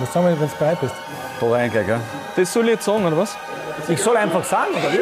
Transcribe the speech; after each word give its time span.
Was 0.00 0.12
sagen 0.12 0.26
wir, 0.26 0.40
wenn 0.40 0.48
du 0.48 0.56
bereit 0.56 0.80
bist? 0.80 0.94
Da 1.40 1.46
rein 1.46 1.70
gleich, 1.70 1.86
gell? 1.86 2.00
Das 2.36 2.52
soll 2.52 2.64
ich 2.64 2.70
jetzt 2.72 2.84
sagen, 2.84 3.04
oder 3.04 3.16
was? 3.16 3.36
Ich 3.88 4.00
soll 4.00 4.16
einfach 4.16 4.44
sagen, 4.44 4.70
oder 4.72 4.92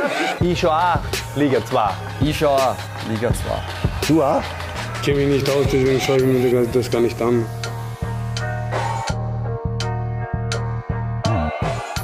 wie? 0.41 0.53
Ich 0.53 0.61
schau 0.61 0.71
auch 0.71 0.99
Liga 1.34 1.65
2. 1.65 1.91
Ich 2.21 2.38
schau 2.38 2.54
auch 2.54 2.74
Liga 3.09 3.29
2. 3.29 3.35
Du 4.09 4.22
auch? 4.22 4.40
Ich 4.95 5.03
kenne 5.03 5.19
mich 5.19 5.43
nicht 5.43 5.51
aus, 5.51 5.67
deswegen 5.71 6.01
schaue 6.01 6.17
ich 6.17 6.24
mir 6.24 6.67
das 6.67 6.90
gar 6.90 7.01
nicht 7.01 7.21
an. 7.21 7.45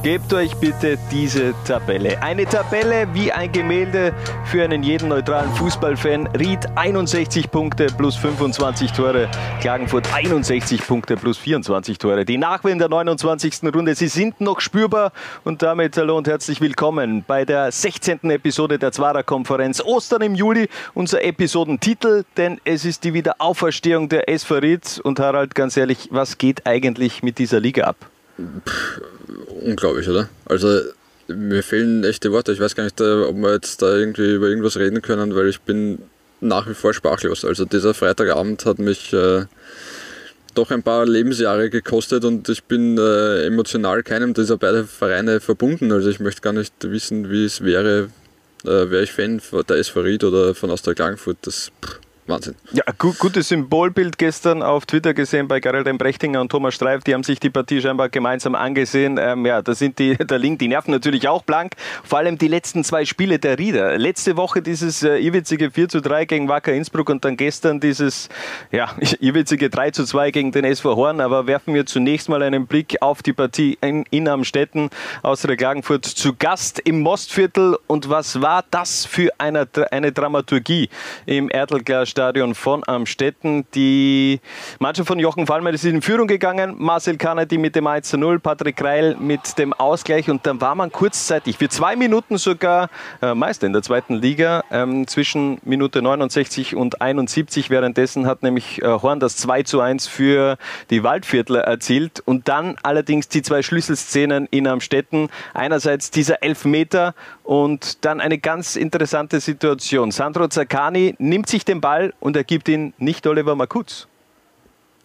Gebt 0.03 0.33
euch 0.33 0.57
bitte 0.57 0.99
diese 1.13 1.55
Tabelle. 1.65 2.21
Eine 2.21 2.45
Tabelle 2.45 3.07
wie 3.15 3.31
ein 3.31 3.53
Gemälde 3.53 4.13
für 4.47 4.65
einen 4.65 4.83
jeden 4.83 5.11
neutralen 5.11 5.49
Fußballfan. 5.55 6.27
Ried 6.37 6.59
61 6.75 7.49
Punkte 7.53 7.87
plus 7.87 8.17
25 8.17 8.91
Tore. 8.91 9.29
Klagenfurt 9.61 10.13
61 10.13 10.85
Punkte 10.89 11.15
plus 11.15 11.39
24 11.39 11.99
Tore. 11.99 12.25
Die 12.25 12.37
Nachwehen 12.37 12.81
der 12.81 12.89
29. 12.89 13.61
Runde, 13.73 13.95
sie 13.95 14.09
sind 14.09 14.41
noch 14.41 14.61
spürbar 14.61 15.13
und 15.45 15.63
damit 15.63 15.97
hallo 15.97 16.19
und 16.19 16.27
herzlich 16.27 16.61
willkommen 16.61 17.23
bei 17.25 17.45
der 17.45 17.71
16. 17.71 18.29
Episode 18.29 18.81
der 18.81 18.91
Zwarer 18.91 19.23
Konferenz. 19.23 19.81
Ostern 19.81 20.23
im 20.23 20.35
Juli, 20.35 20.69
unser 20.95 21.23
Episodentitel, 21.23 22.25
denn 22.37 22.61
es 22.65 22.85
ist 22.85 23.05
die 23.05 23.15
Wiederauferstehung 23.15 24.09
der 24.09 24.29
SV 24.29 24.57
Ried. 24.57 25.01
Und 25.05 25.21
Harald, 25.21 25.55
ganz 25.55 25.77
ehrlich, 25.77 26.09
was 26.11 26.39
geht 26.39 26.67
eigentlich 26.67 27.23
mit 27.23 27.39
dieser 27.39 27.61
Liga 27.61 27.85
ab? 27.85 28.12
Unglaublich, 29.63 30.09
oder? 30.09 30.29
Also 30.47 30.81
mir 31.29 31.63
fehlen 31.63 32.05
echte 32.05 32.33
Worte. 32.33 32.53
Ich 32.53 32.61
weiß 32.61 32.75
gar 32.75 32.85
nicht, 32.85 33.01
äh, 33.01 33.23
ob 33.23 33.37
wir 33.37 33.53
jetzt 33.53 33.83
da 33.83 33.95
irgendwie 33.95 34.35
über 34.35 34.49
irgendwas 34.49 34.77
reden 34.77 35.03
können, 35.03 35.35
weil 35.35 35.49
ich 35.49 35.61
bin 35.61 35.99
nach 36.41 36.69
wie 36.69 36.75
vor 36.75 36.93
sprachlos. 36.93 37.45
Also 37.45 37.65
dieser 37.65 37.95
Freitagabend 37.95 38.65
hat 38.67 38.79
mich 38.79 39.13
äh, 39.13 39.45
doch 40.55 40.71
ein 40.71 40.83
paar 40.83 41.07
Lebensjahre 41.07 41.71
gekostet 41.71 42.25
und 42.25 42.49
ich 42.49 42.65
bin 42.65 42.99
äh, 42.99 43.47
emotional 43.47 44.03
keinem 44.03 44.35
dieser 44.35 44.59
beiden 44.59 44.87
Vereine 44.87 45.41
verbunden. 45.41 45.93
Also 45.93 46.11
ich 46.11 46.21
möchte 46.21 46.43
gar 46.43 46.53
nicht 46.53 46.75
wissen, 46.83 47.31
wie 47.31 47.45
es 47.45 47.63
wäre, 47.63 48.09
äh, 48.65 48.91
wäre 48.91 49.05
ich 49.05 49.13
Fan 49.13 49.41
der 49.69 49.77
SV 49.77 50.01
Ried 50.01 50.25
oder 50.25 50.55
von 50.55 50.71
Austria 50.71 50.95
Klagenfurt. 50.95 51.39
Das 51.43 51.71
pff, 51.83 52.01
Wahnsinn. 52.27 52.55
Ja, 52.73 52.85
gu 52.99 53.13
gutes 53.19 53.49
Symbolbild 53.49 54.17
gestern 54.17 54.63
auf 54.63 54.87
Twitter 54.87 55.13
gesehen 55.13 55.49
bei 55.49 55.59
Gerald 55.59 55.89
Brechtinger 55.99 56.41
und 56.41 56.53
Thomas 56.53 56.75
Streif. 56.75 57.03
Die 57.03 57.15
haben 57.15 57.25
sich 57.25 57.41
die 57.41 57.51
Partie 57.51 57.81
scheinbar 57.81 58.11
gemeinsam 58.11 58.55
angesehen. 58.55 59.19
Ähm, 59.21 59.45
ja, 59.45 59.61
da 59.61 59.75
sind 59.75 59.99
die, 59.99 60.17
der 60.31 60.39
Link, 60.39 60.61
die 60.61 60.69
Nerven 60.69 60.93
natürlich 60.93 61.27
auch 61.27 61.43
blank. 61.43 61.73
Vor 62.05 62.19
allem 62.19 62.39
die 62.39 62.47
letzten 62.47 62.85
zwei 62.85 63.05
Spiele 63.05 63.41
der 63.41 63.59
Rieder. 63.59 63.99
Letzte 63.99 64.37
Woche 64.37 64.63
dieses 64.63 65.03
äh, 65.03 65.17
irrwitzige 65.17 65.73
4 65.73 65.89
zu 65.89 66.01
3 66.01 66.27
gegen 66.27 66.49
Wacker 66.49 66.73
Innsbruck 66.73 67.11
und 67.11 67.25
dann 67.25 67.37
gestern 67.37 67.81
dieses 67.81 68.29
ja, 68.71 68.95
irrwitzige 69.21 69.69
3 69.69 69.91
zu 69.91 70.05
2 70.05 70.31
gegen 70.31 70.53
den 70.53 70.65
SV 70.65 70.95
Horn. 70.95 71.21
Aber 71.21 71.49
werfen 71.49 71.75
wir 71.75 71.87
zunächst 71.87 72.29
mal 72.29 72.45
einen 72.45 72.69
Blick 72.69 73.03
auf 73.03 73.25
die 73.25 73.33
Partie 73.33 73.79
in, 73.81 74.05
in 74.11 74.29
Amstetten 74.29 74.91
aus 75.23 75.43
der 75.43 75.57
Klagenfurt 75.57 76.05
zu 76.05 76.35
Gast 76.39 76.79
im 76.79 77.01
Mostviertel. 77.01 77.77
Und 77.89 78.09
was 78.09 78.41
war 78.41 78.65
das 78.71 79.07
für 79.07 79.31
eine, 79.39 79.67
eine 79.91 80.13
Dramaturgie 80.13 80.89
im 81.27 81.51
Erdlglas 81.51 82.12
Stadion 82.13 82.55
von 82.55 82.83
Amstetten. 82.87 83.65
Die 83.75 84.39
Mannschaft 84.79 85.09
von 85.09 85.19
Jochen 85.19 85.47
Fallmer 85.47 85.71
ist 85.71 85.85
in 85.87 86.03
Führung 86.03 86.27
gegangen. 86.27 86.75
Marcel 86.77 87.17
Kanadi 87.17 87.57
mit 87.57 87.75
dem 87.75 87.87
1 87.87 88.11
zu 88.11 88.19
0, 88.19 88.39
Patrick 88.39 88.83
Reil 88.83 89.17
mit 89.19 89.57
dem 89.59 89.73
Ausgleich 89.73 90.29
und 90.29 90.47
dann 90.47 90.61
war 90.61 90.75
man 90.75 90.93
kurzzeitig 90.93 91.57
für 91.57 91.71
zwei 91.71 91.97
Minuten 91.97 92.37
sogar 92.37 92.91
äh, 93.23 93.35
Meister 93.35 93.67
in 93.67 93.73
der 93.73 93.81
zweiten 93.83 94.15
Liga. 94.17 94.63
Ähm, 94.71 95.07
zwischen 95.07 95.59
Minute 95.63 96.03
69 96.03 96.77
und 96.77 97.01
71. 97.01 97.71
Währenddessen 97.71 98.27
hat 98.27 98.43
nämlich 98.43 98.83
äh, 98.83 98.87
Horn 98.87 99.19
das 99.19 99.39
2 99.39 99.63
zu 99.63 99.81
1 99.81 100.07
für 100.07 100.59
die 100.91 101.03
Waldviertler 101.03 101.63
erzielt 101.63 102.21
und 102.21 102.47
dann 102.47 102.77
allerdings 102.83 103.29
die 103.29 103.41
zwei 103.41 103.63
Schlüsselszenen 103.63 104.49
in 104.51 104.67
Amstetten. 104.67 105.31
Einerseits 105.55 106.11
dieser 106.11 106.43
Elfmeter 106.43 107.15
und 107.43 108.05
dann 108.05 108.21
eine 108.21 108.37
ganz 108.37 108.77
interessante 108.77 109.41
Situation. 109.41 110.11
Sandro 110.11 110.49
Zaccani 110.49 111.15
nimmt 111.19 111.49
sich 111.49 111.65
den 111.65 111.81
Ball 111.81 112.02
Ball 112.03 112.13
und 112.21 112.37
er 112.37 112.45
gibt 112.45 112.69
ihn 112.69 112.93
nicht 112.99 113.27
Oliver 113.27 113.55
Makutz. 113.55 114.07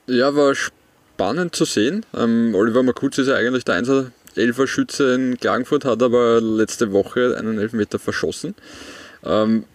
Ja, 0.07 0.35
war 0.35 0.55
spannend 0.55 1.55
zu 1.55 1.65
sehen. 1.65 2.05
Ähm, 2.15 2.53
Oliver 2.55 2.83
Makutz 2.83 3.17
ist 3.17 3.27
ja 3.27 3.35
eigentlich 3.35 3.65
der 3.65 3.75
Einser 3.75 4.11
Elferschütze 4.35 5.13
in 5.15 5.37
Klagenfurt, 5.37 5.85
hat 5.85 6.01
aber 6.03 6.39
letzte 6.41 6.91
Woche 6.91 7.35
einen 7.37 7.59
Elfmeter 7.59 7.99
verschossen. 7.99 8.55
Ähm, 9.23 9.65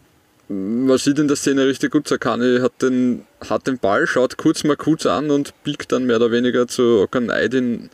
man 0.48 0.98
sieht 0.98 1.18
in 1.18 1.28
der 1.28 1.36
Szene 1.36 1.66
richtig 1.66 1.92
gut, 1.92 2.06
Sakani 2.06 2.60
hat 2.60 2.82
den, 2.82 3.24
hat 3.48 3.66
den 3.66 3.78
Ball, 3.78 4.06
schaut 4.06 4.36
kurz 4.36 4.64
Makutz 4.64 5.06
an 5.06 5.30
und 5.30 5.54
biegt 5.64 5.92
dann 5.92 6.04
mehr 6.04 6.16
oder 6.16 6.30
weniger 6.30 6.68
zu 6.68 7.00
Okan 7.02 7.30
Aydin 7.30 7.90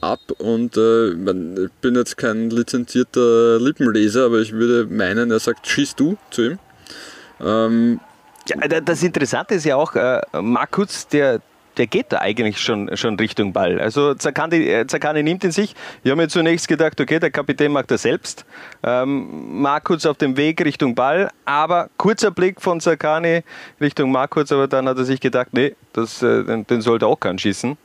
ab. 0.00 0.20
Und 0.38 0.76
äh, 0.76 1.10
ich 1.10 1.72
bin 1.80 1.94
jetzt 1.94 2.16
kein 2.16 2.50
lizenzierter 2.50 3.60
Lippenleser, 3.60 4.26
aber 4.26 4.40
ich 4.40 4.52
würde 4.52 4.92
meinen, 4.92 5.30
er 5.30 5.40
sagt, 5.40 5.66
schieß 5.66 5.94
du 5.94 6.16
zu 6.30 6.42
ihm. 6.42 6.58
Ähm, 7.40 8.00
ja, 8.46 8.80
das 8.80 9.02
Interessante 9.02 9.54
ist 9.54 9.64
ja 9.64 9.76
auch, 9.76 9.94
äh, 9.94 10.20
Markus, 10.40 11.06
der, 11.08 11.40
der 11.76 11.86
geht 11.86 12.12
da 12.12 12.18
eigentlich 12.18 12.58
schon, 12.58 12.96
schon 12.96 13.16
Richtung 13.16 13.52
Ball. 13.52 13.80
Also 13.80 14.14
Zakani, 14.14 14.56
äh, 14.56 14.86
Zakani 14.86 15.22
nimmt 15.22 15.44
ihn 15.44 15.50
sich. 15.50 15.74
Ich 16.02 16.10
habe 16.10 16.20
mir 16.20 16.28
zunächst 16.28 16.68
gedacht, 16.68 17.00
okay, 17.00 17.18
der 17.18 17.30
Kapitän 17.30 17.72
macht 17.72 17.90
das 17.90 18.02
selbst. 18.02 18.44
Ähm, 18.82 19.60
Markus 19.60 20.06
auf 20.06 20.18
dem 20.18 20.36
Weg 20.36 20.64
Richtung 20.64 20.94
Ball, 20.94 21.30
aber 21.44 21.88
kurzer 21.96 22.30
Blick 22.30 22.60
von 22.60 22.80
Zakani 22.80 23.42
Richtung 23.80 24.10
Markus, 24.10 24.50
aber 24.52 24.68
dann 24.68 24.88
hat 24.88 24.98
er 24.98 25.04
sich 25.04 25.20
gedacht, 25.20 25.48
nee, 25.52 25.74
das, 25.92 26.22
äh, 26.22 26.44
den, 26.44 26.66
den 26.66 26.80
sollte 26.80 27.06
auch 27.06 27.18
keinen 27.18 27.38
schießen. 27.38 27.76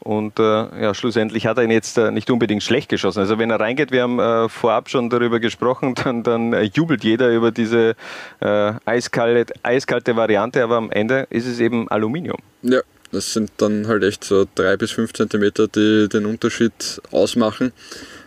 Und 0.00 0.38
äh, 0.38 0.42
ja, 0.42 0.94
schlussendlich 0.94 1.46
hat 1.46 1.58
er 1.58 1.64
ihn 1.64 1.70
jetzt 1.70 1.98
äh, 1.98 2.10
nicht 2.10 2.30
unbedingt 2.30 2.62
schlecht 2.62 2.88
geschossen. 2.88 3.20
Also 3.20 3.38
wenn 3.38 3.50
er 3.50 3.60
reingeht, 3.60 3.92
wir 3.92 4.02
haben 4.02 4.18
äh, 4.18 4.48
vorab 4.48 4.88
schon 4.88 5.10
darüber 5.10 5.40
gesprochen, 5.40 5.94
dann, 6.04 6.22
dann 6.22 6.52
äh, 6.52 6.62
jubelt 6.62 7.04
jeder 7.04 7.30
über 7.30 7.50
diese 7.50 7.94
äh, 8.40 8.72
eiskalte, 8.86 9.52
eiskalte 9.62 10.16
Variante, 10.16 10.64
aber 10.64 10.76
am 10.76 10.90
Ende 10.90 11.26
ist 11.30 11.46
es 11.46 11.60
eben 11.60 11.88
Aluminium. 11.88 12.38
Ja, 12.62 12.80
das 13.12 13.32
sind 13.34 13.50
dann 13.58 13.88
halt 13.88 14.02
echt 14.02 14.24
so 14.24 14.46
drei 14.54 14.76
bis 14.76 14.92
fünf 14.92 15.12
Zentimeter, 15.12 15.68
die 15.68 16.08
den 16.08 16.24
Unterschied 16.24 17.00
ausmachen. 17.10 17.72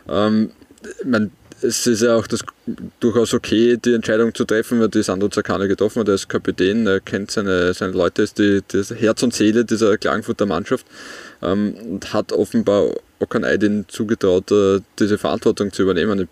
Ähm, 0.08 0.52
mein, 1.06 1.32
es 1.64 1.88
ist 1.88 2.02
ja 2.02 2.16
auch 2.16 2.28
das 2.28 2.42
durchaus 3.00 3.34
okay, 3.34 3.78
die 3.78 3.94
Entscheidung 3.94 4.34
zu 4.36 4.44
treffen, 4.46 4.80
weil 4.80 4.90
die 4.90 5.02
Sandro 5.02 5.30
Zakane 5.30 5.68
getroffen 5.68 6.02
hat. 6.02 6.10
Er 6.10 6.16
ist 6.16 6.28
Kapitän, 6.28 6.86
er 6.86 7.00
kennt 7.00 7.32
seine, 7.32 7.74
seine 7.74 7.94
Leute, 7.94 8.22
ist 8.22 8.38
die, 8.38 8.62
das 8.68 8.92
Herz 8.92 9.24
und 9.24 9.34
Seele 9.34 9.64
dieser 9.64 9.98
Klagenfurter 9.98 10.46
Mannschaft 10.46 10.86
ähm, 11.44 11.76
und 11.90 12.14
hat 12.14 12.32
offenbar 12.32 12.88
Okan 13.20 13.44
Aydin 13.44 13.86
zugetraut, 13.88 14.52
äh, 14.52 14.82
diese 15.00 15.18
Verantwortung 15.18 15.72
zu 15.72 15.84
übernehmen. 15.84 16.28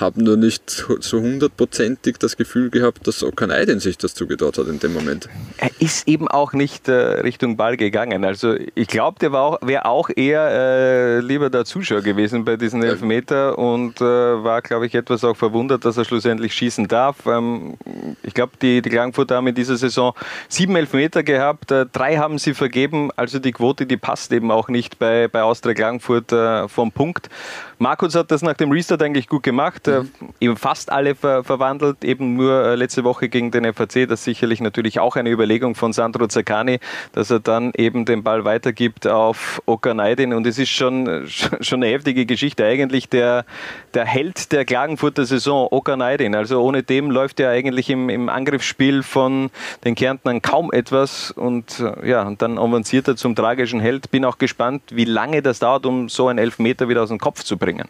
Habe 0.00 0.22
nur 0.22 0.36
nicht 0.36 0.70
so 1.00 1.20
hundertprozentig 1.20 2.18
das 2.18 2.36
Gefühl 2.36 2.70
gehabt, 2.70 3.06
dass 3.08 3.24
Okan 3.24 3.50
Aydin 3.50 3.80
sich 3.80 3.98
das 3.98 4.14
zugetraut 4.14 4.56
hat 4.56 4.68
in 4.68 4.78
dem 4.78 4.94
Moment. 4.94 5.28
Er 5.56 5.70
ist 5.80 6.06
eben 6.06 6.28
auch 6.28 6.52
nicht 6.52 6.86
äh, 6.86 6.92
Richtung 6.92 7.56
Ball 7.56 7.76
gegangen. 7.76 8.24
Also 8.24 8.54
ich 8.74 8.86
glaube, 8.86 9.18
der 9.18 9.32
wäre 9.32 9.84
auch 9.84 10.10
eher 10.14 10.48
äh, 10.48 11.20
lieber 11.20 11.50
der 11.50 11.64
Zuschauer 11.64 12.02
gewesen 12.02 12.44
bei 12.44 12.56
diesen 12.56 12.84
Elfmeter 12.84 13.58
und 13.58 14.00
äh, 14.00 14.04
war, 14.04 14.62
glaube 14.62 14.86
ich, 14.86 14.94
etwas 14.94 15.24
auch 15.24 15.36
verwundert, 15.36 15.84
dass 15.84 15.96
er 15.96 16.04
schlussendlich 16.04 16.54
schießen 16.54 16.86
darf. 16.86 17.26
Ähm, 17.26 17.76
ich 18.22 18.34
glaube, 18.34 18.52
die, 18.62 18.80
die 18.80 18.90
Klagenfurter 18.90 19.36
haben 19.36 19.48
in 19.48 19.56
dieser 19.56 19.76
Saison 19.76 20.14
sieben 20.48 20.76
Elfmeter 20.76 21.24
gehabt, 21.24 21.72
äh, 21.72 21.86
drei 21.92 22.16
haben 22.16 22.38
sie 22.38 22.54
vergeben. 22.54 23.10
Also 23.16 23.40
die 23.40 23.52
Quote, 23.52 23.86
die 23.86 23.96
passt 23.96 24.32
eben 24.32 24.52
auch 24.52 24.68
nicht 24.68 25.00
bei, 25.00 25.26
bei 25.26 25.42
Austria 25.42 25.74
Klagenfurt 25.74 26.30
äh, 26.32 26.68
vom 26.68 26.92
Punkt. 26.92 27.28
Markus 27.78 28.16
hat 28.16 28.30
das 28.32 28.42
nach 28.42 28.54
dem 28.54 28.72
Restart 28.72 29.02
eigentlich 29.02 29.28
gut 29.28 29.44
gemacht, 29.44 29.86
äh, 29.86 30.00
mhm. 30.00 30.10
eben 30.40 30.56
fast 30.56 30.90
alle 30.90 31.14
ver 31.14 31.44
verwandelt, 31.44 32.04
eben 32.04 32.34
nur 32.34 32.64
äh, 32.64 32.74
letzte 32.74 33.04
Woche 33.04 33.28
gegen 33.28 33.52
den 33.52 33.72
FAC, 33.72 34.08
das 34.08 34.20
ist 34.20 34.24
sicherlich 34.24 34.60
natürlich 34.60 34.98
auch 34.98 35.14
eine 35.14 35.30
Überlegung 35.30 35.76
von 35.76 35.92
Sandro 35.92 36.26
Zaccani, 36.26 36.80
dass 37.12 37.30
er 37.30 37.38
dann 37.38 37.72
eben 37.76 38.04
den 38.04 38.24
Ball 38.24 38.44
weitergibt 38.44 39.06
auf 39.06 39.62
Okanaidin 39.66 40.34
und 40.34 40.46
es 40.46 40.58
ist 40.58 40.70
schon, 40.70 41.26
schon 41.28 41.82
eine 41.82 41.92
heftige 41.92 42.26
Geschichte, 42.26 42.64
eigentlich 42.64 43.08
der, 43.08 43.44
der 43.94 44.04
Held 44.04 44.50
der 44.50 44.64
Klagenfurter 44.64 45.24
Saison, 45.24 45.68
Okanaidin, 45.70 46.34
also 46.34 46.60
ohne 46.60 46.82
dem 46.82 47.12
läuft 47.12 47.38
ja 47.38 47.50
eigentlich 47.50 47.90
im, 47.90 48.08
im 48.08 48.28
Angriffsspiel 48.28 49.04
von 49.04 49.50
den 49.84 49.94
Kärntnern 49.94 50.42
kaum 50.42 50.72
etwas. 50.72 51.30
Und 51.30 51.80
äh, 51.80 52.08
ja, 52.08 52.22
und 52.22 52.42
dann 52.42 52.58
avanciert 52.58 53.06
er 53.08 53.16
zum 53.16 53.36
tragischen 53.36 53.78
Held, 53.78 54.10
bin 54.10 54.24
auch 54.24 54.38
gespannt, 54.38 54.82
wie 54.90 55.04
lange 55.04 55.42
das 55.42 55.60
dauert, 55.60 55.86
um 55.86 56.08
so 56.08 56.28
einen 56.28 56.38
Elfmeter 56.38 56.88
wieder 56.88 57.02
aus 57.02 57.10
dem 57.10 57.18
Kopf 57.18 57.44
zu 57.44 57.56
bringen 57.56 57.67
bringen. 57.68 57.88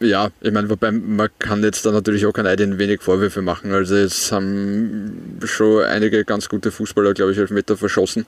Ja, 0.00 0.30
ich 0.40 0.52
meine, 0.52 0.70
wobei 0.70 0.92
man 0.92 1.28
kann 1.40 1.62
jetzt 1.64 1.84
da 1.84 1.90
natürlich 1.90 2.24
auch 2.24 2.32
kein 2.32 2.56
den 2.56 2.78
wenig 2.78 3.02
Vorwürfe 3.02 3.42
machen. 3.42 3.72
Also 3.72 3.96
jetzt 3.96 4.30
haben 4.30 5.38
schon 5.44 5.82
einige 5.84 6.24
ganz 6.24 6.48
gute 6.48 6.70
Fußballer, 6.70 7.14
glaube 7.14 7.32
ich, 7.32 7.38
Elfmeter 7.38 7.76
verschossen. 7.76 8.24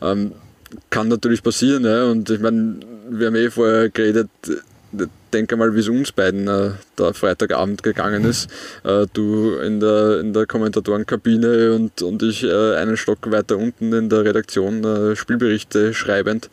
Ähm, 0.00 0.32
kann 0.90 1.08
natürlich 1.08 1.42
passieren, 1.42 1.84
ja. 1.84 2.04
Und 2.04 2.30
ich 2.30 2.38
meine, 2.38 2.76
wir 3.10 3.26
haben 3.26 3.34
eh 3.34 3.50
vorher 3.50 3.88
geredet, 3.88 4.28
denke 5.32 5.56
mal, 5.56 5.74
wie 5.74 5.80
es 5.80 5.88
uns 5.88 6.12
beiden 6.12 6.46
äh, 6.46 6.70
der 6.96 7.14
Freitagabend 7.14 7.82
gegangen 7.82 8.24
ist. 8.24 8.48
Äh, 8.84 9.06
du 9.12 9.56
in 9.56 9.80
der, 9.80 10.20
in 10.20 10.32
der 10.32 10.46
Kommentatorenkabine 10.46 11.74
und, 11.74 12.00
und 12.00 12.22
ich 12.22 12.44
äh, 12.44 12.76
einen 12.76 12.96
Stock 12.96 13.30
weiter 13.30 13.58
unten 13.58 13.92
in 13.92 14.08
der 14.08 14.24
Redaktion 14.24 14.84
äh, 14.84 15.16
Spielberichte 15.16 15.94
schreibend. 15.94 16.48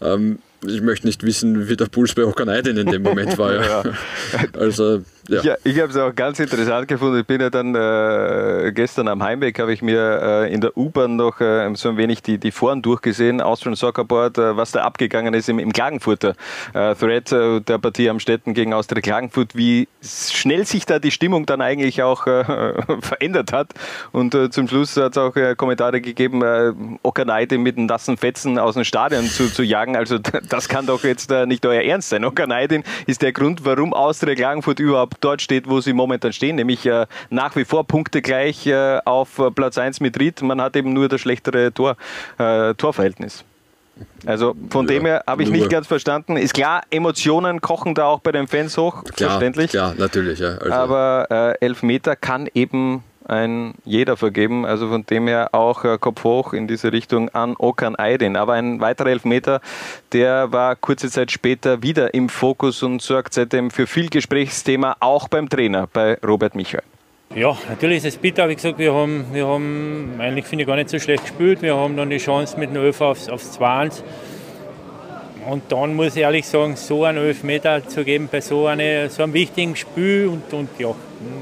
Ähm, 0.00 0.40
ich 0.66 0.80
möchte 0.80 1.06
nicht 1.06 1.22
wissen, 1.22 1.68
wie 1.68 1.76
der 1.76 1.86
Puls 1.86 2.14
bei 2.14 2.24
Okaneidin 2.24 2.76
in 2.76 2.86
dem 2.86 3.02
Moment 3.02 3.38
war. 3.38 3.54
Ja. 3.54 3.82
Also, 4.58 5.02
ja. 5.28 5.42
ja 5.42 5.56
ich 5.64 5.78
habe 5.80 5.90
es 5.90 5.96
auch 5.96 6.14
ganz 6.14 6.38
interessant 6.38 6.88
gefunden. 6.88 7.20
Ich 7.20 7.26
bin 7.26 7.40
ja 7.40 7.50
dann 7.50 7.74
äh, 7.74 8.72
gestern 8.72 9.08
am 9.08 9.22
Heimweg, 9.22 9.58
habe 9.58 9.72
ich 9.72 9.82
mir 9.82 10.20
äh, 10.22 10.52
in 10.52 10.60
der 10.60 10.76
U-Bahn 10.76 11.16
noch 11.16 11.40
äh, 11.40 11.68
so 11.74 11.90
ein 11.90 11.96
wenig 11.96 12.22
die, 12.22 12.38
die 12.38 12.50
Foren 12.50 12.82
durchgesehen, 12.82 13.40
Austrian 13.40 13.76
Soccer 13.76 14.04
Board, 14.04 14.38
äh, 14.38 14.56
was 14.56 14.72
da 14.72 14.82
abgegangen 14.82 15.34
ist 15.34 15.48
im, 15.48 15.58
im 15.58 15.72
Klagenfurter 15.72 16.34
äh, 16.74 16.94
Thread 16.94 17.32
äh, 17.32 17.60
der 17.60 17.78
Partie 17.78 18.10
am 18.10 18.20
Städten 18.20 18.54
gegen 18.54 18.72
Austria 18.72 19.00
Klagenfurt, 19.00 19.54
wie 19.54 19.88
schnell 20.02 20.66
sich 20.66 20.86
da 20.86 20.98
die 20.98 21.10
Stimmung 21.10 21.46
dann 21.46 21.60
eigentlich 21.60 22.02
auch 22.02 22.24
verändert 23.00 23.52
hat. 23.52 23.72
Und 24.12 24.36
zum 24.52 24.68
Schluss 24.68 24.96
hat 24.96 25.12
es 25.12 25.18
auch 25.18 25.34
Kommentare 25.56 26.00
gegeben, 26.00 26.42
äh, 26.42 26.72
Okaneide 27.02 27.58
mit 27.58 27.78
nassen 27.78 28.16
Fetzen 28.16 28.58
aus 28.58 28.74
dem 28.74 28.84
Stadion 28.84 29.24
zu, 29.26 29.52
zu 29.52 29.62
jagen. 29.62 29.96
Also 29.96 30.18
das 30.48 30.68
kann 30.68 30.86
doch 30.86 31.04
jetzt 31.04 31.30
äh, 31.30 31.46
nicht 31.46 31.64
euer 31.66 31.82
Ernst 31.82 32.10
sein. 32.10 32.24
Okaneidin 32.24 32.84
ist 33.06 33.22
der 33.22 33.32
Grund, 33.32 33.64
warum 33.64 33.92
Austria 33.92 34.34
Klagenfurt 34.34 34.80
überhaupt 34.80 35.17
dort 35.20 35.42
steht, 35.42 35.68
wo 35.68 35.80
sie 35.80 35.92
momentan 35.92 36.32
stehen, 36.32 36.56
nämlich 36.56 36.86
äh, 36.86 37.06
nach 37.30 37.56
wie 37.56 37.64
vor 37.64 37.86
punktegleich 37.86 38.66
äh, 38.66 39.00
auf 39.04 39.40
Platz 39.54 39.78
1 39.78 40.00
mit 40.00 40.18
Ried. 40.18 40.42
Man 40.42 40.60
hat 40.60 40.76
eben 40.76 40.92
nur 40.92 41.08
das 41.08 41.20
schlechtere 41.20 41.72
Tor, 41.72 41.96
äh, 42.38 42.74
Torverhältnis. 42.74 43.44
Also 44.26 44.54
von 44.70 44.86
ja, 44.86 44.94
dem 44.94 45.06
her 45.06 45.24
habe 45.26 45.42
ich 45.42 45.50
nicht 45.50 45.70
ganz 45.70 45.86
verstanden. 45.86 46.36
Ist 46.36 46.54
klar, 46.54 46.82
Emotionen 46.90 47.60
kochen 47.60 47.94
da 47.94 48.06
auch 48.06 48.20
bei 48.20 48.32
den 48.32 48.46
Fans 48.46 48.76
hoch, 48.76 49.04
klar, 49.04 49.30
verständlich. 49.30 49.72
Ja, 49.72 49.94
natürlich. 49.96 50.38
Ja. 50.38 50.56
Also 50.58 50.72
Aber 50.72 51.26
äh, 51.30 51.64
Elfmeter 51.64 52.16
kann 52.16 52.48
eben 52.54 53.02
ein 53.28 53.74
jeder 53.84 54.16
vergeben. 54.16 54.64
Also 54.66 54.88
von 54.88 55.04
dem 55.06 55.28
her 55.28 55.50
auch 55.52 55.84
äh, 55.84 55.98
Kopf 55.98 56.24
hoch 56.24 56.52
in 56.52 56.66
diese 56.66 56.92
Richtung 56.92 57.28
an 57.30 57.54
Okan 57.58 57.96
Aydin. 57.96 58.36
Aber 58.36 58.54
ein 58.54 58.80
weiterer 58.80 59.10
Elfmeter, 59.10 59.60
der 60.12 60.52
war 60.52 60.76
kurze 60.76 61.10
Zeit 61.10 61.30
später 61.30 61.82
wieder 61.82 62.14
im 62.14 62.28
Fokus 62.28 62.82
und 62.82 63.02
sorgt 63.02 63.34
seitdem 63.34 63.70
für 63.70 63.86
viel 63.86 64.08
Gesprächsthema, 64.08 64.96
auch 65.00 65.28
beim 65.28 65.48
Trainer, 65.48 65.88
bei 65.92 66.18
Robert 66.26 66.54
Michael. 66.54 66.82
Ja, 67.34 67.56
natürlich 67.68 67.98
ist 67.98 68.06
es 68.06 68.16
bitter. 68.16 68.48
Wie 68.48 68.54
gesagt, 68.54 68.78
wir 68.78 68.94
haben, 68.94 69.26
wir 69.32 69.46
haben 69.46 70.14
eigentlich, 70.18 70.46
finde 70.46 70.62
ich, 70.62 70.66
gar 70.66 70.76
nicht 70.76 70.88
so 70.88 70.98
schlecht 70.98 71.24
gespielt. 71.24 71.60
Wir 71.60 71.76
haben 71.76 71.96
dann 71.96 72.08
die 72.08 72.16
Chance 72.16 72.58
mit 72.58 72.70
dem 72.70 72.78
Öfer 72.78 73.06
aufs, 73.06 73.28
aufs 73.28 73.58
2-1. 73.58 74.02
Und 75.48 75.62
dann 75.70 75.94
muss 75.94 76.16
ich 76.16 76.22
ehrlich 76.22 76.46
sagen, 76.46 76.76
so 76.76 77.04
einen 77.04 77.18
Elfmeter 77.18 77.86
zu 77.86 78.04
geben 78.04 78.28
bei 78.30 78.40
so, 78.40 78.66
eine, 78.66 79.08
so 79.08 79.22
einem 79.22 79.32
wichtigen 79.34 79.76
Spiel 79.76 80.28
und, 80.28 80.52
und 80.52 80.68
ja, 80.78 80.94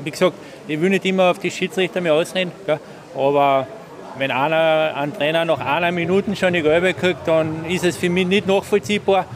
wie 0.05 0.11
gesagt, 0.11 0.37
ich 0.69 0.81
will 0.81 0.91
nicht 0.91 1.05
immer 1.05 1.31
auf 1.31 1.39
die 1.39 1.51
Schiedsrichter 1.51 2.01
mehr 2.01 2.15
ausreden, 2.15 2.53
gell? 2.67 2.81
aber 3.17 3.67
wenn 4.19 4.31
einer, 4.31 4.95
ein 4.97 5.13
Trainer 5.13 5.45
nach 5.45 5.61
einer 5.61 5.93
Minute 5.93 6.35
schon 6.37 6.55
die 6.55 6.63
Gelbe 6.63 6.95
kriegt, 6.95 7.29
dann 7.29 7.67
ist 7.67 7.85
es 7.85 7.97
für 7.97 8.09
mich 8.09 8.27
nicht 8.27 8.47
nachvollziehbar. 8.47 9.27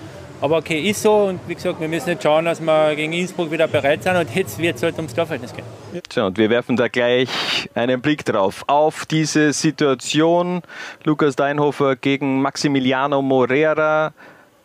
Aber 0.42 0.56
okay, 0.56 0.80
ist 0.80 1.02
so 1.02 1.24
und 1.24 1.40
wie 1.46 1.54
gesagt, 1.54 1.78
wir 1.80 1.88
müssen 1.88 2.08
jetzt 2.08 2.22
schauen, 2.22 2.46
dass 2.46 2.62
wir 2.62 2.94
gegen 2.96 3.12
Innsbruck 3.12 3.50
wieder 3.50 3.68
bereit 3.68 4.02
sind 4.02 4.16
und 4.16 4.34
jetzt 4.34 4.58
wird 4.58 4.76
es 4.76 4.82
halt 4.82 4.96
ums 4.96 5.14
Torverhältnis 5.14 5.52
gehen. 5.52 5.66
So, 6.10 6.24
und 6.24 6.38
wir 6.38 6.48
werfen 6.48 6.76
da 6.76 6.88
gleich 6.88 7.28
einen 7.74 8.00
Blick 8.00 8.24
drauf 8.24 8.64
auf 8.66 9.04
diese 9.04 9.52
Situation. 9.52 10.62
Lukas 11.04 11.36
Deinhofer 11.36 11.94
gegen 11.96 12.40
Maximiliano 12.40 13.20
Morera 13.20 14.14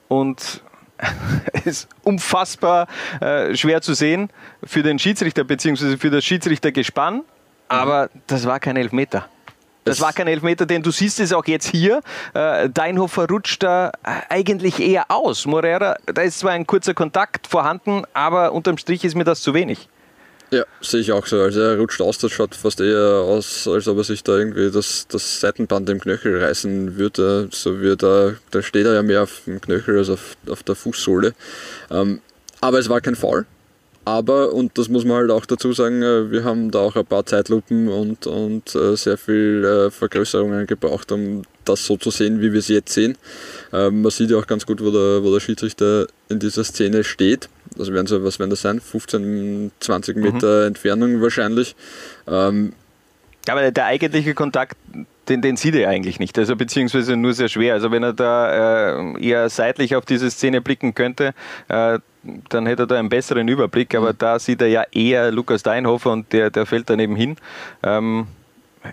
und 0.08 0.62
ist 1.66 1.88
unfassbar 2.04 2.88
äh, 3.20 3.56
schwer 3.56 3.82
zu 3.82 3.94
sehen 3.94 4.30
für 4.64 4.84
den 4.84 5.00
Schiedsrichter 5.00 5.44
bzw. 5.44 5.98
für 5.98 6.10
das 6.10 6.24
Schiedsrichtergespann, 6.24 7.24
aber 7.68 8.10
das 8.28 8.46
war 8.46 8.60
kein 8.60 8.78
Elfmeter. 8.78 9.28
Das 9.86 10.02
war 10.02 10.14
kein 10.14 10.28
Elfmeter, 10.28 10.66
denn 10.66 10.82
du 10.82 10.90
siehst 10.90 11.20
es 11.20 11.32
auch 11.32 11.46
jetzt 11.46 11.68
hier. 11.68 12.02
Äh, 12.34 12.72
Deinhofer 12.72 13.28
rutscht 13.30 13.62
da 13.62 13.92
eigentlich 14.30 14.80
eher 14.80 15.12
aus. 15.12 15.46
Morera, 15.46 15.96
da 16.08 16.24
ist 16.24 16.40
zwar 16.40 16.54
ein 16.54 16.66
kurzer 16.66 16.96
Kontakt 16.96 17.46
vorhanden, 17.46 18.02
aber 18.14 18.52
unterm 18.54 18.80
Strich 18.80 19.06
ist 19.06 19.16
mir 19.16 19.26
das 19.26 19.42
zu 19.42 19.54
wenig. 19.54 19.88
Ja, 20.52 20.64
sehe 20.82 21.02
ich 21.02 21.12
auch 21.12 21.26
so. 21.26 21.42
Also 21.42 21.60
er 21.60 21.78
rutscht 21.78 22.02
aus, 22.02 22.18
das 22.18 22.32
schaut 22.32 22.56
fast 22.56 22.80
eher 22.80 23.00
aus, 23.00 23.68
als 23.68 23.88
ob 23.88 23.98
er 23.98 24.04
sich 24.04 24.24
da 24.24 24.38
irgendwie 24.38 24.70
das, 24.72 25.08
das 25.08 25.42
Seitenband 25.42 25.90
im 25.90 26.00
Knöchel 26.00 26.42
reißen 26.42 26.98
würde. 26.98 27.50
So 27.52 27.80
wird 27.82 28.04
er, 28.04 28.36
da 28.52 28.62
steht 28.62 28.86
er 28.86 28.94
ja 28.94 29.04
mehr 29.04 29.24
auf 29.24 29.42
dem 29.46 29.60
Knöchel 29.60 29.98
als 29.98 30.10
auf, 30.10 30.38
auf 30.48 30.64
der 30.64 30.76
Fußsohle. 30.76 31.34
Ähm, 31.90 32.22
aber 32.62 32.80
es 32.80 32.90
war 32.90 33.02
kein 33.02 33.16
Foul. 33.16 33.46
Aber, 34.08 34.54
und 34.54 34.78
das 34.78 34.88
muss 34.88 35.04
man 35.04 35.18
halt 35.18 35.32
auch 35.32 35.48
dazu 35.48 35.74
sagen, 35.74 36.04
äh, 36.04 36.30
wir 36.30 36.44
haben 36.44 36.70
da 36.70 36.80
auch 36.80 36.96
ein 36.96 37.06
paar 37.08 37.26
Zeitlupen 37.26 37.88
und, 37.88 38.28
und 38.28 38.76
äh, 38.76 38.96
sehr 38.96 39.18
viel 39.18 39.66
äh, 39.66 39.90
Vergrößerungen 39.90 40.68
gebraucht, 40.68 41.12
um 41.12 41.42
das 41.66 41.88
so 41.88 41.98
zu 41.98 42.12
sehen, 42.12 42.40
wie 42.40 42.54
wir 42.54 42.60
es 42.60 42.68
jetzt 42.68 42.94
sehen. 42.94 43.18
Ähm, 43.74 44.04
man 44.04 44.12
sieht 44.12 44.30
ja 44.30 44.38
auch 44.38 44.46
ganz 44.46 44.68
gut, 44.68 44.80
wo 44.84 44.92
der, 44.92 45.24
wo 45.24 45.34
der 45.34 45.40
Schiedsrichter 45.40 46.06
in 46.30 46.38
dieser 46.38 46.64
Szene 46.64 47.04
steht. 47.04 47.50
Das 47.76 47.92
werden 47.92 48.08
so, 48.08 48.24
was 48.24 48.40
werden 48.40 48.50
das 48.50 48.62
sein? 48.62 48.80
15, 48.80 49.72
20 49.80 50.18
Meter 50.18 50.62
mhm. 50.62 50.68
Entfernung 50.68 51.22
wahrscheinlich. 51.22 51.76
Ähm, 52.28 52.74
aber 53.48 53.72
der 53.72 53.86
eigentliche 53.86 54.34
Kontakt, 54.34 54.76
den, 55.30 55.42
den 55.42 55.58
sieht 55.58 55.76
er 55.76 55.90
eigentlich 55.90 56.20
nicht, 56.20 56.38
also 56.38 56.56
beziehungsweise 56.56 57.16
nur 57.16 57.34
sehr 57.34 57.50
schwer. 57.50 57.74
Also 57.74 57.92
wenn 57.92 58.04
er 58.04 58.14
da 58.14 59.12
äh, 59.14 59.22
eher 59.22 59.50
seitlich 59.50 59.96
auf 59.96 60.06
diese 60.06 60.30
Szene 60.32 60.62
blicken 60.62 60.96
könnte, 60.96 61.34
äh, 61.68 62.00
dann 62.50 62.66
hätte 62.66 62.84
er 62.84 62.88
da 62.88 62.96
einen 62.98 63.10
besseren 63.10 63.48
Überblick, 63.48 63.94
aber 63.94 64.14
mhm. 64.14 64.18
da 64.18 64.40
sieht 64.40 64.62
er 64.62 64.68
ja 64.68 64.84
eher 64.92 65.32
Lukas 65.32 65.64
Deinhofer 65.64 66.12
und 66.12 66.32
der, 66.34 66.50
der 66.50 66.66
fällt 66.66 66.90
daneben 66.90 67.16
hin. 67.16 67.38
Ähm, 67.84 68.28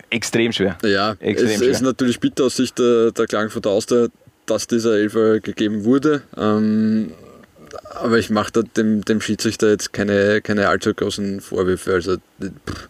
extrem 0.09 0.51
schwer. 0.51 0.77
Ja, 0.83 1.15
extrem 1.19 1.49
es 1.49 1.57
schwer. 1.57 1.69
ist 1.69 1.81
natürlich 1.81 2.19
bitter 2.19 2.45
aus 2.45 2.57
Sicht 2.57 2.77
der, 2.79 3.11
der 3.11 3.25
Klagenfurt 3.25 3.67
Austria, 3.67 4.07
dass 4.45 4.67
dieser 4.67 4.95
Elfer 4.97 5.39
gegeben 5.39 5.83
wurde. 5.83 6.23
Ähm, 6.37 7.11
aber 7.95 8.17
ich 8.19 8.29
mache 8.29 8.63
dem, 8.63 9.03
dem 9.03 9.21
Schiedsrichter 9.21 9.69
jetzt 9.69 9.93
keine, 9.93 10.41
keine 10.41 10.67
allzu 10.67 10.93
großen 10.93 11.41
Vorwürfe. 11.41 11.93
Also, 11.93 12.17
pff 12.39 12.89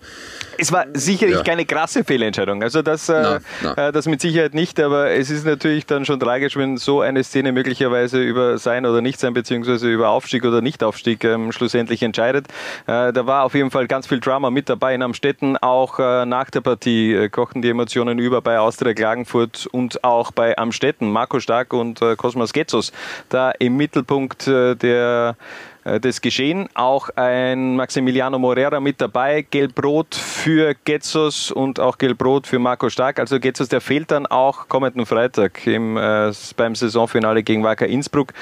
es 0.58 0.72
war 0.72 0.86
sicherlich 0.94 1.38
ja. 1.38 1.44
keine 1.44 1.66
krasse 1.66 2.04
Fehlentscheidung. 2.04 2.64
Also 2.64 2.82
das, 2.82 3.10
äh, 3.10 3.22
no, 3.22 3.38
no. 3.64 3.74
Äh, 3.76 3.92
das 3.92 4.06
mit 4.06 4.22
Sicherheit 4.22 4.54
nicht, 4.54 4.80
aber 4.80 5.12
es 5.12 5.30
ist 5.30 5.46
natürlich 5.46 5.86
dann 5.86 6.06
schon 6.06 6.20
tragisch, 6.20 6.56
wenn 6.56 6.78
so 6.78 7.02
eine 7.02 7.24
Szene 7.24 7.52
möglicherweise 7.52 8.22
über 8.22 8.58
sein 8.58 8.86
oder 8.86 9.02
nicht 9.02 9.20
sein, 9.20 9.34
beziehungsweise 9.34 9.92
über 9.92 10.10
Aufstieg 10.10 10.46
oder 10.46 10.62
Nichtaufstieg 10.62 11.24
ähm, 11.24 11.52
schlussendlich 11.52 12.04
entscheidet. 12.04 12.48
Äh, 12.88 13.14
da 13.14 13.26
war 13.26 13.44
auf 13.44 13.56
jeden 13.56 13.72
Fall 13.72 13.88
ganz 13.88 14.08
viel 14.08 14.20
Drama 14.20 14.50
mit 14.50 14.70
dabei 14.70 14.96
in 14.96 15.02
Amstetten. 15.02 15.58
Auch 15.58 16.00
äh, 16.00 16.26
nach 16.26 16.50
der 16.50 16.62
Partie 16.62 17.14
äh, 17.14 17.30
kochten 17.30 17.62
die 17.62 17.70
Emotionen 17.70 18.20
über 18.20 18.42
bei 18.42 18.60
Austria 18.60 18.94
Klagenfurt 18.94 19.68
und 19.72 20.04
auch 20.04 20.32
bei 20.32 20.58
Amstetten. 20.58 21.12
Marco 21.12 21.40
Stark 21.40 21.74
und 21.74 22.02
äh, 22.02 22.16
Cosmos 22.16 22.54
Getzos 22.54 22.92
da 23.30 23.52
im 23.52 23.78
Mittelpunkt 23.78 24.50
der 24.76 25.36
äh, 25.84 26.00
das 26.00 26.22
Geschehen. 26.22 26.70
Auch 26.74 27.10
ein 27.16 27.76
Maximiliano 27.76 28.40
Morera 28.40 28.80
mit 28.80 29.02
dabei. 29.02 29.46
Gelb-Rot 29.50 30.16
für 30.16 30.76
Getzos 30.86 31.52
und 31.52 31.80
auch 31.80 31.98
Gelb-Rot 31.98 32.48
für 32.48 32.60
Marco 32.60 32.90
Stark. 32.90 33.20
Also 33.20 33.40
Getzos, 33.40 33.70
der 33.70 33.82
fehlt 33.82 34.12
dann 34.12 34.26
auch 34.26 34.68
kommenden 34.68 35.06
Freitag 35.06 35.66
im, 35.68 35.98
äh, 35.98 36.32
beim 36.58 36.76
Saisonfinale 36.76 37.44
gegen 37.44 37.64
Wacker 37.64 37.88
Innsbruck. 37.88 38.34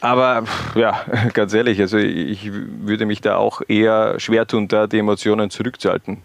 Aber 0.00 0.44
ja, 0.74 1.00
ganz 1.32 1.52
ehrlich, 1.54 1.80
also 1.80 1.98
ich 1.98 2.50
würde 2.52 3.06
mich 3.06 3.20
da 3.20 3.36
auch 3.36 3.62
eher 3.66 4.18
schwer 4.20 4.46
tun, 4.46 4.68
da 4.68 4.86
die 4.86 4.98
Emotionen 4.98 5.50
zurückzuhalten. 5.50 6.22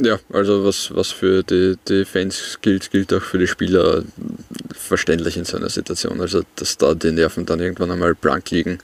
Ja, 0.00 0.20
also 0.32 0.64
was, 0.64 0.94
was 0.94 1.10
für 1.10 1.42
die, 1.42 1.76
die 1.88 2.04
Fans 2.04 2.58
gilt, 2.62 2.90
gilt 2.92 3.12
auch 3.12 3.22
für 3.22 3.38
die 3.38 3.48
Spieler 3.48 4.04
verständlich 4.72 5.36
in 5.36 5.44
so 5.44 5.56
einer 5.56 5.70
Situation. 5.70 6.20
Also 6.20 6.42
dass 6.54 6.76
da 6.76 6.94
die 6.94 7.10
Nerven 7.10 7.46
dann 7.46 7.58
irgendwann 7.58 7.90
einmal 7.90 8.14
blank 8.14 8.48
liegen. 8.50 8.78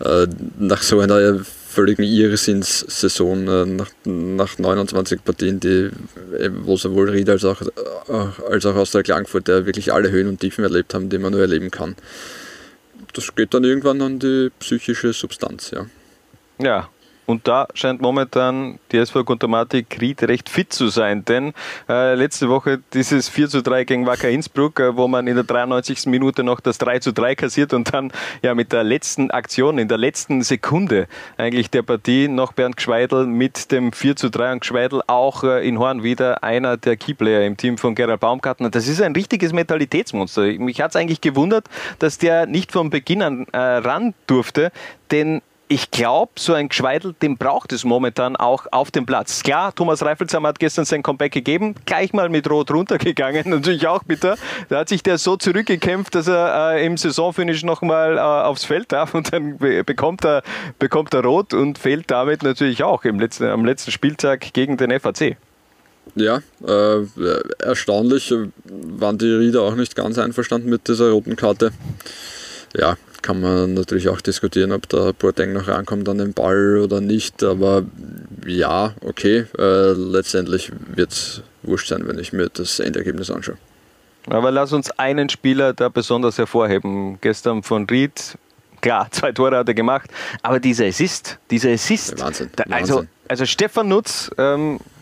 Äh, 0.00 0.26
nach 0.58 0.82
so 0.82 1.00
einer 1.00 1.44
völligen 1.44 2.04
Irrsinnssaison, 2.04 3.48
äh, 3.48 3.66
nach, 3.66 3.90
nach 4.04 4.58
29 4.58 5.22
Partien, 5.22 5.60
die, 5.60 5.90
äh, 6.38 6.50
wo 6.62 6.78
sowohl 6.78 7.10
Ried 7.10 7.28
als 7.28 7.44
auch, 7.44 7.60
als 8.48 8.64
auch 8.64 8.76
aus 8.76 8.92
der 8.92 9.02
Klangfurt 9.02 9.48
der 9.48 9.66
wirklich 9.66 9.92
alle 9.92 10.10
Höhen 10.10 10.28
und 10.28 10.40
Tiefen 10.40 10.64
erlebt 10.64 10.94
haben, 10.94 11.10
die 11.10 11.18
man 11.18 11.32
nur 11.32 11.42
erleben 11.42 11.70
kann. 11.70 11.94
Das 13.12 13.34
geht 13.34 13.52
dann 13.52 13.64
irgendwann 13.64 14.00
an 14.00 14.18
die 14.18 14.50
psychische 14.60 15.12
Substanz, 15.12 15.72
ja. 15.72 15.86
Ja, 16.58 16.88
und 17.26 17.48
da 17.48 17.66
scheint 17.74 18.00
momentan 18.00 18.78
die 18.92 18.98
SV 18.98 19.24
Guntermatik 19.24 19.98
Ried 20.00 20.22
recht 20.24 20.48
fit 20.48 20.72
zu 20.72 20.88
sein, 20.88 21.24
denn 21.24 21.52
äh, 21.88 22.14
letzte 22.14 22.48
Woche 22.48 22.80
dieses 22.92 23.28
4 23.28 23.48
zu 23.48 23.62
3 23.62 23.84
gegen 23.84 24.06
Wacker 24.06 24.28
Innsbruck, 24.28 24.80
äh, 24.80 24.96
wo 24.96 25.08
man 25.08 25.26
in 25.26 25.34
der 25.34 25.44
93. 25.44 26.06
Minute 26.06 26.44
noch 26.44 26.60
das 26.60 26.78
3 26.78 26.98
zu 26.98 27.12
3 27.12 27.34
kassiert 27.34 27.72
und 27.72 27.92
dann 27.92 28.12
ja 28.42 28.54
mit 28.54 28.72
der 28.72 28.84
letzten 28.84 29.30
Aktion, 29.30 29.78
in 29.78 29.88
der 29.88 29.98
letzten 29.98 30.42
Sekunde 30.42 31.06
eigentlich 31.36 31.70
der 31.70 31.82
Partie 31.82 32.28
noch 32.28 32.52
Bernd 32.52 32.76
Gschweidel 32.76 33.26
mit 33.26 33.72
dem 33.72 33.92
4 33.92 34.16
zu 34.16 34.30
3 34.30 34.52
und 34.52 34.60
Gschweidel 34.60 35.02
auch 35.06 35.44
äh, 35.44 35.66
in 35.66 35.78
Horn 35.78 36.02
wieder 36.02 36.44
einer 36.44 36.76
der 36.76 36.96
Keyplayer 36.96 37.46
im 37.46 37.56
Team 37.56 37.78
von 37.78 37.94
Gerald 37.94 38.20
Baumgartner. 38.20 38.70
Das 38.70 38.86
ist 38.86 39.00
ein 39.00 39.12
richtiges 39.12 39.52
Mentalitätsmonster. 39.52 40.42
Mich 40.58 40.80
hat 40.80 40.90
es 40.90 40.96
eigentlich 40.96 41.20
gewundert, 41.20 41.66
dass 41.98 42.18
der 42.18 42.46
nicht 42.46 42.72
von 42.72 42.90
Beginn 42.90 43.22
an 43.22 43.46
äh, 43.52 43.58
ran 43.58 44.14
durfte, 44.26 44.72
denn 45.10 45.42
ich 45.74 45.90
glaube, 45.90 46.30
so 46.36 46.52
ein 46.52 46.68
Gschweidel, 46.68 47.16
den 47.20 47.36
braucht 47.36 47.72
es 47.72 47.82
momentan 47.82 48.36
auch 48.36 48.66
auf 48.70 48.92
dem 48.92 49.06
Platz. 49.06 49.42
Klar, 49.42 49.74
Thomas 49.74 50.04
Reifelsam 50.04 50.46
hat 50.46 50.60
gestern 50.60 50.84
sein 50.84 51.02
Comeback 51.02 51.32
gegeben, 51.32 51.74
gleich 51.84 52.12
mal 52.12 52.28
mit 52.28 52.48
Rot 52.48 52.70
runtergegangen, 52.70 53.42
natürlich 53.50 53.88
auch 53.88 54.04
bitter. 54.04 54.36
Da 54.68 54.78
hat 54.78 54.88
sich 54.88 55.02
der 55.02 55.18
so 55.18 55.36
zurückgekämpft, 55.36 56.14
dass 56.14 56.28
er 56.28 56.76
äh, 56.76 56.86
im 56.86 56.96
Saisonfinish 56.96 57.64
nochmal 57.64 58.18
äh, 58.18 58.20
aufs 58.20 58.64
Feld 58.64 58.92
darf 58.92 59.14
und 59.14 59.32
dann 59.32 59.58
bekommt 59.58 60.24
er, 60.24 60.44
bekommt 60.78 61.12
er 61.12 61.24
Rot 61.24 61.52
und 61.54 61.76
fehlt 61.76 62.08
damit 62.08 62.44
natürlich 62.44 62.84
auch 62.84 63.02
im 63.02 63.18
letzten, 63.18 63.48
am 63.48 63.64
letzten 63.64 63.90
Spieltag 63.90 64.52
gegen 64.52 64.76
den 64.76 64.96
FAC. 65.00 65.36
Ja, 66.14 66.40
äh, 66.64 67.04
erstaunlich 67.58 68.32
waren 68.62 69.18
die 69.18 69.26
Rieder 69.26 69.62
auch 69.62 69.74
nicht 69.74 69.96
ganz 69.96 70.18
einverstanden 70.18 70.70
mit 70.70 70.86
dieser 70.86 71.10
roten 71.10 71.34
Karte. 71.34 71.72
Ja, 72.76 72.96
kann 73.24 73.40
man 73.40 73.72
natürlich 73.72 74.10
auch 74.10 74.20
diskutieren, 74.20 74.70
ob 74.70 74.86
der 74.90 75.14
Boateng 75.14 75.54
noch 75.54 75.66
rankommt 75.66 76.06
an 76.10 76.18
den 76.18 76.34
Ball 76.34 76.76
oder 76.76 77.00
nicht. 77.00 77.42
Aber 77.42 77.84
ja, 78.46 78.92
okay, 79.00 79.46
äh, 79.58 79.92
letztendlich 79.92 80.70
wird 80.94 81.12
es 81.12 81.42
wurscht 81.62 81.88
sein, 81.88 82.06
wenn 82.06 82.18
ich 82.18 82.34
mir 82.34 82.50
das 82.50 82.80
Endergebnis 82.80 83.30
anschaue. 83.30 83.56
Aber 84.28 84.50
lass 84.50 84.74
uns 84.74 84.90
einen 84.90 85.30
Spieler 85.30 85.72
da 85.72 85.88
besonders 85.88 86.36
hervorheben. 86.36 87.18
Gestern 87.22 87.62
von 87.62 87.86
Ried, 87.86 88.36
klar, 88.82 89.08
zwei 89.10 89.32
Tore 89.32 89.56
hat 89.56 89.68
er 89.68 89.74
gemacht, 89.74 90.10
aber 90.42 90.60
dieser 90.60 90.84
Assist, 90.84 91.38
dieser 91.50 91.70
Assist. 91.70 92.20
Wahnsinn. 92.20 92.50
Da, 92.56 92.64
also, 92.68 92.96
Wahnsinn. 92.96 93.10
also 93.26 93.46
Stefan 93.46 93.88
Nutz, 93.88 94.30
ähm, 94.36 94.76
äh, 94.76 94.93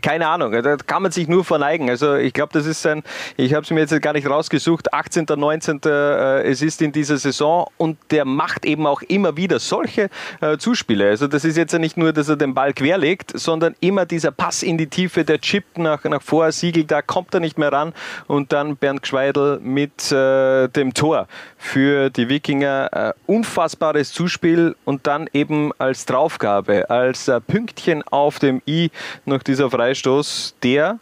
keine 0.00 0.28
Ahnung, 0.28 0.52
da 0.52 0.76
kann 0.76 1.02
man 1.02 1.12
sich 1.12 1.28
nur 1.28 1.44
verneigen. 1.44 1.90
Also 1.90 2.14
ich 2.14 2.32
glaube, 2.32 2.52
das 2.52 2.66
ist 2.66 2.86
ein, 2.86 3.02
ich 3.36 3.54
habe 3.54 3.64
es 3.64 3.70
mir 3.70 3.80
jetzt 3.80 4.00
gar 4.02 4.12
nicht 4.12 4.28
rausgesucht, 4.28 4.92
18., 4.92 5.26
19. 5.36 5.80
Äh, 5.84 6.42
es 6.42 6.62
ist 6.62 6.82
in 6.82 6.92
dieser 6.92 7.18
Saison 7.18 7.68
und 7.76 7.98
der 8.10 8.24
macht 8.24 8.64
eben 8.64 8.86
auch 8.86 9.02
immer 9.02 9.36
wieder 9.36 9.58
solche 9.58 10.08
äh, 10.40 10.56
Zuspiele. 10.58 11.08
Also 11.08 11.26
das 11.26 11.44
ist 11.44 11.56
jetzt 11.56 11.72
ja 11.72 11.78
nicht 11.78 11.96
nur, 11.96 12.12
dass 12.12 12.28
er 12.28 12.36
den 12.36 12.54
Ball 12.54 12.72
querlegt, 12.72 13.32
sondern 13.38 13.74
immer 13.80 14.06
dieser 14.06 14.30
Pass 14.30 14.62
in 14.62 14.78
die 14.78 14.86
Tiefe, 14.86 15.24
der 15.24 15.40
Chip 15.40 15.64
nach, 15.76 16.04
nach 16.04 16.22
vor, 16.22 16.52
Siegel, 16.52 16.84
da 16.84 17.02
kommt 17.02 17.34
er 17.34 17.40
nicht 17.40 17.58
mehr 17.58 17.72
ran 17.72 17.92
und 18.26 18.52
dann 18.52 18.76
Bernd 18.76 19.02
Gschweidel 19.02 19.58
mit 19.60 20.12
äh, 20.12 20.68
dem 20.68 20.94
Tor 20.94 21.26
für 21.62 22.10
die 22.10 22.28
Wikinger. 22.28 22.88
Äh, 22.92 23.12
unfassbares 23.26 24.12
Zuspiel 24.12 24.74
und 24.84 25.06
dann 25.06 25.30
eben 25.32 25.70
als 25.78 26.04
Draufgabe, 26.06 26.90
als 26.90 27.28
äh, 27.28 27.40
Pünktchen 27.40 28.02
auf 28.02 28.40
dem 28.40 28.60
i 28.66 28.90
nach 29.24 29.42
dieser 29.44 29.70
Freistoß, 29.70 30.56
der 30.62 30.98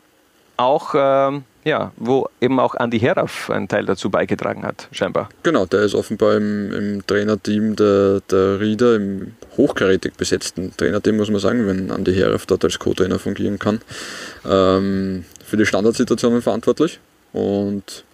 auch, 0.58 0.94
ähm, 0.94 1.44
ja, 1.64 1.92
wo 1.96 2.28
eben 2.42 2.60
auch 2.60 2.74
Andi 2.74 3.00
Herauf 3.00 3.50
einen 3.50 3.68
Teil 3.68 3.86
dazu 3.86 4.10
beigetragen 4.10 4.62
hat, 4.64 4.86
scheinbar. 4.92 5.30
Genau, 5.42 5.64
der 5.64 5.80
ist 5.80 5.94
offenbar 5.94 6.36
im, 6.36 6.72
im 6.72 7.06
Trainerteam 7.06 7.74
der, 7.74 8.20
der 8.30 8.60
Rieder, 8.60 8.96
im 8.96 9.32
hochkarätig 9.56 10.12
besetzten 10.14 10.76
Trainerteam, 10.76 11.16
muss 11.16 11.30
man 11.30 11.40
sagen, 11.40 11.66
wenn 11.66 11.90
Andi 11.90 12.14
Herauf 12.14 12.44
dort 12.44 12.64
als 12.64 12.78
Co-Trainer 12.78 13.18
fungieren 13.18 13.58
kann, 13.58 13.80
ähm, 14.48 15.24
für 15.44 15.56
die 15.56 15.64
Standardsituationen 15.64 16.42
verantwortlich 16.42 17.00
und 17.32 18.04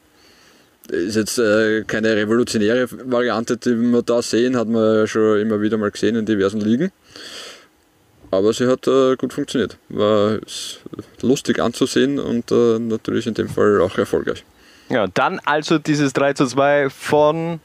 ist 0.90 1.16
jetzt 1.16 1.38
äh, 1.38 1.82
keine 1.84 2.16
revolutionäre 2.16 2.88
Variante, 3.10 3.56
die 3.56 3.76
wir 3.76 4.02
da 4.02 4.22
sehen, 4.22 4.56
hat 4.56 4.68
man 4.68 4.98
ja 4.98 5.06
schon 5.06 5.40
immer 5.40 5.60
wieder 5.60 5.78
mal 5.78 5.90
gesehen 5.90 6.16
in 6.16 6.26
diversen 6.26 6.60
Ligen. 6.60 6.90
Aber 8.30 8.52
sie 8.52 8.66
hat 8.66 8.86
äh, 8.86 9.16
gut 9.16 9.32
funktioniert. 9.32 9.78
War 9.88 10.38
lustig 11.22 11.60
anzusehen 11.60 12.18
und 12.18 12.50
äh, 12.50 12.78
natürlich 12.78 13.26
in 13.26 13.34
dem 13.34 13.48
Fall 13.48 13.80
auch 13.80 13.96
erfolgreich. 13.96 14.44
Ja, 14.88 15.08
dann 15.08 15.40
also 15.44 15.78
dieses 15.78 16.12
3 16.12 16.34
zu 16.34 16.46
2 16.46 16.90
von 16.90 17.58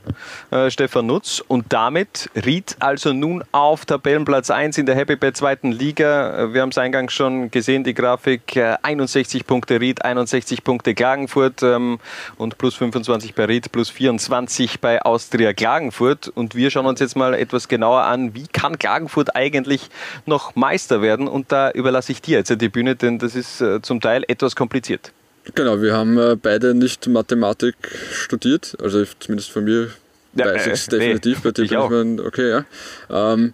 äh, 0.49 0.71
Stefan 0.71 1.05
Nutz 1.05 1.39
und 1.47 1.65
damit 1.69 2.31
Ried 2.35 2.75
also 2.79 3.13
nun 3.13 3.43
auf 3.51 3.85
Tabellenplatz 3.85 4.49
1 4.49 4.79
in 4.79 4.87
der 4.87 4.95
Happy 4.95 5.15
Bad 5.15 5.37
zweiten 5.37 5.71
Liga. 5.71 6.45
Äh, 6.45 6.53
wir 6.55 6.63
haben 6.63 6.69
es 6.69 6.79
eingangs 6.79 7.13
schon 7.13 7.51
gesehen, 7.51 7.83
die 7.83 7.93
Grafik, 7.93 8.55
äh, 8.55 8.75
61 8.81 9.45
Punkte 9.45 9.79
Ried, 9.79 10.03
61 10.03 10.63
Punkte 10.63 10.95
Klagenfurt 10.95 11.61
ähm, 11.61 11.99
und 12.37 12.57
plus 12.57 12.73
25 12.73 13.35
bei 13.35 13.45
Ried, 13.45 13.71
plus 13.71 13.91
24 13.91 14.79
bei 14.79 15.03
Austria 15.03 15.53
Klagenfurt. 15.53 16.27
Und 16.27 16.55
wir 16.55 16.71
schauen 16.71 16.87
uns 16.87 17.01
jetzt 17.01 17.15
mal 17.15 17.35
etwas 17.35 17.67
genauer 17.67 18.01
an, 18.01 18.33
wie 18.33 18.47
kann 18.47 18.79
Klagenfurt 18.79 19.35
eigentlich 19.35 19.91
noch 20.25 20.55
Meister 20.55 21.03
werden? 21.03 21.27
Und 21.27 21.51
da 21.51 21.69
überlasse 21.69 22.13
ich 22.13 22.23
dir 22.23 22.39
jetzt 22.39 22.49
die 22.59 22.69
Bühne, 22.69 22.95
denn 22.95 23.19
das 23.19 23.35
ist 23.35 23.61
äh, 23.61 23.79
zum 23.83 24.01
Teil 24.01 24.23
etwas 24.27 24.55
kompliziert. 24.55 25.11
Genau, 25.55 25.81
wir 25.81 25.93
haben 25.93 26.17
äh, 26.17 26.35
beide 26.35 26.73
nicht 26.73 27.07
Mathematik 27.07 27.75
studiert, 28.13 28.75
also 28.81 29.03
zumindest 29.19 29.51
von 29.51 29.63
mir 29.63 29.89
ja, 30.35 30.45
weiß 30.45 30.67
ich 30.67 30.73
es 30.73 30.87
äh, 30.87 30.91
definitiv, 30.91 31.37
nee, 31.37 31.43
bei 31.43 31.51
dir 31.51 31.67
bin 31.67 31.83
ich 31.83 31.89
mein, 31.89 32.19
okay, 32.19 32.49
ja. 32.49 32.65
Ähm, 33.09 33.53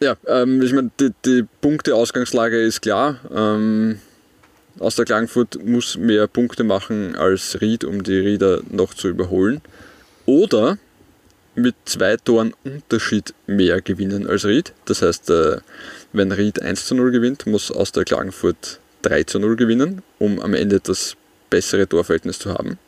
ja, 0.00 0.16
ähm, 0.26 0.60
ich 0.62 0.72
meine, 0.72 0.90
die, 0.98 1.10
die 1.24 1.44
Punkteausgangslage 1.60 2.60
ist 2.60 2.82
klar. 2.82 3.20
Ähm, 3.32 4.00
aus 4.78 4.96
der 4.96 5.04
Klagenfurt 5.04 5.64
muss 5.64 5.96
mehr 5.96 6.26
Punkte 6.26 6.64
machen 6.64 7.14
als 7.14 7.60
Ried, 7.60 7.84
um 7.84 8.02
die 8.02 8.18
Rieder 8.18 8.62
noch 8.70 8.94
zu 8.94 9.08
überholen. 9.08 9.60
Oder 10.26 10.78
mit 11.54 11.74
zwei 11.84 12.16
Toren 12.16 12.54
Unterschied 12.64 13.34
mehr 13.46 13.80
gewinnen 13.80 14.26
als 14.26 14.44
Ried. 14.44 14.72
Das 14.86 15.02
heißt, 15.02 15.30
äh, 15.30 15.58
wenn 16.12 16.32
Ried 16.32 16.60
1 16.60 16.86
zu 16.86 16.94
0 16.94 17.12
gewinnt, 17.12 17.46
muss 17.46 17.70
aus 17.70 17.92
der 17.92 18.04
Klagenfurt 18.04 18.80
3 19.02 19.24
zu 19.24 19.38
0 19.38 19.56
gewinnen, 19.56 20.02
um 20.18 20.40
am 20.40 20.54
Ende 20.54 20.80
das 20.80 21.16
bessere 21.50 21.86
Torverhältnis 21.86 22.38
zu 22.38 22.54
haben. 22.54 22.78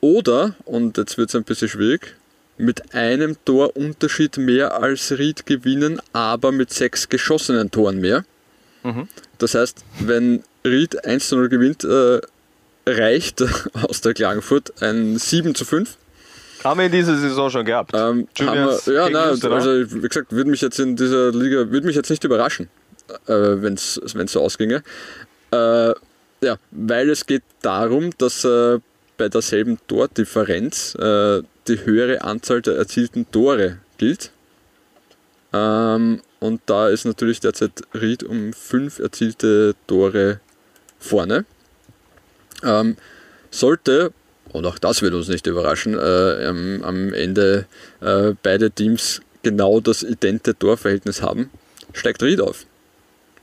Oder, 0.00 0.54
und 0.64 0.98
jetzt 0.98 1.18
wird 1.18 1.30
es 1.30 1.34
ein 1.34 1.44
bisschen 1.44 1.68
schwierig, 1.68 2.16
mit 2.58 2.94
einem 2.94 3.36
Torunterschied 3.44 4.38
mehr 4.38 4.80
als 4.80 5.12
Ried 5.18 5.46
gewinnen, 5.46 6.00
aber 6.12 6.52
mit 6.52 6.72
sechs 6.72 7.08
geschossenen 7.08 7.70
Toren 7.70 8.00
mehr. 8.00 8.24
Mhm. 8.82 9.08
Das 9.38 9.54
heißt, 9.54 9.84
wenn 10.00 10.42
Ried 10.64 11.04
1 11.04 11.28
zu 11.28 11.36
0 11.36 11.48
gewinnt, 11.48 11.84
äh, 11.84 12.20
reicht 12.86 13.42
aus 13.82 14.00
der 14.00 14.14
Klagenfurt 14.14 14.80
ein 14.80 15.18
7 15.18 15.54
zu 15.54 15.64
5. 15.64 15.96
Haben 16.64 16.78
wir 16.78 16.86
in 16.86 16.92
dieser 16.92 17.16
Saison 17.16 17.50
schon 17.50 17.64
gehabt. 17.64 17.92
Ähm, 17.94 18.28
wir, 18.36 18.80
ja, 18.86 19.10
nein, 19.10 19.52
also 19.52 19.70
wie 19.70 20.08
gesagt, 20.08 20.32
würde 20.32 20.50
mich 20.50 20.60
jetzt 20.62 20.78
in 20.78 20.96
dieser 20.96 21.32
Liga, 21.32 21.70
würde 21.70 21.86
mich 21.86 21.96
jetzt 21.96 22.10
nicht 22.10 22.24
überraschen 22.24 22.68
äh, 23.26 23.62
wenn 23.62 23.74
es 23.74 24.00
so 24.26 24.40
ausginge. 24.40 24.82
Äh, 25.50 25.94
ja, 26.42 26.58
weil 26.70 27.10
es 27.10 27.26
geht 27.26 27.42
darum, 27.62 28.10
dass 28.18 28.44
äh, 28.44 28.78
bei 29.16 29.28
derselben 29.28 29.78
Tordifferenz 29.88 30.94
äh, 30.96 31.42
die 31.68 31.84
höhere 31.84 32.22
Anzahl 32.22 32.62
der 32.62 32.76
erzielten 32.76 33.30
Tore 33.30 33.78
gilt. 33.98 34.30
Ähm, 35.52 36.20
und 36.38 36.60
da 36.66 36.88
ist 36.88 37.04
natürlich 37.04 37.40
derzeit 37.40 37.72
Ried 37.94 38.22
um 38.22 38.52
fünf 38.52 38.98
erzielte 38.98 39.74
Tore 39.86 40.40
vorne. 40.98 41.44
Ähm, 42.62 42.96
sollte, 43.50 44.12
und 44.52 44.66
auch 44.66 44.78
das 44.78 45.02
wird 45.02 45.14
uns 45.14 45.28
nicht 45.28 45.46
überraschen, 45.46 45.94
äh, 45.94 46.46
am, 46.46 46.82
am, 46.82 47.12
Ende 47.14 47.66
äh, 48.00 48.34
beide 48.42 48.70
Teams 48.70 49.22
genau 49.42 49.80
das 49.80 50.02
idente 50.02 50.56
Torverhältnis 50.58 51.22
haben, 51.22 51.50
steigt 51.92 52.22
Ried 52.22 52.40
auf 52.40 52.65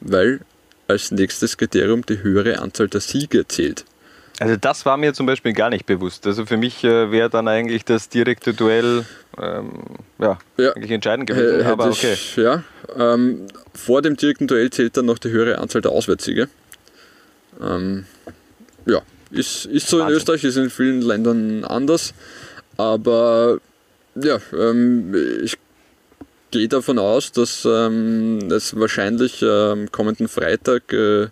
weil 0.03 0.41
als 0.87 1.11
nächstes 1.11 1.57
Kriterium 1.57 2.05
die 2.05 2.21
höhere 2.21 2.59
Anzahl 2.59 2.87
der 2.87 3.01
Siege 3.01 3.47
zählt. 3.47 3.85
Also 4.39 4.55
das 4.57 4.85
war 4.85 4.97
mir 4.97 5.13
zum 5.13 5.25
Beispiel 5.25 5.53
gar 5.53 5.69
nicht 5.69 5.85
bewusst. 5.85 6.25
Also 6.25 6.45
für 6.45 6.57
mich 6.57 6.83
äh, 6.83 7.11
wäre 7.11 7.29
dann 7.29 7.47
eigentlich 7.47 7.85
das 7.85 8.09
direkte 8.09 8.53
Duell 8.53 9.05
ähm, 9.37 9.71
ja, 10.19 10.37
ja, 10.57 10.73
eigentlich 10.73 10.91
entscheidend 10.91 11.27
gewesen. 11.27 11.65
Aber 11.65 11.87
okay. 11.87 12.13
Ich, 12.13 12.35
ja, 12.35 12.63
ähm, 12.97 13.47
vor 13.73 14.01
dem 14.01 14.17
direkten 14.17 14.47
Duell 14.47 14.69
zählt 14.71 14.97
dann 14.97 15.05
noch 15.05 15.19
die 15.19 15.29
höhere 15.29 15.59
Anzahl 15.59 15.81
der 15.81 15.91
Auswärtssiege. 15.91 16.49
Ähm, 17.61 18.05
ja, 18.85 19.01
ist, 19.31 19.65
ist 19.65 19.87
so 19.87 19.99
Wahnsinn. 19.99 20.13
in 20.13 20.17
Österreich, 20.17 20.43
ist 20.43 20.57
in 20.57 20.69
vielen 20.69 21.01
Ländern 21.01 21.63
anders. 21.63 22.13
Aber 22.77 23.59
ja, 24.15 24.39
ähm, 24.51 25.15
ich 25.43 25.57
gehe 26.53 26.67
davon 26.67 26.99
aus, 26.99 27.31
dass 27.31 27.65
ähm, 27.65 28.51
es 28.51 28.79
wahrscheinlich 28.79 29.41
ähm, 29.41 29.91
kommenden 29.91 30.27
Freitag 30.27 30.93
äh, 30.93 31.27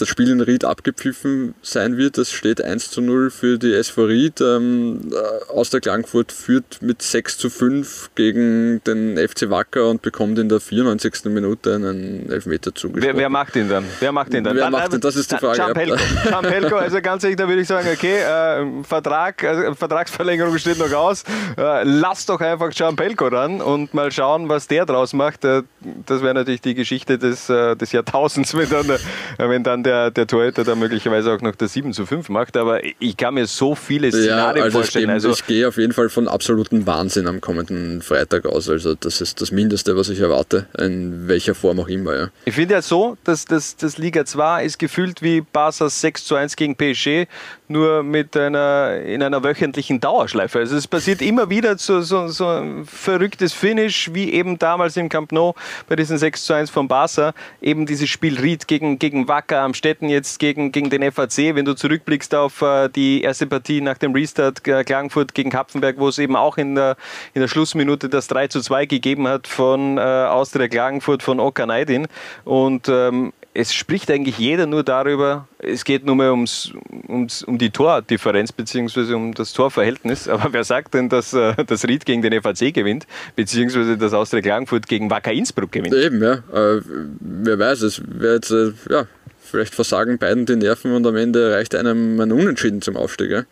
das 0.00 0.08
Spiel 0.08 0.30
in 0.30 0.40
Ried 0.40 0.64
abgepfiffen 0.64 1.54
sein 1.62 1.96
wird. 1.96 2.18
Es 2.18 2.32
steht 2.32 2.62
1 2.62 2.90
zu 2.90 3.00
0 3.00 3.30
für 3.30 3.58
die 3.58 3.72
SV 3.72 4.04
Ried. 4.04 4.40
Ähm, 4.40 5.10
äh, 5.12 5.52
aus 5.52 5.70
der 5.70 5.80
Klangfurt 5.80 6.32
führt 6.32 6.80
mit 6.82 7.02
6 7.02 7.38
zu 7.38 7.50
5 7.50 8.10
gegen 8.14 8.82
den 8.84 9.16
FC 9.16 9.50
Wacker 9.50 9.88
und 9.88 10.02
bekommt 10.02 10.38
in 10.38 10.48
der 10.48 10.60
94. 10.60 11.26
Minute 11.26 11.74
einen 11.74 12.30
Elfmeter 12.30 12.74
zugesprochen. 12.74 13.14
Wer, 13.14 13.16
wer 13.16 13.28
macht 13.28 13.56
ihn 13.56 13.68
dann? 13.68 13.84
Wer 14.00 14.12
macht 14.12 14.32
ihn 14.34 14.44
dann? 14.44 14.56
Wer 14.56 14.64
dann, 14.64 14.72
macht 14.72 14.94
ihn? 14.94 15.00
Das 15.00 15.16
ist 15.16 15.32
die 15.32 15.36
Frage. 15.36 15.56
Ciampelko, 15.56 16.76
also 16.76 17.00
ganz 17.00 17.24
ehrlich, 17.24 17.36
da 17.36 17.48
würde 17.48 17.62
ich 17.62 17.68
sagen, 17.68 17.88
okay, 17.92 18.18
äh, 18.18 18.84
Vertrag, 18.84 19.44
also 19.44 19.74
Vertragsverlängerung 19.74 20.56
steht 20.58 20.78
noch 20.78 20.92
aus. 20.92 21.24
Äh, 21.56 21.84
lass 21.84 22.26
doch 22.26 22.40
einfach 22.40 22.72
Ciampelko 22.72 23.28
ran 23.28 23.60
und 23.60 23.94
mal 23.94 24.10
schauen, 24.10 24.48
was 24.48 24.66
der 24.66 24.86
draus 24.86 25.12
macht. 25.12 25.44
Äh, 25.44 25.62
das 26.06 26.22
wäre 26.22 26.34
natürlich 26.34 26.60
die 26.60 26.74
Geschichte 26.74 27.18
des, 27.18 27.48
äh, 27.48 27.76
des 27.76 27.92
Jahrtausends, 27.92 28.54
wenn 28.56 28.68
dann, 28.68 28.98
wenn 29.38 29.62
dann 29.62 29.82
der 29.82 29.89
der, 29.90 30.10
der 30.10 30.26
Torhüter 30.26 30.62
da 30.62 30.74
möglicherweise 30.74 31.32
auch 31.32 31.40
noch 31.40 31.56
der 31.56 31.68
7 31.68 31.92
zu 31.92 32.06
5 32.06 32.28
macht, 32.28 32.56
aber 32.56 32.80
ich 32.84 33.16
kann 33.16 33.34
mir 33.34 33.46
so 33.46 33.74
viele 33.74 34.10
Szenarien 34.10 34.56
ja, 34.56 34.62
also 34.64 34.78
vorstellen. 34.78 35.06
Ich, 35.06 35.10
also 35.10 35.30
ich 35.30 35.46
gehe 35.46 35.66
auf 35.66 35.76
jeden 35.78 35.92
Fall 35.92 36.08
von 36.08 36.28
absolutem 36.28 36.86
Wahnsinn 36.86 37.26
am 37.26 37.40
kommenden 37.40 38.00
Freitag 38.02 38.46
aus. 38.46 38.68
Also 38.68 38.94
das 38.94 39.20
ist 39.20 39.40
das 39.40 39.50
Mindeste, 39.50 39.96
was 39.96 40.08
ich 40.08 40.20
erwarte, 40.20 40.66
in 40.78 41.26
welcher 41.26 41.54
Form 41.54 41.80
auch 41.80 41.88
immer. 41.88 42.16
Ja. 42.16 42.28
Ich 42.44 42.54
finde 42.54 42.74
ja 42.74 42.82
so, 42.82 43.16
dass 43.24 43.44
das, 43.44 43.76
das 43.76 43.98
Liga 43.98 44.24
2 44.24 44.64
ist 44.64 44.78
gefühlt 44.78 45.22
wie 45.22 45.40
Barca 45.40 45.90
6 45.90 46.24
zu 46.24 46.36
1 46.36 46.56
gegen 46.56 46.76
PSG, 46.76 47.26
nur 47.70 48.02
mit 48.02 48.36
einer, 48.36 49.00
in 49.04 49.22
einer 49.22 49.42
wöchentlichen 49.42 50.00
Dauerschleife. 50.00 50.58
Also 50.58 50.76
es 50.76 50.88
passiert 50.88 51.22
immer 51.22 51.48
wieder 51.48 51.78
so, 51.78 52.00
so, 52.00 52.28
so 52.28 52.48
ein 52.48 52.84
verrücktes 52.84 53.52
Finish, 53.52 54.10
wie 54.12 54.32
eben 54.32 54.58
damals 54.58 54.96
im 54.96 55.08
Camp 55.08 55.32
Nou 55.32 55.54
bei 55.88 55.96
diesen 55.96 56.18
6 56.18 56.44
zu 56.44 56.52
1 56.52 56.70
von 56.70 56.88
Barca. 56.88 57.32
Eben 57.62 57.86
dieses 57.86 58.08
Spiel 58.08 58.38
Ried 58.38 58.66
gegen, 58.66 58.98
gegen 58.98 59.28
Wacker 59.28 59.60
am 59.60 59.74
Städten 59.74 60.08
jetzt 60.08 60.40
gegen, 60.40 60.72
gegen 60.72 60.90
den 60.90 61.10
FAC. 61.12 61.54
Wenn 61.54 61.64
du 61.64 61.74
zurückblickst 61.74 62.34
auf 62.34 62.60
äh, 62.62 62.88
die 62.88 63.22
erste 63.22 63.46
Partie 63.46 63.80
nach 63.80 63.98
dem 63.98 64.12
Restart 64.12 64.66
äh, 64.66 64.82
Klagenfurt 64.82 65.34
gegen 65.34 65.50
Kapfenberg, 65.50 65.98
wo 65.98 66.08
es 66.08 66.18
eben 66.18 66.36
auch 66.36 66.58
in 66.58 66.74
der, 66.74 66.96
in 67.34 67.40
der 67.40 67.48
Schlussminute 67.48 68.08
das 68.08 68.26
3 68.26 68.48
zu 68.48 68.60
2 68.60 68.86
gegeben 68.86 69.28
hat 69.28 69.46
von 69.46 69.96
äh, 69.96 70.00
Austria 70.00 70.68
Klagenfurt 70.68 71.22
von 71.22 71.38
Oka 71.38 71.66
Neidin. 71.66 72.08
Und 72.44 72.88
ähm, 72.88 73.32
es 73.52 73.74
spricht 73.74 74.10
eigentlich 74.10 74.38
jeder 74.38 74.66
nur 74.66 74.84
darüber, 74.84 75.48
es 75.58 75.84
geht 75.84 76.04
nur 76.04 76.14
mehr 76.14 76.30
ums, 76.30 76.72
ums, 77.08 77.42
um 77.42 77.58
die 77.58 77.70
Tordifferenz 77.70 78.52
bzw. 78.52 79.14
um 79.14 79.34
das 79.34 79.52
Torverhältnis. 79.52 80.28
Aber 80.28 80.52
wer 80.52 80.62
sagt 80.62 80.94
denn, 80.94 81.08
dass 81.08 81.32
äh, 81.32 81.54
das 81.66 81.84
Ried 81.84 82.06
gegen 82.06 82.22
den 82.22 82.40
FAC 82.40 82.72
gewinnt, 82.72 83.06
beziehungsweise 83.34 83.98
dass 83.98 84.12
Austria 84.12 84.40
Klagenfurt 84.40 84.86
gegen 84.86 85.10
Wacker 85.10 85.32
Innsbruck 85.32 85.72
gewinnt? 85.72 85.94
Eben, 85.94 86.22
ja. 86.22 86.34
Äh, 86.34 86.80
wer 87.20 87.58
weiß, 87.58 87.82
es 87.82 88.00
jetzt, 88.20 88.52
äh, 88.52 88.72
ja, 88.88 89.06
vielleicht 89.40 89.74
versagen 89.74 90.18
beiden 90.18 90.46
die 90.46 90.56
Nerven 90.56 90.92
und 90.92 91.04
am 91.06 91.16
Ende 91.16 91.52
reicht 91.52 91.74
einem 91.74 92.20
ein 92.20 92.30
Unentschieden 92.30 92.82
zum 92.82 92.96
Aufstieg. 92.96 93.30
Ja. 93.30 93.44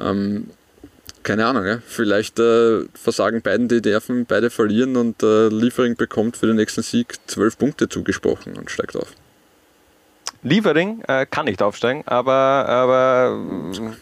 Ähm, 0.00 0.46
keine 1.24 1.44
Ahnung, 1.44 1.66
ja. 1.66 1.82
vielleicht 1.86 2.38
äh, 2.38 2.84
versagen 2.94 3.42
beiden 3.42 3.68
die 3.68 3.80
Nerven, 3.80 4.24
beide 4.24 4.48
verlieren 4.48 4.96
und 4.96 5.22
äh, 5.22 5.48
Liefering 5.48 5.96
bekommt 5.96 6.38
für 6.38 6.46
den 6.46 6.56
nächsten 6.56 6.82
Sieg 6.82 7.16
zwölf 7.26 7.58
Punkte 7.58 7.88
zugesprochen 7.88 8.56
und 8.56 8.70
steigt 8.70 8.96
auf. 8.96 9.12
Liefering 10.46 11.02
äh, 11.08 11.26
kann 11.26 11.46
nicht 11.46 11.60
aufsteigen, 11.60 12.02
aber. 12.06 12.32
aber 12.32 13.36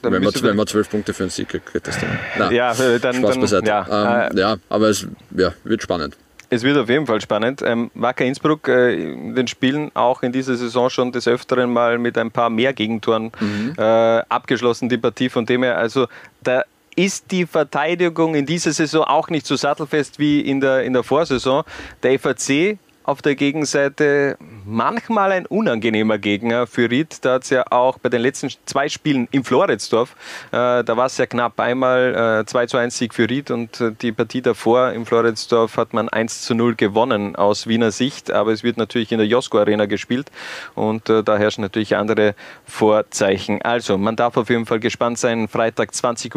wenn, 0.02 0.22
man, 0.22 0.32
wenn 0.42 0.56
man 0.56 0.66
zwölf 0.66 0.90
Punkte 0.90 1.14
für 1.14 1.24
einen 1.24 1.30
Sieg 1.30 1.48
kriegt, 1.48 1.86
das 1.86 1.98
dann. 1.98 2.52
Ja, 2.52 2.72
äh, 2.72 3.00
dann. 3.00 3.16
Spaß 3.16 3.30
dann, 3.30 3.40
beiseite. 3.40 3.66
Ja, 3.66 4.26
ähm, 4.28 4.36
äh, 4.36 4.40
ja, 4.40 4.56
aber 4.68 4.88
es 4.88 5.06
ja, 5.36 5.52
wird 5.64 5.82
spannend. 5.82 6.16
Es 6.50 6.62
wird 6.62 6.76
auf 6.76 6.88
jeden 6.88 7.06
Fall 7.06 7.20
spannend. 7.20 7.62
Ähm, 7.62 7.90
Wacker 7.94 8.24
Innsbruck 8.24 8.68
äh, 8.68 8.94
in 8.94 9.34
den 9.34 9.48
Spielen 9.48 9.90
auch 9.94 10.22
in 10.22 10.32
dieser 10.32 10.54
Saison 10.56 10.90
schon 10.90 11.10
des 11.10 11.26
Öfteren 11.26 11.72
mal 11.72 11.98
mit 11.98 12.18
ein 12.18 12.30
paar 12.30 12.50
mehr 12.50 12.74
Gegentoren 12.74 13.32
mhm. 13.40 13.74
äh, 13.76 13.82
abgeschlossen, 13.82 14.88
die 14.88 14.98
Partie. 14.98 15.30
Von 15.30 15.46
dem 15.46 15.62
her, 15.62 15.78
also 15.78 16.06
da 16.42 16.62
ist 16.94 17.30
die 17.30 17.46
Verteidigung 17.46 18.34
in 18.34 18.46
dieser 18.46 18.72
Saison 18.72 19.04
auch 19.04 19.30
nicht 19.30 19.46
so 19.46 19.56
sattelfest 19.56 20.18
wie 20.18 20.40
in 20.40 20.60
der, 20.60 20.84
in 20.84 20.92
der 20.92 21.02
Vorsaison. 21.02 21.64
Der 22.02 22.18
FAC 22.18 22.78
auf 23.04 23.22
der 23.22 23.34
Gegenseite 23.34 24.36
manchmal 24.64 25.32
ein 25.32 25.46
unangenehmer 25.46 26.18
Gegner 26.18 26.66
für 26.66 26.90
Ried. 26.90 27.24
Da 27.24 27.34
hat 27.34 27.44
es 27.44 27.50
ja 27.50 27.64
auch 27.70 27.98
bei 27.98 28.08
den 28.08 28.20
letzten 28.22 28.48
zwei 28.66 28.88
Spielen 28.88 29.28
im 29.30 29.44
Floridsdorf, 29.44 30.16
äh, 30.52 30.84
da 30.84 30.96
war 30.96 31.06
es 31.06 31.16
ja 31.18 31.26
knapp 31.26 31.58
einmal 31.60 32.42
äh, 32.42 32.46
2 32.46 32.66
zu 32.66 32.76
1 32.76 32.96
Sieg 32.96 33.14
für 33.14 33.28
Ried 33.28 33.50
und 33.50 33.80
äh, 33.80 33.92
die 33.92 34.12
Partie 34.12 34.42
davor 34.42 34.92
im 34.92 35.06
Floridsdorf 35.06 35.76
hat 35.76 35.92
man 35.92 36.08
1 36.08 36.42
zu 36.42 36.54
0 36.54 36.74
gewonnen 36.74 37.36
aus 37.36 37.66
Wiener 37.66 37.90
Sicht, 37.90 38.30
aber 38.30 38.52
es 38.52 38.62
wird 38.62 38.76
natürlich 38.76 39.12
in 39.12 39.18
der 39.18 39.26
Josko 39.26 39.58
Arena 39.58 39.86
gespielt 39.86 40.30
und 40.74 41.08
äh, 41.08 41.22
da 41.22 41.36
herrschen 41.36 41.62
natürlich 41.62 41.96
andere 41.96 42.34
Vorzeichen. 42.64 43.62
Also, 43.62 43.98
man 43.98 44.16
darf 44.16 44.36
auf 44.36 44.48
jeden 44.48 44.66
Fall 44.66 44.80
gespannt 44.80 45.18
sein, 45.18 45.48
Freitag 45.48 45.90
20.30 45.90 46.34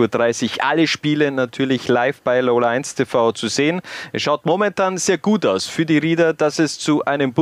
Uhr 0.57 0.65
alle 0.65 0.88
Spiele 0.88 1.31
natürlich 1.31 1.88
live 1.88 2.22
bei 2.22 2.41
Lola 2.41 2.69
1 2.69 2.96
TV 2.96 3.31
zu 3.31 3.48
sehen. 3.48 3.81
Es 4.12 4.22
schaut 4.22 4.46
momentan 4.46 4.98
sehr 4.98 5.17
gut 5.17 5.46
aus 5.46 5.65
für 5.65 5.86
die 5.86 5.98
Rieder, 5.98 6.34
dass 6.34 6.60
es 6.60 6.79
zu 6.79 7.05
einem 7.05 7.34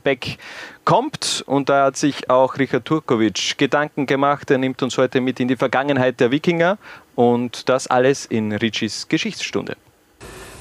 Bundesliga-Comeback 0.00 0.38
kommt. 0.84 1.44
Und 1.46 1.68
da 1.68 1.86
hat 1.86 1.96
sich 1.96 2.30
auch 2.30 2.58
Richard 2.58 2.84
Turkovic 2.84 3.58
Gedanken 3.58 4.06
gemacht. 4.06 4.50
Er 4.50 4.58
nimmt 4.58 4.82
uns 4.82 4.98
heute 4.98 5.20
mit 5.20 5.40
in 5.40 5.48
die 5.48 5.56
Vergangenheit 5.56 6.20
der 6.20 6.30
Wikinger 6.30 6.78
und 7.14 7.68
das 7.68 7.86
alles 7.86 8.26
in 8.26 8.52
Ritchis 8.52 9.08
Geschichtsstunde. 9.08 9.76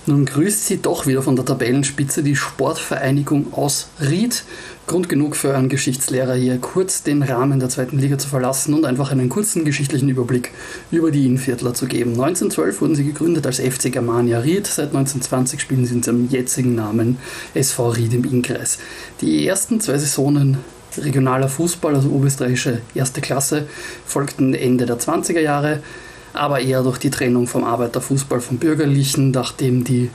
Nun 0.10 0.26
grüßt 0.26 0.66
sie 0.66 0.78
doch 0.78 1.06
wieder 1.06 1.22
von 1.22 1.36
der 1.36 1.46
Tabellenspitze 1.46 2.24
die 2.24 2.36
Sportvereinigung 2.36 3.54
aus 3.54 3.90
Ried. 4.02 4.44
Grund 4.88 5.08
genug 5.08 5.36
für 5.36 5.56
einen 5.56 5.70
Geschichtslehrer 5.70 6.34
hier 6.34 6.58
kurz 6.58 7.04
den 7.04 7.22
Rahmen 7.22 7.60
der 7.60 7.70
zweiten 7.70 8.00
Liga 8.00 8.18
zu 8.18 8.28
verlassen 8.28 8.74
und 8.74 8.86
einfach 8.86 9.12
einen 9.12 9.30
kurzen 9.30 9.66
geschichtlichen 9.66 10.10
Überblick 10.10 10.50
über 10.90 11.12
die 11.12 11.28
Innviertler 11.28 11.76
zu 11.76 11.86
geben. 11.86 12.14
1912 12.14 12.82
wurden 12.82 12.96
sie 12.96 13.04
gegründet 13.04 13.46
als 13.46 13.60
FC 13.60 13.92
Germania 13.92 14.40
Ried. 14.40 14.66
Seit 14.66 14.88
1920 14.88 15.62
spielen 15.62 15.86
sie 15.86 15.94
unter 15.94 16.12
dem 16.12 16.28
jetzigen 16.28 16.74
Namen 16.74 17.20
SV 17.54 17.90
Ried 17.90 18.16
im 18.16 18.24
Innkreis. 18.24 18.80
Die 19.22 19.46
ersten 19.46 19.80
zwei 19.80 20.00
Saisonen 20.00 20.58
regionaler 20.98 21.50
Fußball, 21.50 21.94
also 21.94 22.10
oberösterreichische 22.10 22.82
erste 22.96 23.22
Klasse, 23.22 23.68
folgten 24.08 24.56
Ende 24.56 24.88
der 24.88 24.98
20er 24.98 25.40
Jahre 25.40 25.84
aber 26.34 26.60
eher 26.60 26.84
durch 26.84 26.98
die 26.98 27.10
Trennung 27.10 27.48
vom 27.48 27.64
Arbeiterfußball 27.64 28.42
vom 28.42 28.58
Bürgerlichen, 28.58 29.32
nachdem 29.32 29.84
die 29.84 30.10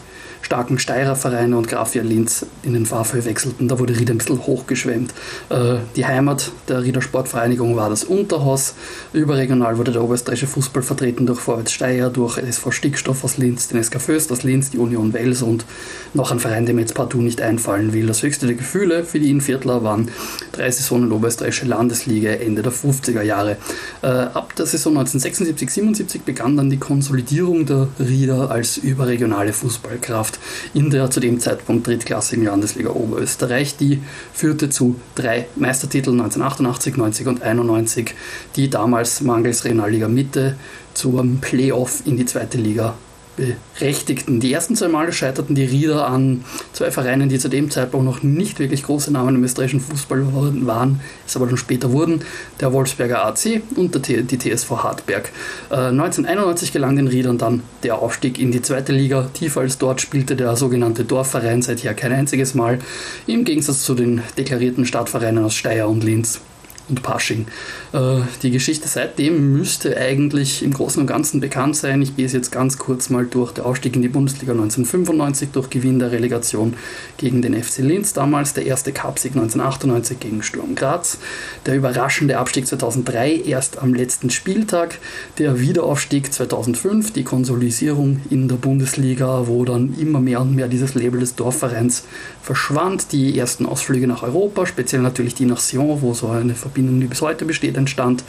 starken 0.45 0.79
Steirer 0.79 1.17
Vereine 1.17 1.57
und 1.57 1.69
Grafia 1.69 2.03
Linz 2.03 2.45
in 2.63 2.75
den 2.75 2.85
Fahrfall 2.85 3.25
wechselten. 3.25 3.67
Da 3.67 3.79
wurde 3.79 3.99
Ried 3.99 4.11
ein 4.11 4.19
bisschen 4.19 4.47
hochgeschwemmt. 4.47 5.13
Äh, 5.49 5.77
die 5.97 6.05
Heimat 6.05 6.53
der 6.69 6.83
Rieder 6.83 7.01
Sportvereinigung 7.01 7.77
war 7.77 7.89
das 7.89 8.05
Unterhaus. 8.05 8.75
Überregional 9.15 9.79
wurde 9.79 9.93
der 9.93 10.03
oberösterreichische 10.03 10.47
Fußball 10.47 10.83
vertreten 10.83 11.25
durch 11.25 11.41
Vorwärts 11.41 11.73
Steyr, 11.73 12.11
durch 12.11 12.37
SV 12.37 12.71
Stickstoff 12.71 13.25
aus 13.25 13.39
Linz, 13.39 13.69
den 13.69 13.83
SK 13.83 14.01
Föst 14.01 14.31
aus 14.31 14.43
Linz, 14.43 14.71
die 14.71 14.79
Union 14.79 15.15
Wels 15.15 15.41
und 15.41 15.65
noch 16.13 16.31
ein 16.31 16.41
Verein, 16.41 16.67
der 16.67 16.75
mir 16.75 16.83
jetzt 16.83 16.95
partout 16.95 17.23
nicht 17.23 17.41
einfallen 17.41 17.95
will. 17.95 18.07
Das 18.07 18.23
höchste 18.23 18.47
der 18.47 18.55
Gefühle 18.55 19.05
für 19.05 19.19
die 19.19 19.31
Innviertler 19.31 19.83
waren 19.83 20.11
drei 20.53 20.71
Saisonen 20.71 21.11
oberösterreichische 21.11 21.65
Landesliga 21.65 22.31
Ende 22.31 22.63
der 22.63 22.73
50er 22.73 23.23
Jahre. 23.23 23.57
Äh, 24.03 24.07
ab 24.07 24.55
der 24.57 24.67
Saison 24.67 24.99
1976-77 24.99 26.21
begann 26.25 26.57
dann 26.59 26.69
die 26.69 26.77
Konsolidierung 26.77 27.65
der 27.65 27.89
Rieder 27.99 28.51
als 28.51 28.77
überregionale 28.77 29.55
Fußballkraft 29.55 30.34
geschafft 30.35 30.40
in 30.75 30.90
der 30.90 31.11
zu 31.11 31.20
dem 31.20 31.40
Zeitpunkt 31.40 31.87
drittklassigen 31.87 32.44
Landesliga 32.44 32.90
Oberösterreich. 32.90 33.77
Die 33.77 34.01
führte 34.33 34.70
zu 34.70 34.97
drei 35.14 35.47
Meistertiteln 35.57 36.20
1988, 36.20 36.97
90 36.97 37.27
und 37.27 37.42
91, 37.42 38.14
die 38.57 38.70
damals 38.70 39.20
mangels 39.20 39.64
Regionalliga 39.64 40.09
Mitte 40.09 40.57
zum 40.94 41.40
Playoff 41.40 42.03
in 42.07 42.16
die 42.16 42.27
zweite 42.27 42.59
Liga 42.59 42.94
berechtigten. 43.37 44.40
Die 44.40 44.53
ersten 44.53 44.77
zwei 44.77 44.88
Male 44.88 45.12
scheiterten 45.12 45.55
die 45.55 45.64
Rieder 45.64 46.07
an 46.07 46.44
zwei 46.73 46.90
Vereinen, 46.90 47.29
die 47.29 47.38
zu 47.38 47.49
dem 47.49 47.70
Zeitpunkt 47.70 48.07
noch 48.07 48.23
nicht 48.23 48.59
wirklich 48.59 48.83
große 48.83 49.12
Namen 49.12 49.37
im 49.37 49.44
österreichischen 49.44 49.81
Fußball 49.81 50.25
waren, 50.66 51.01
es 51.27 51.37
aber 51.37 51.49
schon 51.49 51.57
später 51.57 51.92
wurden, 51.92 52.20
der 52.61 52.73
Wolfsberger 52.73 53.25
AC 53.25 53.62
und 53.77 53.94
der 53.94 54.23
die 54.23 54.38
TSV 54.38 54.70
Hartberg. 54.70 55.31
Äh, 55.70 55.75
1991 55.75 56.73
gelang 56.73 56.97
den 56.97 57.09
Riedern 57.09 57.38
dann 57.38 57.62
der 57.83 57.99
Aufstieg 57.99 58.38
in 58.38 58.53
die 58.53 58.62
zweite 58.62 58.92
Liga. 58.92 59.29
Tiefer 59.35 59.61
als 59.61 59.79
dort 59.79 60.01
spielte 60.01 60.37
der 60.37 60.57
sogenannte 60.57 61.05
Dorfverein 61.05 61.62
seither 61.62 61.94
kein 61.94 62.12
einziges 62.12 62.55
Mal, 62.55 62.79
im 63.27 63.44
Gegensatz 63.44 63.83
zu 63.83 63.94
den 63.94 64.23
deklarierten 64.38 64.87
Stadtvereinen 64.87 65.44
aus 65.44 65.55
Steyr 65.55 65.88
und 65.88 66.05
Linz 66.05 66.40
und 66.88 67.03
Pasching. 67.03 67.47
Äh, 67.92 68.20
die 68.42 68.51
Geschichte 68.51 68.88
seitdem 68.88 69.53
müsste 69.53 69.97
eigentlich 69.97 70.62
im 70.62 70.73
Großen 70.73 71.01
und 71.01 71.07
Ganzen 71.07 71.40
bekannt 71.40 71.77
sein. 71.77 72.03
Ich 72.03 72.16
gehe 72.16 72.27
es 72.27 72.33
jetzt 72.33 72.53
ganz 72.53 72.79
kurz 72.79 73.11
mal 73.11 73.25
durch. 73.25 73.53
Der 73.53 73.66
Aufstieg 73.66 73.97
in 73.97 74.03
die 74.03 74.09
Bundesliga 74.09 74.53
1995 74.53 75.51
durch 75.53 75.70
Gewinn 75.70 75.99
der 75.99 76.12
Relegation 76.12 76.75
gegen 77.16 77.42
den 77.42 77.61
FC 77.61 77.79
Linz 77.79 78.12
damals, 78.12 78.53
der 78.53 78.66
erste 78.66 78.92
Cupsieg 78.92 79.33
1998 79.33 80.20
gegen 80.20 80.42
Sturm 80.42 80.75
Graz, 80.75 81.18
der 81.66 81.77
überraschende 81.77 82.38
Abstieg 82.38 82.66
2003 82.66 83.42
erst 83.47 83.79
am 83.79 83.94
letzten 83.94 84.31
Spieltag, 84.31 84.99
der 85.38 85.61
Wiederaufstieg 85.61 86.33
2005, 86.33 87.12
die 87.12 87.25
Konsolidierung 87.25 88.20
in 88.31 88.49
der 88.49 88.57
Bundesliga, 88.57 89.47
wo 89.47 89.64
dann 89.64 89.94
immer 89.99 90.20
mehr 90.20 90.40
und 90.40 90.55
mehr 90.55 90.68
dieses 90.68 90.94
Label 90.94 91.20
des 91.20 91.35
Dorfvereins 91.35 92.05
verschwand, 92.42 93.12
die 93.12 93.38
ersten 93.38 93.66
Ausflüge 93.66 94.07
nach 94.07 94.23
Europa, 94.23 94.66
speziell 94.66 95.01
natürlich 95.01 95.35
die 95.35 95.47
nach 95.47 95.61
Sion, 95.61 96.03
wo 96.03 96.12
so 96.12 96.29
eine 96.29 96.55
Verbindung 96.55 96.74
Verbindung, 96.75 97.01
die 97.01 97.07
bis 97.07 97.23
heute 97.23 97.45
besteht, 97.45 97.77
entstand. 97.77 98.25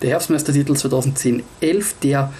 Der 0.00 0.10
Herbstmeistertitel 0.10 0.72
2010-11, 0.72 1.42
der 2.02 2.32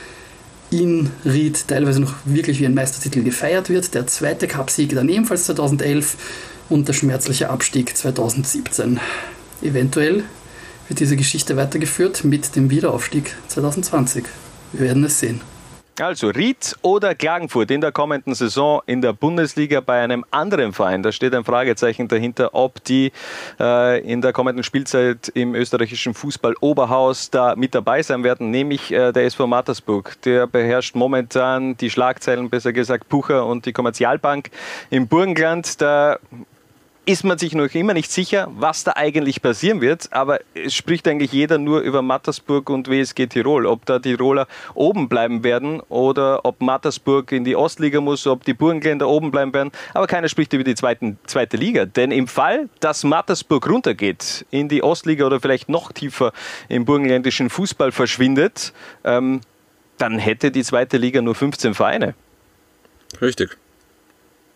in 0.71 1.11
Ried 1.27 1.69
teilweise 1.69 2.01
noch 2.01 2.15
wirklich 2.25 2.59
wie 2.59 2.65
ein 2.65 2.73
Meistertitel 2.73 3.23
gefeiert 3.23 3.69
wird. 3.69 3.93
Der 3.93 4.07
zweite 4.07 4.49
Cupsieg 4.49 4.95
dann 4.95 5.11
ebenfalls 5.11 5.45
2011 5.45 6.17
und 6.71 6.89
der 6.89 6.95
schmerzliche 6.95 7.51
Abstieg 7.51 7.95
2017. 7.95 8.99
Eventuell 9.61 10.25
wird 10.89 11.01
diese 11.01 11.17
Geschichte 11.17 11.59
weitergeführt 11.59 12.25
mit 12.25 12.57
dem 12.57 12.71
Wiederaufstieg 12.71 13.35
2020. 13.49 14.25
Wir 14.73 14.87
werden 14.87 15.05
es 15.05 15.21
sehen. 15.21 15.43
Also 16.03 16.31
Ried 16.31 16.77
oder 16.83 17.15
Klagenfurt 17.15 17.71
in 17.71 17.81
der 17.81 17.93
kommenden 17.93 18.35
Saison 18.35 18.83
in 18.87 19.03
der 19.03 19.13
Bundesliga 19.13 19.79
bei 19.81 20.01
einem 20.01 20.25
anderen 20.33 20.73
Verein. 20.73 21.05
Da 21.05 21.13
steht 21.13 21.33
ein 21.33 21.45
Fragezeichen 21.45 22.09
dahinter, 22.09 22.55
ob 22.55 22.83
die 22.83 23.13
äh, 23.61 24.01
in 24.01 24.21
der 24.21 24.33
kommenden 24.33 24.65
Spielzeit 24.65 25.29
im 25.29 25.55
österreichischen 25.55 26.13
Fußball 26.13 26.57
Oberhaus 26.61 27.31
da 27.31 27.55
mit 27.55 27.77
dabei 27.77 28.03
sein 28.03 28.25
werden, 28.25 28.51
nämlich 28.51 28.91
äh, 28.91 29.13
der 29.13 29.27
SV 29.27 29.47
Mattersburg. 29.47 30.21
Der 30.23 30.49
beherrscht 30.49 30.97
momentan 30.97 31.77
die 31.77 31.89
Schlagzeilen, 31.89 32.51
besser 32.51 32.73
gesagt 32.73 33.09
Pucher 33.09 33.47
und 33.47 33.65
die 33.65 33.73
Kommerzialbank 33.73 34.51
im 34.91 35.07
Burgenland. 35.07 35.81
Da 35.81 36.19
ist 37.05 37.25
man 37.25 37.37
sich 37.37 37.55
noch 37.55 37.75
immer 37.75 37.95
nicht 37.95 38.13
sicher, 38.13 38.49
was 38.55 38.85
da 38.85 38.93
eigentlich 38.95 39.43
passieren 39.43 39.81
wird. 39.81 40.13
Aber 40.13 40.39
es 40.55 40.75
spricht 40.75 41.09
eigentlich 41.09 41.33
jeder 41.33 41.59
nur 41.59 41.81
über 41.81 42.01
Mattersburg 42.01 42.71
und 42.71 42.89
WSG 42.89 43.27
Tirol. 43.27 43.67
Ob 43.67 43.85
da 43.87 43.99
Tiroler 43.99 44.47
oben 44.75 45.09
bleiben 45.09 45.43
werden 45.43 45.81
oder 45.89 46.45
ob 46.45 46.61
Mattersburg 46.61 47.33
in 47.33 47.45
die 47.45 47.57
Ostliga 47.57 48.01
muss, 48.01 48.27
ob 48.27 48.45
die 48.45 48.55
Burgenländer 48.55 49.09
oben 49.09 49.33
bleiben 49.33 49.53
werden. 49.53 49.73
Aber 49.95 50.07
keiner 50.07 50.29
spricht 50.29 50.53
über 50.53 50.63
die 50.63 50.77
zweiten, 50.77 51.19
zweite 51.27 51.57
Liga. 51.57 51.87
Denn 51.87 52.13
im 52.13 52.29
Fall, 52.29 52.69
dass 52.79 53.03
Mattersburg 53.03 53.69
runtergeht 53.69 54.47
in 54.51 54.69
die 54.69 54.83
Ostliga 54.85 55.27
oder 55.27 55.41
vielleicht 55.41 55.69
noch 55.69 55.91
tiefer 55.91 56.33
im 56.69 56.85
burgenländischen 56.85 57.51
Fußball 57.51 57.91
verschwindet, 57.91 58.73
ähm, 59.03 59.41
dann 59.99 60.19
hätte 60.19 60.53
die 60.53 60.63
zweite 60.63 60.99
Liga 60.99 61.21
nur 61.21 61.35
15 61.35 61.75
Vereine. 61.75 62.15
Richtig. 63.21 63.57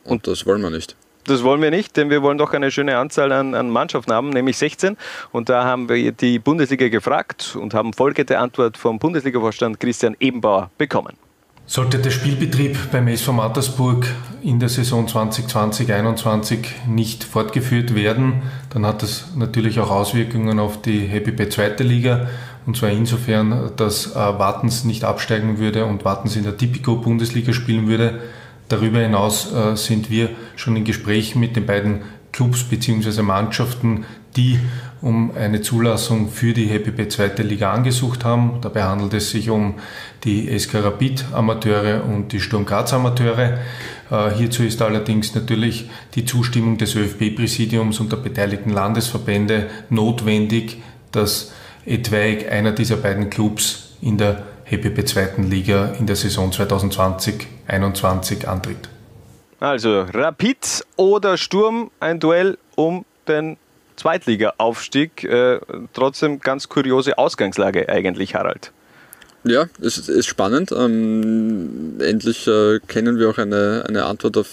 Und 0.05 0.29
das 0.29 0.47
wollen 0.47 0.63
wir 0.63 0.71
nicht. 0.71 0.97
Das 1.27 1.43
wollen 1.43 1.61
wir 1.61 1.73
nicht, 1.73 1.97
denn 1.97 2.09
wir 2.09 2.23
wollen 2.23 2.39
doch 2.39 2.53
eine 2.53 2.71
schöne 2.71 2.99
Anzahl 2.99 3.33
an, 3.33 3.55
an 3.55 3.69
Mannschaften 3.69 4.13
haben, 4.13 4.31
nämlich 4.31 4.57
16. 4.59 4.97
Und 5.33 5.49
da 5.49 5.65
haben 5.65 5.89
wir 5.89 6.13
die 6.13 6.39
Bundesliga 6.39 6.89
gefragt 6.89 7.57
und 7.61 7.75
haben 7.75 7.93
folgende 7.93 8.39
Antwort 8.39 8.77
vom 8.77 9.01
Bundesliga-Vorstand 9.01 9.81
Christian 9.81 10.17
Ebenbauer 10.21 10.71
bekommen. 10.79 11.17
Sollte 11.69 11.99
der 11.99 12.13
Spielbetrieb 12.13 12.93
beim 12.93 13.09
SV 13.09 13.33
Mattersburg 13.33 14.07
in 14.41 14.61
der 14.61 14.69
Saison 14.69 15.09
2020-21 15.09 16.59
nicht 16.87 17.25
fortgeführt 17.25 17.97
werden, 17.97 18.43
dann 18.71 18.87
hat 18.87 19.03
das 19.03 19.35
natürlich 19.35 19.81
auch 19.81 19.91
Auswirkungen 19.91 20.61
auf 20.61 20.81
die 20.81 21.01
Happy 21.01 21.33
Bay 21.33 21.49
zweite 21.49 21.83
Liga. 21.83 22.29
Und 22.67 22.77
zwar 22.77 22.91
insofern, 22.91 23.73
dass 23.77 24.13
äh, 24.13 24.15
Wartens 24.15 24.85
nicht 24.85 25.03
absteigen 25.03 25.59
würde 25.59 25.87
und 25.87 26.05
Wartens 26.05 26.37
in 26.37 26.45
der 26.45 26.57
Tipico 26.57 26.97
Bundesliga 26.97 27.53
spielen 27.53 27.89
würde. 27.89 28.21
Darüber 28.69 28.99
hinaus 28.99 29.53
äh, 29.53 29.77
sind 29.77 30.11
wir 30.11 30.31
schon 30.57 30.77
in 30.77 30.85
Gesprächen 30.85 31.41
mit 31.41 31.57
den 31.57 31.67
beiden 31.67 32.03
Clubs 32.33 32.65
bzw. 32.65 33.23
Mannschaften, 33.23 34.05
die 34.37 34.59
um 35.01 35.31
eine 35.35 35.63
Zulassung 35.63 36.29
für 36.31 36.53
die 36.53 36.67
Bay 36.67 37.09
zweite 37.09 37.43
Liga 37.43 37.73
angesucht 37.73 38.25
haben. 38.25 38.59
Dabei 38.61 38.85
handelt 38.85 39.15
es 39.15 39.31
sich 39.31 39.51
um 39.51 39.75
die 40.25 40.59
SK 40.59 40.85
Rapid 40.85 41.27
Amateure 41.33 42.05
und 42.05 42.33
die 42.33 42.41
Sturm 42.41 42.67
Graz 42.67 42.93
Amateure. 42.93 43.59
Äh, 44.11 44.31
hierzu 44.37 44.65
ist 44.65 44.83
allerdings 44.83 45.35
natürlich 45.35 45.89
die 46.15 46.25
Zustimmung 46.25 46.77
des 46.77 46.95
ÖFB-Präsidiums 46.95 48.01
und 48.01 48.13
der 48.13 48.19
beteiligten 48.19 48.71
Landesverbände 48.71 49.69
notwendig, 49.89 50.83
dass 51.13 51.53
etwaig 51.87 52.51
einer 52.51 52.73
dieser 52.73 52.97
beiden 52.97 53.31
Clubs 53.31 53.93
in 54.03 54.19
der 54.19 54.43
HPP 54.71 55.07
zweiten 55.07 55.51
Liga 55.51 55.95
in 55.99 56.07
der 56.07 56.17
Saison 56.17 56.51
2020-21 56.51 58.47
antritt. 58.47 58.89
Also 59.61 60.03
Rapid 60.13 60.85
oder 60.97 61.37
Sturm, 61.37 61.91
ein 62.01 62.21
Duell 62.21 62.59
um 62.75 63.05
den 63.29 63.57
Zweitliga-Aufstieg. 63.97 65.25
Äh, 65.25 65.61
trotzdem 65.95 66.41
ganz 66.41 66.69
kuriose 66.69 67.17
Ausgangslage 67.17 67.89
eigentlich, 67.89 68.35
Harald. 68.35 68.73
Ja, 69.45 69.67
es 69.81 69.97
ist 70.09 70.27
spannend. 70.27 70.73
Ähm, 70.73 71.99
endlich 72.01 72.47
äh, 72.47 72.81
kennen 72.87 73.19
wir 73.19 73.31
auch 73.31 73.39
eine, 73.39 73.85
eine 73.89 74.05
Antwort 74.05 74.37
auf 74.37 74.49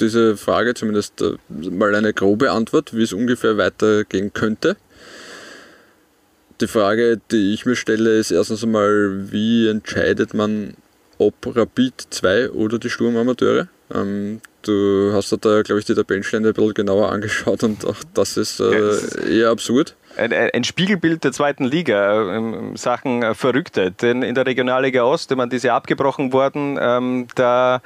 diese 0.00 0.36
Frage, 0.36 0.74
zumindest 0.74 1.22
äh, 1.22 1.36
mal 1.48 1.94
eine 1.94 2.12
grobe 2.12 2.50
Antwort, 2.50 2.94
wie 2.94 3.02
es 3.02 3.12
ungefähr 3.12 3.56
weitergehen 3.56 4.32
könnte. 4.32 4.76
Die 6.60 6.66
Frage, 6.68 7.20
die 7.30 7.52
ich 7.52 7.66
mir 7.66 7.76
stelle, 7.76 8.16
ist 8.16 8.30
erstens 8.30 8.64
einmal, 8.64 9.30
wie 9.30 9.68
entscheidet 9.68 10.32
man, 10.32 10.74
ob 11.18 11.34
Rapid 11.44 12.06
2 12.10 12.50
oder 12.50 12.78
die 12.78 12.88
Sturmamateure? 12.88 13.68
Ähm, 13.94 14.40
du 14.62 15.10
hast 15.12 15.32
da, 15.32 15.62
glaube 15.62 15.78
ich, 15.78 15.84
die 15.84 15.94
Tabellenstände 15.94 16.50
ein 16.50 16.54
bisschen 16.54 16.74
genauer 16.74 17.12
angeschaut 17.12 17.62
und 17.62 17.84
auch 17.84 17.96
das 18.14 18.36
ist 18.38 18.60
äh, 18.60 19.38
eher 19.38 19.50
absurd. 19.50 19.96
Ein, 20.16 20.32
ein, 20.32 20.64
Spiegelbild 20.64 21.24
der 21.24 21.32
zweiten 21.32 21.64
Liga 21.64 22.32
äh, 22.32 22.36
in 22.38 22.76
Sachen 22.76 23.22
äh, 23.22 23.34
Verrücktheit. 23.34 24.00
Denn 24.00 24.22
in 24.22 24.34
der 24.34 24.46
Regionalliga 24.46 25.02
Ost, 25.04 25.30
ich 25.30 25.36
meine, 25.36 25.50
die 25.50 25.56
ist 25.56 25.64
ja 25.64 25.76
abgebrochen 25.76 26.32
worden, 26.32 26.78
ähm, 26.80 27.26
da 27.34 27.82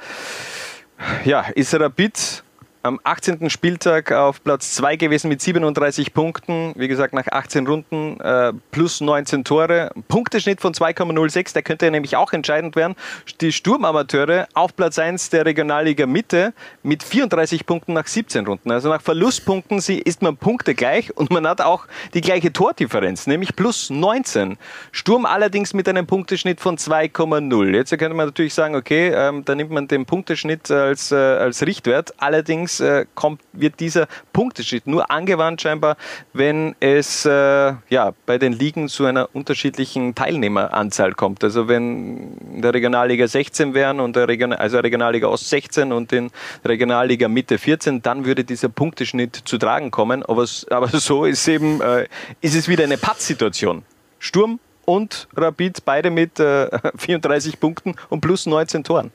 ja, 1.25 1.45
ist 1.55 1.73
Rapid 1.73 2.43
am 2.83 2.99
18. 3.03 3.49
Spieltag 3.49 4.11
auf 4.11 4.43
Platz 4.43 4.73
2 4.75 4.95
gewesen 4.95 5.27
mit 5.27 5.41
37 5.41 6.13
Punkten. 6.13 6.73
Wie 6.75 6.87
gesagt, 6.87 7.13
nach 7.13 7.27
18 7.27 7.67
Runden 7.67 8.19
äh, 8.19 8.53
plus 8.71 9.01
19 9.01 9.43
Tore. 9.43 9.91
Punkteschnitt 10.07 10.61
von 10.61 10.73
2,06, 10.73 11.53
der 11.53 11.61
könnte 11.61 11.85
ja 11.85 11.91
nämlich 11.91 12.15
auch 12.15 12.33
entscheidend 12.33 12.75
werden. 12.75 12.95
Die 13.39 13.51
Sturmamateure 13.51 14.47
auf 14.53 14.75
Platz 14.75 14.97
1 14.97 15.29
der 15.29 15.45
Regionalliga 15.45 16.07
Mitte 16.07 16.53
mit 16.81 17.03
34 17.03 17.65
Punkten 17.65 17.93
nach 17.93 18.07
17 18.07 18.47
Runden. 18.47 18.71
Also 18.71 18.89
nach 18.89 19.01
Verlustpunkten 19.01 19.77
ist 19.77 20.21
man 20.21 20.37
Punkte 20.37 20.73
gleich 20.73 21.15
und 21.15 21.31
man 21.31 21.47
hat 21.47 21.61
auch 21.61 21.85
die 22.13 22.21
gleiche 22.21 22.51
Tordifferenz, 22.51 23.27
nämlich 23.27 23.55
plus 23.55 23.89
19. 23.89 24.57
Sturm 24.91 25.25
allerdings 25.25 25.73
mit 25.73 25.87
einem 25.87 26.07
Punkteschnitt 26.07 26.59
von 26.59 26.77
2,0. 26.77 27.75
Jetzt 27.75 27.91
könnte 27.91 28.15
man 28.15 28.27
natürlich 28.27 28.53
sagen, 28.53 28.75
okay, 28.75 29.11
ähm, 29.13 29.45
da 29.45 29.53
nimmt 29.53 29.71
man 29.71 29.87
den 29.87 30.05
Punkteschnitt 30.05 30.71
als, 30.71 31.11
äh, 31.11 31.15
als 31.15 31.61
Richtwert. 31.65 32.13
Allerdings 32.17 32.70
Allerdings 32.71 32.79
äh, 32.79 33.05
kommt, 33.15 33.41
wird 33.53 33.79
dieser 33.79 34.07
Punkteschnitt 34.31 34.87
nur 34.87 35.11
angewandt 35.11 35.61
scheinbar, 35.61 35.97
wenn 36.33 36.75
es 36.79 37.25
äh, 37.25 37.73
ja, 37.89 38.13
bei 38.25 38.37
den 38.37 38.53
Ligen 38.53 38.87
zu 38.87 39.05
einer 39.05 39.29
unterschiedlichen 39.33 40.15
Teilnehmeranzahl 40.15 41.13
kommt. 41.13 41.43
Also 41.43 41.67
wenn 41.67 42.37
in 42.53 42.61
der 42.61 42.73
Regionalliga 42.73 43.27
16 43.27 43.73
wären 43.73 43.99
und 43.99 44.15
der 44.15 44.27
Region, 44.27 44.53
also 44.53 44.79
Regionalliga 44.79 45.27
Ost 45.27 45.49
16 45.49 45.91
und 45.91 46.11
in 46.13 46.31
Regionalliga 46.63 47.27
Mitte 47.27 47.57
14, 47.57 48.01
dann 48.01 48.25
würde 48.25 48.43
dieser 48.43 48.69
Punkteschnitt 48.69 49.35
zu 49.45 49.57
tragen 49.57 49.91
kommen. 49.91 50.23
Aber, 50.23 50.45
aber 50.69 50.87
so 50.93 51.25
ist 51.25 51.47
eben 51.47 51.81
äh, 51.81 52.07
ist 52.41 52.55
es 52.55 52.67
wieder 52.67 52.83
eine 52.83 52.97
Pattsituation. 52.97 53.83
Sturm 54.19 54.59
und 54.85 55.27
Rapid 55.35 55.83
beide 55.85 56.09
mit 56.11 56.39
äh, 56.39 56.69
34 56.97 57.59
Punkten 57.59 57.95
und 58.09 58.21
plus 58.21 58.45
19 58.45 58.83
Toren. 58.83 59.11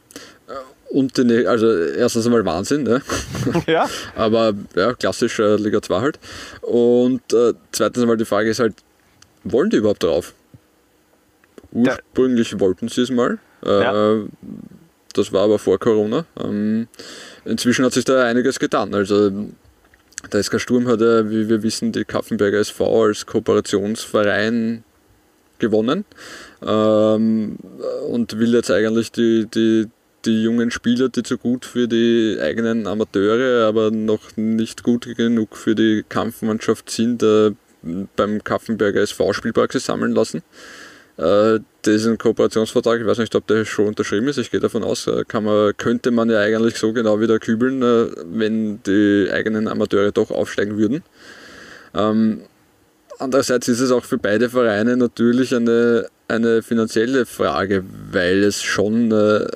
Und 0.91 1.17
die, 1.17 1.47
also 1.47 1.71
erstens 1.73 2.27
einmal 2.27 2.45
Wahnsinn, 2.45 2.85
ne? 2.85 3.03
ja. 3.67 3.89
aber 4.15 4.55
ja, 4.75 4.95
klassisch 4.95 5.39
äh, 5.39 5.57
Liga 5.57 5.83
2 5.83 6.01
halt. 6.01 6.19
Und 6.63 7.33
äh, 7.33 7.55
zweitens 7.73 8.03
einmal 8.03 8.17
die 8.17 8.25
Frage 8.25 8.51
ist 8.51 8.61
halt, 8.61 8.75
wollen 9.45 9.71
die 9.71 9.77
überhaupt 9.77 10.03
drauf? 10.03 10.35
Ursprünglich 11.73 12.53
ja. 12.53 12.61
wollten 12.61 12.89
sie 12.89 13.03
es 13.03 13.11
mal. 13.11 13.39
Äh, 13.65 13.83
ja. 13.83 14.25
Das 15.13 15.33
war 15.33 15.45
aber 15.45 15.59
vor 15.59 15.79
Corona. 15.79 16.25
Ähm, 16.43 16.89
inzwischen 17.45 17.85
hat 17.85 17.93
sich 17.93 18.05
da 18.05 18.25
einiges 18.25 18.59
getan. 18.59 18.95
Also 18.95 19.31
der 20.33 20.43
SK 20.43 20.61
Sturm 20.61 20.87
hat 20.89 21.01
ja, 21.01 21.29
wie 21.31 21.49
wir 21.49 21.63
wissen, 21.63 21.93
die 21.93 22.05
Kaffenberger 22.05 22.59
SV 22.59 23.07
als 23.07 23.27
Kooperationsverein 23.27 24.85
gewonnen 25.59 26.05
ähm, 26.63 27.57
und 28.09 28.39
will 28.39 28.53
jetzt 28.53 28.71
eigentlich 28.71 29.13
die, 29.13 29.47
die, 29.47 29.87
die 30.27 30.43
jungen 30.43 30.71
Spieler, 30.71 31.09
die 31.09 31.23
zu 31.23 31.39
gut 31.39 31.65
für 31.65 31.89
die 31.89 32.39
eigenen 32.41 32.87
Amateure, 32.87 33.67
aber 33.67 33.91
noch 33.91 34.37
nicht 34.37 34.83
gut 34.83 35.07
genug 35.17 35.57
für 35.57 35.75
die 35.75 36.05
Kampfmannschaft 36.09 36.91
sind, 36.91 37.23
äh, 37.23 37.53
beim 38.17 38.43
Kaffenberger 38.43 39.01
SV 39.01 39.33
Spielpraxis 39.33 39.87
sammeln 39.87 40.13
lassen. 40.13 40.43
Äh, 41.17 41.61
diesen 41.87 42.19
Kooperationsvertrag, 42.19 43.01
ich 43.01 43.07
weiß 43.07 43.19
nicht, 43.19 43.35
ob 43.37 43.47
der 43.47 43.65
schon 43.65 43.87
unterschrieben 43.87 44.29
ist, 44.29 44.39
ich 44.39 44.51
gehe 44.51 44.61
davon 44.61 44.83
aus, 44.83 45.07
äh, 45.07 45.25
kann 45.27 45.45
man, 45.45 45.75
könnte 45.77 46.11
man 46.11 46.29
ja 46.29 46.41
eigentlich 46.41 46.77
so 46.77 46.93
genau 46.93 47.21
wieder 47.21 47.39
kübeln, 47.39 47.81
äh, 47.83 48.09
wenn 48.27 48.83
die 48.83 49.29
eigenen 49.33 49.69
Amateure 49.69 50.13
doch 50.13 50.31
aufsteigen 50.31 50.77
würden. 50.77 51.03
Ähm, 51.95 52.43
andererseits 53.19 53.69
ist 53.69 53.81
es 53.81 53.93
auch 53.93 54.05
für 54.05 54.19
beide 54.19 54.51
Vereine 54.51 54.97
natürlich 54.97 55.55
eine 55.55 56.09
eine 56.29 56.63
finanzielle 56.63 57.27
Frage, 57.27 57.85
weil 58.11 58.43
es 58.43 58.63
schon 58.63 59.13
äh, 59.13 59.47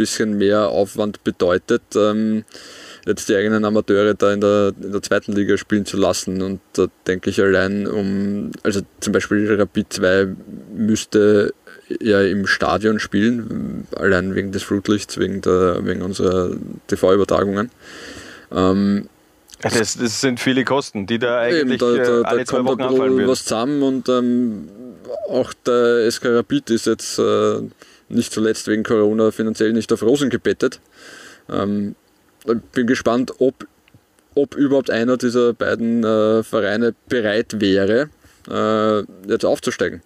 bisschen 0.00 0.38
mehr 0.38 0.68
Aufwand 0.68 1.22
bedeutet, 1.24 1.82
ähm, 1.94 2.44
jetzt 3.06 3.28
die 3.28 3.36
eigenen 3.36 3.66
Amateure 3.66 4.14
da 4.14 4.32
in 4.32 4.40
der, 4.40 4.72
in 4.80 4.92
der 4.92 5.02
zweiten 5.02 5.32
Liga 5.32 5.58
spielen 5.58 5.84
zu 5.84 5.98
lassen. 5.98 6.40
Und 6.40 6.60
da 6.72 6.86
denke 7.06 7.28
ich 7.28 7.40
allein 7.42 7.86
um, 7.86 8.50
also 8.62 8.80
zum 9.00 9.12
Beispiel 9.12 9.54
Rapid 9.54 9.92
2 9.92 10.28
müsste 10.74 11.52
ja 12.00 12.22
im 12.22 12.46
Stadion 12.46 12.98
spielen, 12.98 13.86
allein 13.96 14.34
wegen 14.34 14.52
des 14.52 14.62
Flutlichts, 14.62 15.18
wegen, 15.18 15.42
der, 15.42 15.84
wegen 15.84 16.02
unserer 16.02 16.50
TV-Übertragungen. 16.86 17.70
Ähm, 18.52 19.08
das, 19.60 19.98
das, 19.98 20.20
sind 20.22 20.40
viele 20.40 20.64
Kosten, 20.64 21.06
die 21.06 21.18
da 21.18 21.40
eigentlich 21.40 21.82
Eben, 21.82 21.96
da, 21.96 22.04
da, 22.04 22.20
äh, 22.20 22.24
alle 22.24 22.38
da 22.40 22.46
zwei 22.46 22.64
Wochen 22.64 22.80
anfallen 22.80 23.16
würden. 23.16 23.28
was 23.28 23.44
zusammen 23.44 23.82
und 23.82 24.08
ähm, 24.08 24.68
auch 25.28 25.52
der 25.66 26.10
SK 26.10 26.26
Rapid 26.26 26.70
ist 26.70 26.86
jetzt 26.86 27.18
äh, 27.18 27.60
nicht 28.10 28.32
zuletzt 28.32 28.66
wegen 28.68 28.82
Corona 28.82 29.30
finanziell 29.30 29.72
nicht 29.72 29.92
auf 29.92 30.02
Rosen 30.02 30.30
gebettet. 30.30 30.80
Ähm, 31.48 31.94
bin 32.72 32.86
gespannt, 32.86 33.32
ob, 33.38 33.66
ob 34.34 34.54
überhaupt 34.54 34.90
einer 34.90 35.16
dieser 35.16 35.52
beiden 35.52 36.04
äh, 36.04 36.42
Vereine 36.42 36.94
bereit 37.08 37.60
wäre, 37.60 38.08
äh, 38.50 39.00
jetzt 39.28 39.44
aufzusteigen. 39.44 40.02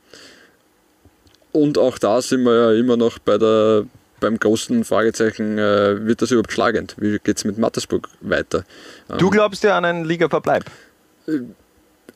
Und 1.53 1.79
auch 1.79 1.99
da 1.99 2.21
sind 2.21 2.43
wir 2.43 2.55
ja 2.55 2.73
immer 2.73 2.97
noch 2.97 3.19
bei 3.19 3.39
der, 3.39 3.85
beim 4.21 4.39
großen 4.39 4.85
Fragezeichen, 4.85 5.59
äh, 5.59 6.05
wird 6.05 6.21
das 6.21 6.33
überhaupt 6.33 6.53
schlagend? 6.53 6.97
Wie 6.99 7.19
geht 7.19 7.37
es 7.37 7.45
mit 7.45 7.59
Mattersburg 7.59 8.09
weiter? 8.21 8.65
Du 9.19 9.27
ähm, 9.27 9.31
glaubst 9.31 9.63
ja 9.63 9.77
an 9.77 9.85
einen 9.85 10.05
Ligaverbleib? 10.05 10.65
Äh, 11.29 11.41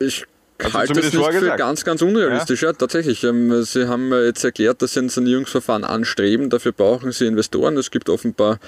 ich 0.00 0.26
also 0.58 0.78
halte 0.78 0.92
das 0.94 1.12
nicht 1.12 1.24
für 1.24 1.56
ganz, 1.56 1.84
ganz 1.84 2.02
unrealistisch. 2.02 2.62
Ja, 2.62 2.70
ja 2.70 2.72
tatsächlich. 2.72 3.22
Ähm, 3.24 3.62
sie 3.62 3.88
haben 3.88 4.12
jetzt 4.12 4.44
erklärt, 4.44 4.82
dass 4.82 4.94
sie 4.94 5.00
ein 5.00 5.08
Sanierungsverfahren 5.08 5.84
anstreben. 5.84 6.50
Dafür 6.50 6.72
brauchen 6.72 7.12
sie 7.12 7.26
Investoren. 7.26 7.76
Es 7.76 7.90
gibt 7.90 8.08
offenbar 8.08 8.58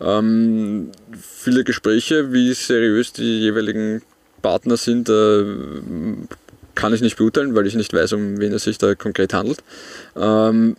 ähm, 0.00 0.90
viele 1.18 1.64
Gespräche, 1.64 2.32
wie 2.32 2.52
seriös 2.52 3.12
die 3.12 3.40
jeweiligen 3.40 4.02
Partner 4.42 4.76
sind. 4.76 5.08
Äh, 5.08 5.44
kann 6.74 6.94
ich 6.94 7.00
nicht 7.00 7.16
beurteilen, 7.16 7.54
weil 7.54 7.66
ich 7.66 7.74
nicht 7.74 7.92
weiß, 7.92 8.12
um 8.12 8.38
wen 8.38 8.52
es 8.52 8.64
sich 8.64 8.78
da 8.78 8.94
konkret 8.94 9.32
handelt. 9.32 9.62
Ähm, 10.16 10.76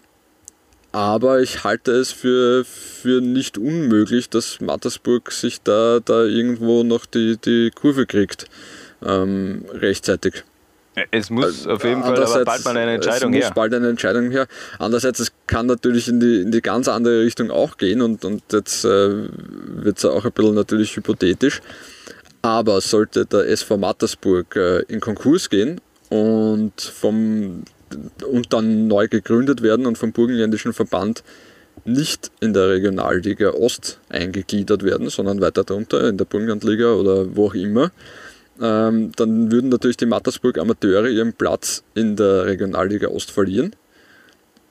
aber 0.92 1.42
ich 1.42 1.64
halte 1.64 1.92
es 1.92 2.12
für, 2.12 2.66
für 2.66 3.22
nicht 3.22 3.58
unmöglich, 3.58 4.30
dass 4.30 4.60
Mattersburg 4.60 5.32
sich 5.32 5.62
da, 5.62 6.00
da 6.04 6.24
irgendwo 6.24 6.84
noch 6.84 7.06
die, 7.06 7.38
die 7.38 7.72
Kurve 7.74 8.06
kriegt. 8.06 8.46
Ähm, 9.04 9.66
rechtzeitig. 9.72 10.44
Es 11.12 11.30
muss 11.30 11.68
auf 11.68 11.84
jeden 11.86 12.02
Fall 12.04 12.22
aber 12.22 12.44
bald 12.44 12.66
mal 12.66 12.76
eine 12.76 12.96
Entscheidung 12.96 13.32
her. 13.32 13.44
Es 13.44 13.50
muss 13.50 13.56
bald 13.56 13.74
eine 13.74 13.88
Entscheidung 13.88 14.30
her. 14.30 14.48
Andererseits, 14.78 15.22
es 15.22 15.32
kann 15.48 15.66
natürlich 15.66 16.10
in 16.10 16.20
die, 16.20 16.42
in 16.42 16.52
die 16.52 16.62
ganz 16.62 16.90
andere 16.90 17.22
Richtung 17.22 17.50
auch 17.50 17.78
gehen 17.78 18.02
und, 18.02 18.26
und 18.26 18.44
jetzt 18.52 18.84
äh, 18.84 18.90
wird 18.90 19.98
es 19.98 20.06
auch 20.06 20.26
ein 20.26 20.32
bisschen 20.32 20.56
natürlich 20.56 20.96
hypothetisch. 20.96 21.62
Aber 22.42 22.82
sollte 22.82 23.26
der 23.26 23.48
SV 23.48 23.78
Mattersburg 23.78 24.56
äh, 24.56 24.80
in 24.90 25.00
Konkurs 25.00 25.50
gehen 25.50 25.80
und, 26.10 26.82
vom, 26.82 27.64
und 28.30 28.52
dann 28.52 28.88
neu 28.88 29.08
gegründet 29.08 29.62
werden 29.62 29.86
und 29.86 29.98
vom 29.98 30.12
Burgenländischen 30.12 30.74
Verband 30.74 31.24
nicht 31.86 32.32
in 32.42 32.54
der 32.54 32.70
Regionalliga 32.70 33.52
Ost 33.52 34.00
eingegliedert 34.10 34.84
werden, 34.84 35.10
sondern 35.10 35.40
weiter 35.40 35.64
darunter 35.64 36.10
in 36.10 36.18
der 36.18 36.26
Burgenlandliga 36.26 36.94
oder 36.94 37.36
wo 37.36 37.48
auch 37.48 37.54
immer, 37.54 37.92
ähm, 38.62 39.12
dann 39.16 39.52
würden 39.52 39.70
natürlich 39.70 39.98
die 39.98 40.06
Mattersburg 40.06 40.58
Amateure 40.58 41.10
ihren 41.10 41.34
Platz 41.34 41.84
in 41.96 42.16
der 42.16 42.46
Regionalliga 42.46 43.08
Ost 43.08 43.32
verlieren. 43.32 43.76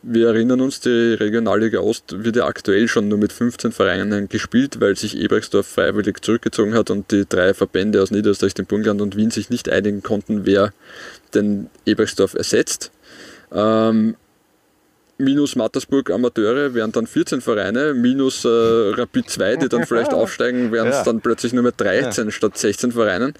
Wir 0.02 0.28
erinnern 0.28 0.62
uns, 0.62 0.80
die 0.80 1.14
Regionalliga 1.14 1.80
Ost 1.80 2.24
wird 2.24 2.36
ja 2.36 2.46
aktuell 2.46 2.88
schon 2.88 3.08
nur 3.08 3.18
mit 3.18 3.32
15 3.32 3.72
Vereinen 3.72 4.30
gespielt, 4.30 4.80
weil 4.80 4.96
sich 4.96 5.18
Ebrechtsdorf 5.18 5.66
freiwillig 5.66 6.22
zurückgezogen 6.22 6.72
hat 6.72 6.90
und 6.90 7.10
die 7.10 7.26
drei 7.28 7.52
Verbände 7.52 8.00
aus 8.00 8.10
Niederösterreich, 8.10 8.54
dem 8.54 8.64
Burgenland 8.64 9.02
und 9.02 9.16
Wien 9.16 9.30
sich 9.30 9.50
nicht 9.50 9.68
einigen 9.68 10.02
konnten, 10.02 10.46
wer 10.46 10.72
den 11.34 11.68
Ebrechtsdorf 11.84 12.32
ersetzt. 12.34 12.92
Ähm, 13.52 14.16
minus 15.18 15.54
Mattersburg 15.54 16.10
Amateure 16.10 16.72
wären 16.72 16.92
dann 16.92 17.06
14 17.06 17.42
Vereine, 17.42 17.92
minus 17.92 18.46
äh, 18.46 18.48
Rapid 18.48 19.28
2, 19.28 19.56
die 19.56 19.68
dann 19.68 19.84
vielleicht 19.84 20.14
aufsteigen, 20.14 20.72
wären 20.72 20.88
es 20.88 20.96
ja. 20.96 21.04
dann 21.04 21.20
plötzlich 21.20 21.52
nur 21.52 21.64
mehr 21.64 21.72
13 21.76 22.26
ja. 22.26 22.30
statt 22.30 22.56
16 22.56 22.92
Vereinen. 22.92 23.34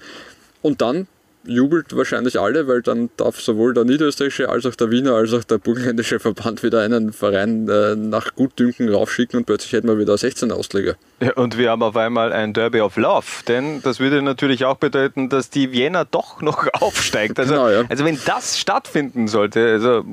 Und 0.61 0.81
dann 0.81 1.07
jubelt 1.43 1.95
wahrscheinlich 1.95 2.39
alle, 2.39 2.67
weil 2.67 2.81
dann 2.81 3.09
darf 3.17 3.39
sowohl 3.39 3.73
der 3.73 3.83
niederösterreichische 3.83 4.49
als 4.49 4.65
auch 4.65 4.75
der 4.75 4.91
Wiener 4.91 5.13
als 5.13 5.33
auch 5.33 5.43
der 5.43 5.57
burgenländische 5.57 6.19
Verband 6.19 6.61
wieder 6.61 6.81
einen 6.81 7.13
Verein 7.13 7.67
äh, 7.67 7.95
nach 7.95 8.35
Gutdünken 8.35 8.89
raufschicken 8.89 9.39
und 9.39 9.45
plötzlich 9.45 9.73
hätten 9.73 9.87
wir 9.87 9.97
wieder 9.97 10.17
16 10.17 10.51
Ausleger. 10.51 10.95
Ja, 11.19 11.33
und 11.33 11.57
wir 11.57 11.71
haben 11.71 11.83
auf 11.83 11.97
einmal 11.97 12.31
ein 12.31 12.53
Derby 12.53 12.81
of 12.81 12.97
Love, 12.97 13.25
denn 13.47 13.81
das 13.81 13.99
würde 13.99 14.21
natürlich 14.21 14.65
auch 14.65 14.77
bedeuten, 14.77 15.29
dass 15.29 15.49
die 15.49 15.71
Vienna 15.71 16.05
doch 16.05 16.41
noch 16.41 16.67
aufsteigt. 16.73 17.39
Also, 17.39 17.53
genau, 17.53 17.69
ja. 17.69 17.83
also 17.89 18.05
wenn 18.05 18.19
das 18.25 18.59
stattfinden 18.59 19.27
sollte, 19.27 19.65
also 19.65 20.05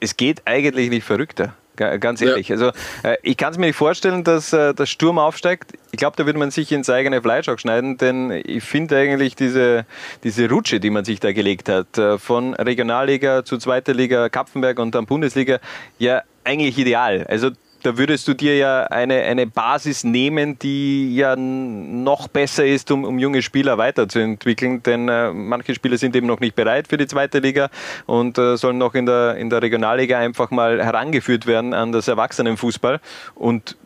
es 0.00 0.16
geht 0.16 0.42
eigentlich 0.44 0.90
nicht 0.90 1.04
verrückter. 1.04 1.54
Ganz 1.78 2.20
ehrlich. 2.20 2.48
Ja. 2.48 2.54
Also 2.54 2.68
äh, 3.02 3.16
ich 3.22 3.36
kann 3.36 3.52
es 3.52 3.58
mir 3.58 3.66
nicht 3.66 3.76
vorstellen, 3.76 4.24
dass 4.24 4.52
äh, 4.52 4.74
der 4.74 4.86
Sturm 4.86 5.18
aufsteigt. 5.18 5.72
Ich 5.92 5.98
glaube, 5.98 6.16
da 6.16 6.26
würde 6.26 6.38
man 6.38 6.50
sich 6.50 6.72
ins 6.72 6.90
eigene 6.90 7.22
Fleisch 7.22 7.48
auch 7.48 7.58
schneiden, 7.58 7.96
denn 7.96 8.30
ich 8.30 8.62
finde 8.62 8.96
eigentlich 8.96 9.36
diese, 9.36 9.86
diese 10.24 10.48
Rutsche, 10.48 10.80
die 10.80 10.90
man 10.90 11.04
sich 11.04 11.20
da 11.20 11.32
gelegt 11.32 11.68
hat, 11.68 11.96
äh, 11.96 12.18
von 12.18 12.54
Regionalliga 12.54 13.44
zu 13.44 13.58
zweiter 13.58 13.94
Liga, 13.94 14.28
Kapfenberg 14.28 14.78
und 14.78 14.94
dann 14.94 15.06
Bundesliga, 15.06 15.58
ja 15.98 16.22
eigentlich 16.44 16.78
ideal. 16.78 17.26
Also 17.28 17.50
da 17.82 17.96
würdest 17.96 18.26
du 18.26 18.34
dir 18.34 18.56
ja 18.56 18.84
eine, 18.84 19.22
eine 19.22 19.46
Basis 19.46 20.04
nehmen, 20.04 20.58
die 20.58 21.14
ja 21.14 21.36
noch 21.36 22.28
besser 22.28 22.66
ist, 22.66 22.90
um, 22.90 23.04
um 23.04 23.18
junge 23.18 23.42
Spieler 23.42 23.78
weiterzuentwickeln. 23.78 24.82
Denn 24.82 25.08
äh, 25.08 25.32
manche 25.32 25.74
Spieler 25.74 25.96
sind 25.96 26.16
eben 26.16 26.26
noch 26.26 26.40
nicht 26.40 26.56
bereit 26.56 26.88
für 26.88 26.96
die 26.96 27.06
zweite 27.06 27.38
Liga 27.38 27.70
und 28.06 28.38
äh, 28.38 28.56
sollen 28.56 28.78
noch 28.78 28.94
in 28.94 29.06
der, 29.06 29.36
in 29.36 29.50
der 29.50 29.62
Regionalliga 29.62 30.18
einfach 30.18 30.50
mal 30.50 30.84
herangeführt 30.84 31.46
werden 31.46 31.74
an 31.74 31.92
das 31.92 32.08
Erwachsenenfußball. 32.08 33.00
Und 33.34 33.76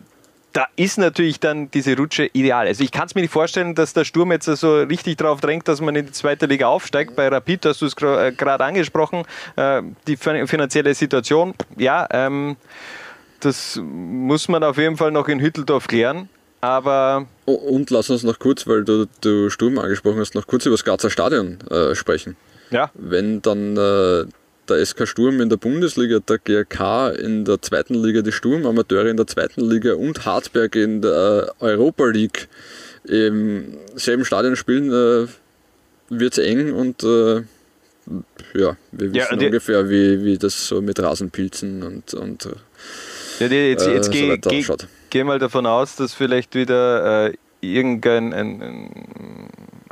da 0.52 0.66
ist 0.76 0.98
natürlich 0.98 1.40
dann 1.40 1.70
diese 1.70 1.96
Rutsche 1.96 2.28
ideal. 2.32 2.66
Also 2.66 2.84
ich 2.84 2.92
kann 2.92 3.06
es 3.06 3.14
mir 3.14 3.22
nicht 3.22 3.32
vorstellen, 3.32 3.74
dass 3.74 3.94
der 3.94 4.04
Sturm 4.04 4.32
jetzt 4.32 4.44
so 4.44 4.80
richtig 4.82 5.16
darauf 5.16 5.40
drängt, 5.40 5.66
dass 5.68 5.80
man 5.80 5.96
in 5.96 6.06
die 6.06 6.12
zweite 6.12 6.46
Liga 6.46 6.66
aufsteigt. 6.68 7.16
Bei 7.16 7.28
Rapid 7.28 7.66
hast 7.66 7.80
du 7.82 7.86
es 7.86 7.94
äh, 8.02 8.32
gerade 8.32 8.64
angesprochen, 8.64 9.24
äh, 9.56 9.82
die 10.06 10.16
finanzielle 10.16 10.94
Situation. 10.94 11.54
Ja, 11.76 12.06
ähm, 12.10 12.56
das 13.44 13.80
muss 13.82 14.48
man 14.48 14.62
auf 14.62 14.78
jeden 14.78 14.96
Fall 14.96 15.10
noch 15.10 15.28
in 15.28 15.40
Hütteldorf 15.40 15.86
klären. 15.86 16.28
Aber 16.60 17.26
und 17.44 17.90
lass 17.90 18.08
uns 18.08 18.22
noch 18.22 18.38
kurz, 18.38 18.66
weil 18.68 18.84
du, 18.84 19.06
du 19.20 19.50
Sturm 19.50 19.78
angesprochen 19.78 20.20
hast, 20.20 20.34
noch 20.36 20.46
kurz 20.46 20.64
über 20.64 20.74
das 20.74 20.84
Grazer 20.84 21.10
Stadion 21.10 21.58
äh, 21.70 21.94
sprechen. 21.96 22.36
Ja. 22.70 22.90
Wenn 22.94 23.42
dann 23.42 23.76
äh, 23.76 24.26
der 24.68 24.86
SK 24.86 25.08
Sturm 25.08 25.40
in 25.40 25.48
der 25.48 25.56
Bundesliga, 25.56 26.20
der 26.20 26.38
GRK 26.38 27.10
in 27.10 27.44
der 27.44 27.60
zweiten 27.60 27.94
Liga, 27.94 28.22
die 28.22 28.30
Sturmamateure 28.30 29.08
in 29.08 29.16
der 29.16 29.26
zweiten 29.26 29.68
Liga 29.68 29.94
und 29.94 30.24
Hartberg 30.24 30.76
in 30.76 31.02
der 31.02 31.52
Europa 31.58 32.06
League 32.06 32.48
im 33.04 33.76
selben 33.96 34.24
Stadion 34.24 34.54
spielen, 34.54 34.92
äh, 34.92 35.26
wird 36.10 36.32
es 36.32 36.38
eng 36.38 36.72
und 36.72 37.02
äh, 37.02 37.42
ja, 38.54 38.76
wir 38.92 39.14
wissen 39.14 39.40
ja, 39.40 39.46
ungefähr, 39.46 39.88
wie, 39.88 40.24
wie 40.24 40.38
das 40.38 40.68
so 40.68 40.80
mit 40.80 41.00
Rasenpilzen 41.00 41.82
und, 41.82 42.14
und 42.14 42.48
ja, 43.50 43.68
jetzt, 43.68 43.86
jetzt 43.86 44.08
äh, 44.08 44.38
geh, 44.38 44.38
geh, 44.38 44.64
geh, 45.10 45.24
mal 45.24 45.38
davon 45.38 45.66
aus, 45.66 45.96
dass 45.96 46.14
vielleicht 46.14 46.54
wieder 46.54 47.26
äh, 47.26 47.34
irgendein 47.60 48.32
ein, 48.32 48.90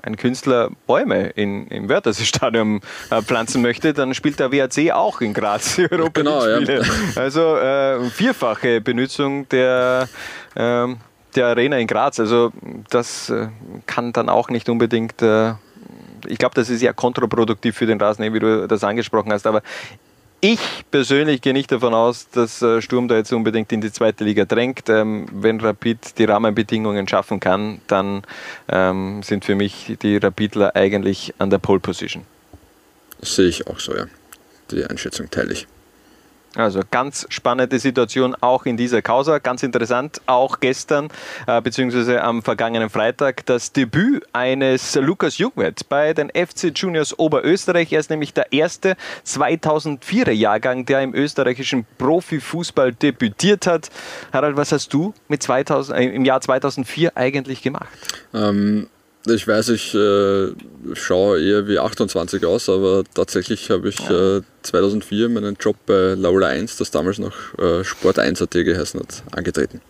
ein, 0.03 0.17
Künstler 0.17 0.71
Bäume 0.87 1.29
in, 1.29 1.67
im 1.69 1.89
Wörthersee-Stadion 1.89 2.81
äh, 3.11 3.23
pflanzen 3.23 3.63
möchte, 3.63 3.93
dann 3.93 4.15
spielt 4.15 4.41
der 4.41 4.53
WAC 4.53 4.93
auch 4.93 5.21
in 5.21 5.35
Graz 5.35 5.77
die 5.77 5.91
Europa 5.91 6.21
genau, 6.21 6.47
ja. 6.47 6.83
Also 7.17 7.57
äh, 7.57 8.11
vierfache 8.11 8.81
Benutzung 8.81 9.49
der, 9.49 10.09
ähm, 10.57 10.99
der 11.37 11.47
Arena 11.47 11.79
in 11.79 11.87
Graz. 11.87 12.19
Also 12.19 12.53
das 12.91 13.31
äh, 13.31 13.49
kann 13.87 14.13
dann 14.13 14.29
auch 14.29 14.49
nicht 14.49 14.69
unbedingt 14.69 15.23
äh, 15.23 15.53
ich 16.27 16.39
glaube, 16.39 16.55
das 16.55 16.71
ist 16.71 16.83
ja 16.83 16.93
kontraproduktiv 16.93 17.77
für 17.77 17.87
den 17.87 18.01
Rasen, 18.01 18.33
wie 18.33 18.39
du 18.39 18.69
das 18.69 18.85
angesprochen 18.85 19.33
hast. 19.33 19.47
Aber 19.47 19.63
ich 20.41 20.61
persönlich 20.91 21.43
gehe 21.43 21.53
nicht 21.53 21.71
davon 21.71 21.95
aus, 21.95 22.29
dass 22.31 22.63
äh, 22.63 22.81
Sturm 22.81 23.09
da 23.09 23.17
jetzt 23.17 23.33
unbedingt 23.33 23.73
in 23.73 23.81
die 23.81 23.93
zweite 23.93 24.25
Liga 24.25 24.45
drängt. 24.45 24.89
Ähm, 24.89 25.27
wenn 25.33 25.61
Rapid 25.61 26.19
die 26.19 26.25
Rahmenbedingungen 26.25 27.07
schaffen 27.09 27.41
kann, 27.41 27.81
dann 27.87 28.23
ähm, 28.69 29.23
sind 29.23 29.45
für 29.45 29.55
mich 29.55 29.97
die 30.03 30.17
Rapidler 30.17 30.75
eigentlich 30.75 31.35
an 31.39 31.51
der 31.51 31.59
Pole 31.59 31.81
Position. 31.81 32.25
Das 33.21 33.37
sehe 33.37 33.49
ich 33.49 33.67
auch 33.67 33.79
so, 33.79 33.95
ja. 33.95 34.07
Die 34.71 34.85
Einschätzung 34.85 35.31
teile 35.31 35.53
ich. 35.53 35.67
Also 36.57 36.81
ganz 36.91 37.27
spannende 37.31 37.79
Situation 37.79 38.35
auch 38.41 38.67
in 38.67 38.77
dieser 38.77 39.03
Causa. 39.03 39.39
Ganz 39.39 39.63
interessant, 39.63 40.21
auch 40.27 40.59
gestern 40.59 41.09
äh, 41.47 41.61
beziehungsweise 41.63 42.23
am 42.23 42.43
vergangenen 42.43 42.91
Freitag 42.91 43.47
das 43.47 43.73
Debüt 43.73 44.27
eines 44.33 44.97
Lukas 44.97 45.39
Jungwirth 45.39 45.89
bei 45.89 46.13
den 46.13 46.29
FC 46.31 46.73
Juniors 46.75 47.17
Oberösterreich. 47.17 47.93
Er 47.93 48.01
ist 48.01 48.11
nämlich 48.11 48.35
der 48.35 48.53
erste 48.53 48.97
2004er 49.25 50.33
Jahrgang, 50.33 50.87
der 50.87 51.03
im 51.03 51.15
österreichischen 51.15 51.87
Profifußball 51.99 52.95
debütiert 52.95 53.69
hat. 53.69 53.89
Harald, 54.33 54.57
was 54.57 54.73
hast 54.73 54.93
du 54.93 55.15
mit 55.29 55.45
2000, 55.45 55.97
äh, 55.97 56.05
im 56.07 56.25
Jahr 56.25 56.41
2004 56.41 57.17
eigentlich 57.17 57.63
gemacht? 57.63 57.89
Ähm 58.35 58.89
ich 59.27 59.47
weiß, 59.47 59.69
ich 59.71 59.95
äh, 59.95 60.53
schaue 60.95 61.43
eher 61.43 61.69
wie 61.69 61.79
28 61.79 62.45
aus, 62.47 62.69
aber 62.69 63.05
tatsächlich 63.15 63.71
habe 63.71 63.89
ich 63.89 64.01
äh, 64.09 64.41
2004 64.63 65.29
meinen 65.29 65.57
Job 65.61 65.77
bei 65.87 66.15
Laula 66.15 66.49
1, 66.49 66.77
das 66.77 66.91
damals 66.91 67.19
noch 67.19 67.35
äh, 67.59 67.85
Sport 67.85 68.19
1 68.19 68.41
AT 68.41 68.53
geheißen 68.53 69.01
hat, 69.01 69.23
angetreten. 69.33 69.81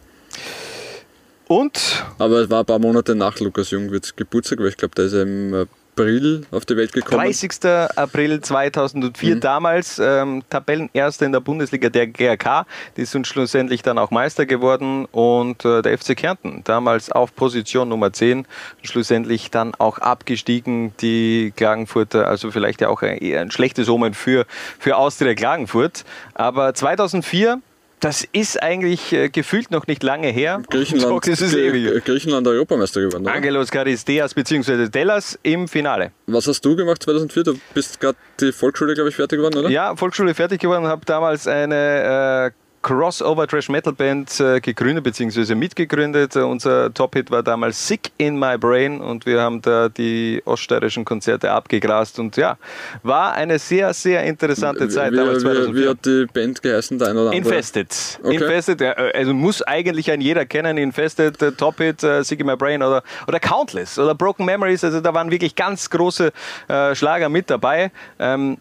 Und? 1.47 2.05
Aber 2.19 2.41
es 2.41 2.51
war 2.51 2.61
ein 2.61 2.67
paar 2.67 2.79
Monate 2.79 3.15
nach 3.15 3.39
Lukas 3.41 3.71
Jungwirts 3.71 4.15
Geburtstag, 4.15 4.61
weil 4.61 4.69
ich 4.69 4.77
glaube, 4.77 4.95
der 4.95 5.07
ist 5.07 5.15
im 5.15 5.67
April 6.01 6.47
auf 6.51 6.65
die 6.65 6.77
Welt 6.77 6.93
gekommen. 6.93 7.23
30. 7.23 7.65
April 7.97 8.41
2004 8.41 9.37
mhm. 9.37 9.41
damals, 9.41 9.99
ähm, 9.99 10.43
Tabellenerster 10.49 11.27
in 11.27 11.33
der 11.33 11.41
Bundesliga 11.41 11.89
der 11.89 12.07
GRK. 12.07 12.67
Die 12.97 13.05
sind 13.05 13.27
schlussendlich 13.27 13.83
dann 13.83 13.99
auch 13.99 14.11
Meister 14.11 14.47
geworden 14.47 15.07
und 15.07 15.65
äh, 15.65 15.83
der 15.83 15.99
FC 15.99 16.17
Kärnten 16.17 16.63
damals 16.65 17.11
auf 17.13 17.35
Position 17.35 17.89
Nummer 17.89 18.13
10, 18.13 18.47
schlussendlich 18.83 19.51
dann 19.51 19.75
auch 19.75 19.99
abgestiegen. 19.99 20.93
Die 21.01 21.53
Klagenfurter, 21.55 22.27
also 22.27 22.51
vielleicht 22.51 22.81
ja 22.81 22.89
auch 22.89 23.03
ein, 23.03 23.19
ein 23.21 23.51
schlechtes 23.51 23.89
Omen 23.89 24.15
für, 24.15 24.47
für 24.79 24.97
Austria 24.97 25.35
Klagenfurt. 25.35 26.05
Aber 26.35 26.75
2004 26.75 27.61
das 28.01 28.27
ist 28.33 28.63
eigentlich 28.63 29.13
äh, 29.13 29.29
gefühlt 29.29 29.71
noch 29.71 29.87
nicht 29.87 30.03
lange 30.03 30.29
her. 30.29 30.63
Griechenland, 30.71 31.27
ist 31.27 31.43
es 31.43 31.55
ewig. 31.55 32.05
Griechenland 32.05 32.47
Europameister 32.47 33.03
geworden. 33.03 33.25
Oder? 33.25 33.35
Angelos 33.35 33.71
Charisteas 33.71 34.35
bzw. 34.35 34.89
Dellas 34.89 35.39
im 35.43 35.69
Finale. 35.69 36.13
Was 36.27 36.47
hast 36.47 36.65
du 36.65 36.75
gemacht 36.75 37.03
2004? 37.03 37.45
Du 37.45 37.61
bist 37.75 38.01
gerade 38.01 38.19
die 38.41 38.53
Volksschule, 38.53 38.95
glaube 38.95 39.11
ich, 39.11 39.17
fertig 39.17 39.39
geworden, 39.39 39.59
oder? 39.59 39.71
Ja, 39.71 39.95
Volksschule 39.95 40.35
fertig 40.35 40.61
geworden, 40.61 40.87
habe 40.87 41.05
damals 41.05 41.47
eine 41.47 42.53
äh, 42.55 42.70
Crossover 42.83 43.47
Trash 43.47 43.69
Metal 43.69 43.93
Band 43.93 44.41
äh, 44.41 44.61
gegründet 44.61 45.05
bzw. 45.05 45.55
mitgegründet. 45.55 46.37
unser 46.37 46.93
Top-Hit 46.93 47.31
war 47.31 47.43
damals 47.43 47.87
Sick 47.87 48.11
in 48.17 48.39
My 48.39 48.57
Brain 48.57 49.01
und 49.01 49.27
wir 49.27 49.41
haben 49.41 49.61
da 49.61 49.89
die 49.89 50.41
oststeirischen 50.47 51.05
Konzerte 51.05 51.51
abgegrast 51.51 52.19
und 52.19 52.37
ja, 52.37 52.57
war 53.03 53.35
eine 53.35 53.59
sehr, 53.59 53.93
sehr 53.93 54.25
interessante 54.25 54.89
Zeit 54.89 55.13
wie, 55.13 55.17
damals 55.17 55.43
2004. 55.43 55.83
Wie, 55.83 55.89
hat 55.89 56.07
die 56.07 56.27
Band 56.33 56.63
geheißen, 56.63 56.99
dein 56.99 57.17
oder 57.17 57.33
Infested. 57.33 57.95
Okay. 58.23 58.35
Infested, 58.35 58.81
ja, 58.81 58.93
also 58.93 59.35
muss 59.35 59.61
eigentlich 59.63 60.11
ein 60.11 60.21
jeder 60.21 60.47
kennen. 60.47 60.79
Infested, 60.79 61.41
äh, 61.43 61.53
Top-Hit, 61.53 62.03
äh, 62.03 62.25
Sick 62.25 62.41
in 62.41 62.47
My 62.47 62.57
Brain 62.57 62.83
oder, 62.83 63.03
oder 63.29 63.41
Countless 63.41 63.99
oder 63.99 64.15
Broken 64.15 64.47
Memories. 64.47 64.85
Also 64.85 65.01
da 65.01 65.13
waren 65.13 65.31
wirklich 65.31 65.55
ganz 65.55 65.91
große 65.91 66.33
äh, 66.69 66.95
Schlager 66.95 67.29
mit 67.29 67.51
dabei. 67.51 67.91
Ähm, 68.19 68.57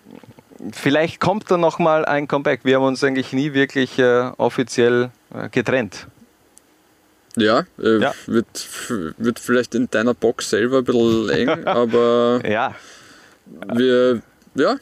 vielleicht 0.72 1.20
kommt 1.20 1.50
da 1.50 1.58
noch 1.58 1.80
mal 1.80 2.06
ein 2.06 2.28
Comeback. 2.28 2.62
Wir 2.64 2.78
haben 2.78 2.86
uns 2.86 3.04
eigentlich 3.04 3.34
nie 3.34 3.54
wirklich 3.54 4.00
äh, 4.00 4.32
offiziell 4.38 5.12
äh, 5.34 5.50
getrennt. 5.50 6.08
Ja, 7.36 7.66
äh, 7.82 8.00
ja, 8.00 8.14
Wird, 8.26 8.68
wird 9.18 9.40
vielleicht 9.40 9.76
in 9.76 9.90
deiner 9.90 10.14
Box 10.14 10.50
selber 10.50 10.80
ein 10.80 10.84
bisschen 10.84 11.30
eng, 11.50 11.66
aber 11.66 12.42
ja. 12.44 12.76
wir, 13.74 14.22
ja, 14.56 14.78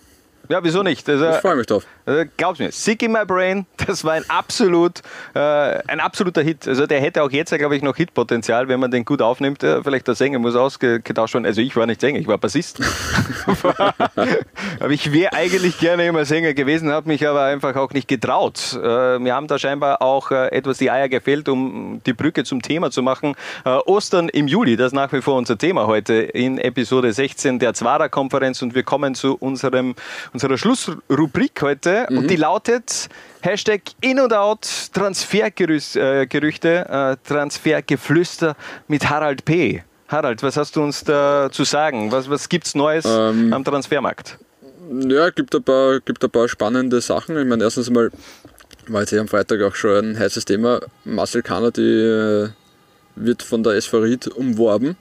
ja, 0.49 0.63
wieso 0.63 0.81
nicht? 0.81 1.07
Also, 1.09 1.29
ich 1.29 1.35
freue 1.37 1.55
mich 1.55 1.67
drauf. 1.67 1.85
Also, 2.07 2.23
glaub's 2.37 2.59
mir, 2.59 2.71
Sick 2.71 3.03
in 3.03 3.11
My 3.11 3.25
Brain, 3.25 3.65
das 3.85 4.05
war 4.05 4.13
ein, 4.13 4.23
absolut, 4.29 5.01
äh, 5.33 5.39
ein 5.39 5.99
absoluter 5.99 6.41
Hit. 6.41 6.65
Also 6.65 6.87
der 6.87 7.01
hätte 7.01 7.21
auch 7.21 7.31
jetzt, 7.31 7.53
glaube 7.53 7.75
ich, 7.75 7.83
noch 7.83 7.97
Hitpotenzial, 7.97 8.69
wenn 8.69 8.79
man 8.79 8.91
den 8.91 9.03
gut 9.03 9.21
aufnimmt. 9.21 9.61
Äh, 9.61 9.83
vielleicht 9.83 10.07
der 10.07 10.15
Sänger 10.15 10.39
muss 10.39 10.55
ausgetauscht 10.55 11.33
werden. 11.33 11.45
Also 11.45 11.59
ich 11.59 11.75
war 11.75 11.85
nicht 11.85 11.99
Sänger, 11.99 12.17
ich 12.19 12.27
war 12.27 12.37
Bassist. 12.37 12.79
aber 14.79 14.89
ich 14.89 15.11
wäre 15.11 15.33
eigentlich 15.33 15.79
gerne 15.79 16.07
immer 16.07 16.23
Sänger 16.23 16.53
gewesen, 16.53 16.91
habe 16.91 17.09
mich 17.09 17.27
aber 17.27 17.43
einfach 17.43 17.75
auch 17.75 17.91
nicht 17.91 18.07
getraut. 18.07 18.79
Äh, 18.81 19.19
mir 19.19 19.35
haben 19.35 19.47
da 19.47 19.59
scheinbar 19.59 20.01
auch 20.01 20.31
äh, 20.31 20.47
etwas 20.53 20.77
die 20.77 20.89
Eier 20.89 21.09
gefehlt, 21.09 21.49
um 21.49 22.01
die 22.05 22.13
Brücke 22.13 22.45
zum 22.45 22.61
Thema 22.61 22.89
zu 22.89 23.03
machen. 23.03 23.35
Äh, 23.65 23.71
Ostern 23.85 24.29
im 24.29 24.47
Juli, 24.47 24.77
das 24.77 24.87
ist 24.87 24.93
nach 24.93 25.11
wie 25.11 25.21
vor 25.21 25.35
unser 25.35 25.57
Thema 25.57 25.87
heute 25.87 26.13
in 26.13 26.57
Episode 26.57 27.11
16 27.11 27.59
der 27.59 27.73
Zwara-Konferenz 27.73 28.61
und 28.61 28.75
wir 28.75 28.83
kommen 28.83 29.13
zu 29.13 29.35
unserem 29.35 29.95
unserer 30.31 30.57
Schlussrubrik 30.57 31.61
heute 31.61 31.96
mhm. 32.09 32.17
und 32.17 32.29
die 32.29 32.35
lautet 32.35 33.09
Hashtag 33.41 33.81
In 34.01 34.19
und 34.19 34.33
Out 34.33 34.67
Transfergerüchte, 34.93 35.99
äh, 35.99 37.11
äh, 37.11 37.17
Transfergeflüster 37.23 38.55
mit 38.87 39.09
Harald 39.09 39.45
P. 39.45 39.83
Harald, 40.07 40.43
was 40.43 40.55
hast 40.55 40.75
du 40.75 40.83
uns 40.83 41.03
da 41.03 41.49
zu 41.51 41.63
sagen? 41.63 42.11
Was, 42.11 42.29
was 42.29 42.47
gibt 42.49 42.67
es 42.67 42.75
Neues 42.75 43.05
ähm, 43.05 43.51
am 43.51 43.63
Transfermarkt? 43.63 44.37
Ja, 44.89 45.29
gibt 45.31 45.53
ein 45.53 45.63
paar, 45.63 45.99
gibt 45.99 46.23
ein 46.23 46.29
paar 46.29 46.47
spannende 46.47 47.01
Sachen. 47.01 47.37
Ich 47.37 47.45
meine, 47.45 47.63
erstens 47.63 47.89
mal 47.89 48.09
war 48.87 49.01
jetzt 49.01 49.13
am 49.13 49.27
Freitag 49.27 49.61
auch 49.61 49.75
schon 49.75 50.11
ein 50.11 50.19
heißes 50.19 50.45
Thema. 50.45 50.79
Marcel 51.03 51.43
die 51.75 51.81
äh, 51.81 52.49
wird 53.15 53.43
von 53.43 53.63
der 53.63 53.73
SV 53.73 53.99
Ried 53.99 54.27
umworben. 54.27 54.95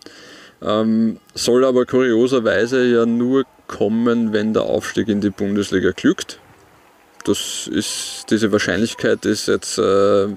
Ähm, 0.62 1.18
soll 1.34 1.64
aber 1.64 1.86
kurioserweise 1.86 2.84
ja 2.84 3.06
nur 3.06 3.44
kommen, 3.66 4.32
wenn 4.32 4.54
der 4.54 4.62
Aufstieg 4.62 5.08
in 5.08 5.20
die 5.20 5.30
Bundesliga 5.30 5.90
glückt. 5.90 6.40
Das 7.26 7.68
ist, 7.72 8.26
diese 8.30 8.52
Wahrscheinlichkeit 8.52 9.26
ist 9.26 9.48
jetzt 9.48 9.78
äh, 9.78 10.28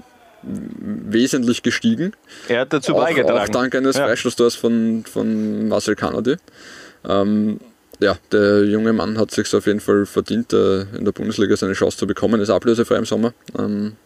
wesentlich 0.42 1.62
gestiegen. 1.62 2.12
Er 2.48 2.62
hat 2.62 2.72
dazu 2.72 2.96
auch, 2.96 3.04
beigetragen. 3.04 3.38
Auch 3.38 3.48
dank 3.48 3.74
eines 3.76 3.96
ja. 3.96 4.06
Freistoßtors 4.06 4.56
von, 4.56 5.04
von 5.04 5.68
Marcel 5.68 5.94
Kanadi. 5.94 6.36
Ähm, 7.08 7.60
ja, 8.00 8.16
der 8.32 8.64
junge 8.64 8.92
Mann 8.92 9.18
hat 9.18 9.30
sich 9.30 9.54
auf 9.54 9.66
jeden 9.66 9.78
Fall 9.78 10.04
verdient, 10.04 10.52
äh, 10.52 10.80
in 10.96 11.04
der 11.04 11.12
Bundesliga 11.12 11.56
seine 11.56 11.74
Chance 11.74 11.98
zu 11.98 12.06
bekommen. 12.08 12.40
Ist 12.40 12.50
ablösefrei 12.50 12.96
im 12.96 13.04
Sommer. 13.04 13.34
Ähm, 13.56 13.96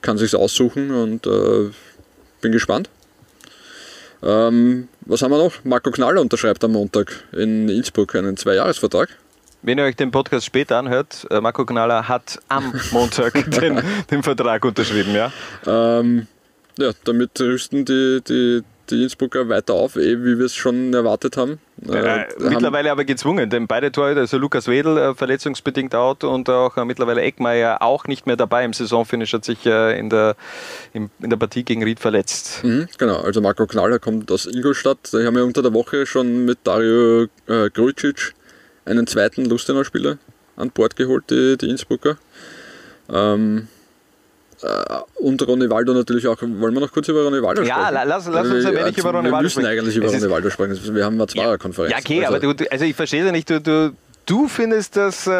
kann 0.00 0.18
sich 0.18 0.36
aussuchen 0.36 0.92
und 0.92 1.26
äh, 1.26 1.70
bin 2.40 2.52
gespannt. 2.52 2.90
Ähm, 4.22 4.88
was 5.00 5.22
haben 5.22 5.32
wir 5.32 5.38
noch? 5.38 5.64
Marco 5.64 5.90
Knaller 5.90 6.20
unterschreibt 6.20 6.62
am 6.62 6.72
Montag 6.72 7.24
in 7.32 7.68
Innsbruck 7.68 8.14
einen 8.14 8.36
Zweijahresvertrag. 8.36 9.08
Wenn 9.62 9.78
ihr 9.78 9.84
euch 9.84 9.96
den 9.96 10.10
Podcast 10.10 10.46
später 10.46 10.78
anhört, 10.78 11.26
äh, 11.30 11.40
Marco 11.40 11.66
Knaller 11.66 12.06
hat 12.06 12.38
am 12.48 12.72
Montag 12.92 13.32
den, 13.50 13.82
den, 14.10 14.22
Vertrag 14.22 14.64
unterschrieben, 14.64 15.14
ja? 15.14 15.32
Ähm, 15.66 16.28
ja, 16.78 16.92
damit 17.04 17.40
rüsten 17.40 17.84
die, 17.84 18.20
die, 18.26 18.62
die 18.88 19.02
Innsbrucker 19.02 19.48
weiter 19.48 19.74
auf, 19.74 19.96
eh, 19.96 20.22
wie 20.22 20.38
wir 20.38 20.46
es 20.46 20.54
schon 20.54 20.94
erwartet 20.94 21.36
haben. 21.36 21.58
Äh, 21.88 22.26
mittlerweile 22.38 22.92
aber 22.92 23.04
gezwungen, 23.04 23.50
denn 23.50 23.66
beide 23.66 23.90
Torhüter, 23.90 24.20
also 24.20 24.38
Lukas 24.38 24.68
Wedel 24.68 24.96
äh, 24.96 25.14
verletzungsbedingt 25.14 25.92
out 25.92 26.22
und 26.22 26.48
auch 26.48 26.76
äh, 26.76 26.84
mittlerweile 26.84 27.22
Eckmeier 27.22 27.82
auch 27.82 28.06
nicht 28.06 28.26
mehr 28.26 28.36
dabei 28.36 28.64
im 28.64 28.72
Saisonfinish, 28.72 29.32
hat 29.32 29.44
sich 29.44 29.66
äh, 29.66 29.98
in, 29.98 30.08
der, 30.08 30.36
in, 30.92 31.10
in, 31.20 31.30
der 31.30 31.36
Partie 31.36 31.64
gegen 31.64 31.82
Ried 31.82 31.98
verletzt. 31.98 32.62
Mhm, 32.62 32.86
genau, 32.96 33.16
also 33.22 33.40
Marco 33.40 33.66
Knaller 33.66 33.98
kommt 33.98 34.30
aus 34.30 34.46
Ingolstadt. 34.46 35.12
Die 35.12 35.26
haben 35.26 35.36
ja 35.36 35.42
unter 35.42 35.62
der 35.62 35.74
Woche 35.74 36.06
schon 36.06 36.44
mit 36.44 36.58
Dario 36.62 37.24
äh, 37.48 37.70
Grujcic 37.70 38.34
einen 38.88 39.06
zweiten 39.06 39.44
Lustenau-Spieler 39.44 40.18
an 40.56 40.70
Bord 40.70 40.96
geholt, 40.96 41.24
die, 41.30 41.56
die 41.56 41.68
Innsbrucker. 41.68 42.16
Ähm, 43.12 43.68
Uh, 44.60 45.04
und 45.24 45.46
Ronny 45.46 45.70
Waldo 45.70 45.94
natürlich 45.94 46.26
auch. 46.26 46.36
Wollen 46.42 46.74
wir 46.74 46.80
noch 46.80 46.90
kurz 46.90 47.06
über 47.06 47.22
Ronny 47.22 47.40
Waldo 47.40 47.62
sprechen? 47.62 47.78
Ja, 47.78 47.90
lass, 47.90 48.26
lass 48.26 48.48
uns 48.48 48.64
ein 48.66 48.72
wenig 48.72 48.86
also, 48.86 49.00
über 49.02 49.10
Ronny 49.12 49.30
Waldo 49.30 49.48
sprechen. 49.48 49.68
Wir 49.68 49.82
müssen 49.82 49.86
eigentlich 49.86 49.96
über 49.96 50.08
Ronny 50.08 50.30
Waldo 50.30 50.50
sprechen. 50.50 50.94
Wir 50.96 51.04
haben 51.04 51.14
eine 51.14 51.26
Zweierkonferenz. 51.28 51.92
Ja, 51.92 51.98
okay, 51.98 52.24
also, 52.24 52.44
aber 52.44 52.54
du, 52.54 52.68
also 52.68 52.84
ich 52.84 52.96
verstehe 52.96 53.24
ja 53.24 53.30
nicht, 53.30 53.48
du, 53.48 53.60
du, 53.60 53.94
du 54.26 54.48
findest 54.48 54.96
das, 54.96 55.28
äh, 55.28 55.30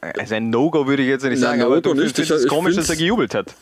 also 0.00 0.34
ein 0.34 0.48
No-Go 0.48 0.86
würde 0.86 1.02
ich 1.02 1.08
jetzt 1.08 1.24
nicht 1.24 1.38
sagen, 1.38 1.58
Nein, 1.58 1.66
aber 1.66 1.82
du 1.82 1.90
findest 1.90 2.18
es 2.18 2.46
komisch, 2.46 2.76
dass 2.76 2.88
er 2.88 2.96
gejubelt 2.96 3.34
hat. 3.34 3.54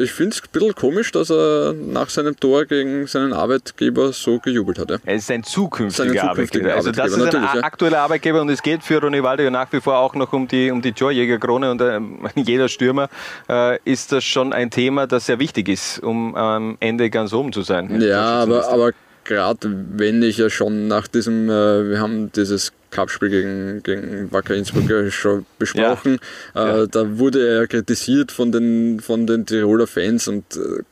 Ich 0.00 0.12
finde 0.12 0.36
es 0.36 0.42
ein 0.42 0.48
bisschen 0.52 0.74
komisch, 0.76 1.10
dass 1.10 1.28
er 1.28 1.74
nach 1.74 2.08
seinem 2.08 2.38
Tor 2.38 2.64
gegen 2.66 3.08
seinen 3.08 3.32
Arbeitgeber 3.32 4.12
so 4.12 4.38
gejubelt 4.38 4.78
hat. 4.78 4.90
Ja. 4.90 4.96
Er 5.04 5.16
ist 5.16 5.28
ein 5.30 5.42
zukünftiger 5.42 6.30
Arbeitgeber. 6.30 6.74
Also 6.74 6.92
das 6.92 7.12
ist 7.12 7.34
ein 7.34 7.42
ja. 7.42 7.62
aktueller 7.62 7.98
Arbeitgeber 7.98 8.40
und 8.40 8.48
es 8.48 8.62
geht 8.62 8.84
für 8.84 9.00
Ronny 9.00 9.22
Waldo 9.24 9.50
nach 9.50 9.72
wie 9.72 9.80
vor 9.80 9.98
auch 9.98 10.14
noch 10.14 10.32
um 10.32 10.46
die, 10.46 10.70
um 10.70 10.80
die 10.82 10.92
Torjägerkrone 10.92 11.70
und 11.72 11.80
äh, 11.80 12.00
jeder 12.36 12.68
Stürmer 12.68 13.08
äh, 13.48 13.78
ist 13.84 14.12
das 14.12 14.22
schon 14.22 14.52
ein 14.52 14.70
Thema, 14.70 15.08
das 15.08 15.26
sehr 15.26 15.40
wichtig 15.40 15.68
ist, 15.68 15.98
um 16.00 16.36
am 16.36 16.76
Ende 16.78 17.10
ganz 17.10 17.32
oben 17.32 17.52
zu 17.52 17.62
sein. 17.62 18.00
Ja, 18.00 18.42
aber, 18.42 18.68
aber 18.68 18.92
gerade 19.24 19.58
wenn 19.92 20.22
ich 20.22 20.38
ja 20.38 20.48
schon 20.48 20.86
nach 20.86 21.08
diesem, 21.08 21.50
äh, 21.50 21.90
wir 21.90 22.00
haben 22.00 22.30
dieses 22.32 22.72
Cup-Spiel 22.90 23.28
gegen, 23.28 23.82
gegen 23.82 24.32
Wacker 24.32 24.54
Innsbruck 24.54 24.90
schon 25.12 25.46
besprochen. 25.58 26.18
Ja. 26.54 26.82
Äh, 26.82 26.88
da 26.88 27.18
wurde 27.18 27.46
er 27.46 27.66
kritisiert 27.66 28.32
von 28.32 28.52
den, 28.52 29.00
von 29.00 29.26
den 29.26 29.46
Tiroler 29.46 29.86
Fans 29.86 30.28
und 30.28 30.44
äh, 30.56 30.82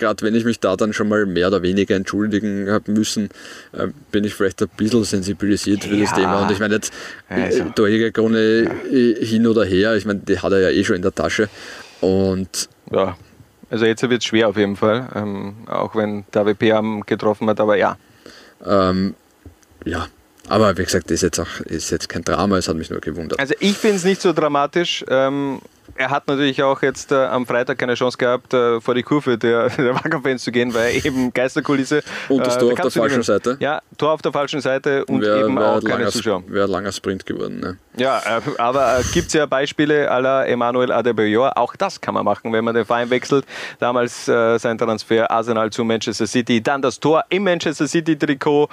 gerade 0.00 0.24
wenn 0.24 0.34
ich 0.34 0.44
mich 0.44 0.58
da 0.58 0.74
dann 0.74 0.92
schon 0.92 1.08
mal 1.08 1.26
mehr 1.26 1.46
oder 1.48 1.62
weniger 1.62 1.94
entschuldigen 1.94 2.68
habe 2.70 2.90
müssen, 2.90 3.28
äh, 3.72 3.88
bin 4.10 4.24
ich 4.24 4.34
vielleicht 4.34 4.60
ein 4.62 4.68
bisschen 4.76 5.04
sensibilisiert 5.04 5.84
für 5.84 5.94
ja. 5.94 6.04
das 6.04 6.14
Thema. 6.14 6.42
Und 6.42 6.50
ich 6.50 6.58
meine 6.58 6.74
jetzt, 6.74 6.92
also. 7.28 7.64
Torjägerkrone 7.76 8.64
ja. 8.64 9.24
hin 9.24 9.46
oder 9.46 9.64
her, 9.64 9.94
ich 9.94 10.06
meine, 10.06 10.20
die 10.20 10.38
hat 10.38 10.50
er 10.52 10.60
ja 10.60 10.70
eh 10.70 10.82
schon 10.82 10.96
in 10.96 11.02
der 11.02 11.14
Tasche. 11.14 11.48
Und 12.00 12.68
ja. 12.90 13.16
Also 13.70 13.84
jetzt 13.84 14.02
wird 14.02 14.20
es 14.20 14.24
schwer 14.24 14.48
auf 14.48 14.56
jeden 14.56 14.74
Fall, 14.74 15.08
ähm, 15.14 15.54
auch 15.66 15.94
wenn 15.94 16.24
der 16.34 16.44
WP 16.44 17.06
getroffen 17.06 17.48
hat, 17.48 17.60
aber 17.60 17.76
ja. 17.76 17.96
Ähm, 18.66 19.14
ja, 19.84 20.08
aber 20.50 20.76
wie 20.76 20.84
gesagt, 20.84 21.10
ist 21.10 21.22
jetzt 21.22 21.38
auch 21.38 21.60
ist 21.64 21.90
jetzt 21.90 22.08
kein 22.08 22.22
Drama, 22.22 22.58
es 22.58 22.68
hat 22.68 22.76
mich 22.76 22.90
nur 22.90 23.00
gewundert. 23.00 23.38
Also 23.38 23.54
ich 23.60 23.76
finde 23.78 23.96
es 23.96 24.04
nicht 24.04 24.20
so 24.20 24.32
dramatisch. 24.32 25.04
Ähm, 25.08 25.60
er 25.96 26.10
hat 26.10 26.26
natürlich 26.28 26.62
auch 26.62 26.82
jetzt 26.82 27.12
äh, 27.12 27.16
am 27.26 27.46
Freitag 27.46 27.78
keine 27.78 27.94
Chance 27.94 28.18
gehabt, 28.18 28.52
äh, 28.54 28.80
vor 28.80 28.94
die 28.94 29.02
Kurve 29.02 29.38
der, 29.38 29.68
der 29.76 29.94
Wacker-Fans 29.94 30.42
zu 30.44 30.52
gehen, 30.52 30.72
weil 30.74 30.94
eben 31.04 31.32
Geisterkulisse. 31.32 32.02
Und 32.28 32.46
das 32.46 32.56
äh, 32.56 32.60
Tor 32.60 32.72
auf 32.72 32.80
der 32.80 32.90
falschen 32.90 33.16
nicht- 33.18 33.26
Seite. 33.26 33.56
Ja, 33.60 33.80
Tor 33.98 34.12
auf 34.12 34.22
der 34.22 34.32
falschen 34.32 34.60
Seite 34.60 35.04
und 35.06 35.20
Wäre 35.22 35.40
eben 35.44 35.56
wär 35.56 35.66
auch 35.66 35.74
ein 35.76 35.80
keine 35.82 35.98
langer, 36.00 36.10
Zuschauer. 36.10 36.42
wär 36.48 36.64
ein 36.64 36.70
langer 36.70 36.92
Sprint 36.92 37.26
geworden. 37.26 37.60
Ne? 37.60 37.76
Ja, 37.96 38.18
äh, 38.18 38.40
aber 38.58 38.98
äh, 39.00 39.02
gibt 39.12 39.28
es 39.28 39.32
ja 39.34 39.46
Beispiele 39.46 40.10
à 40.10 40.20
la 40.20 40.44
Emmanuel 40.46 40.92
Adebayor. 40.92 41.56
Auch 41.56 41.76
das 41.76 42.00
kann 42.00 42.14
man 42.14 42.24
machen, 42.24 42.52
wenn 42.52 42.64
man 42.64 42.74
den 42.74 42.84
Verein 42.84 43.10
wechselt. 43.10 43.44
Damals 43.78 44.28
äh, 44.28 44.58
sein 44.58 44.78
Transfer 44.78 45.30
Arsenal 45.30 45.70
zu 45.70 45.84
Manchester 45.84 46.26
City, 46.26 46.62
dann 46.62 46.82
das 46.82 47.00
Tor 47.00 47.24
im 47.28 47.44
Manchester 47.44 47.86
City-Trikot 47.86 48.68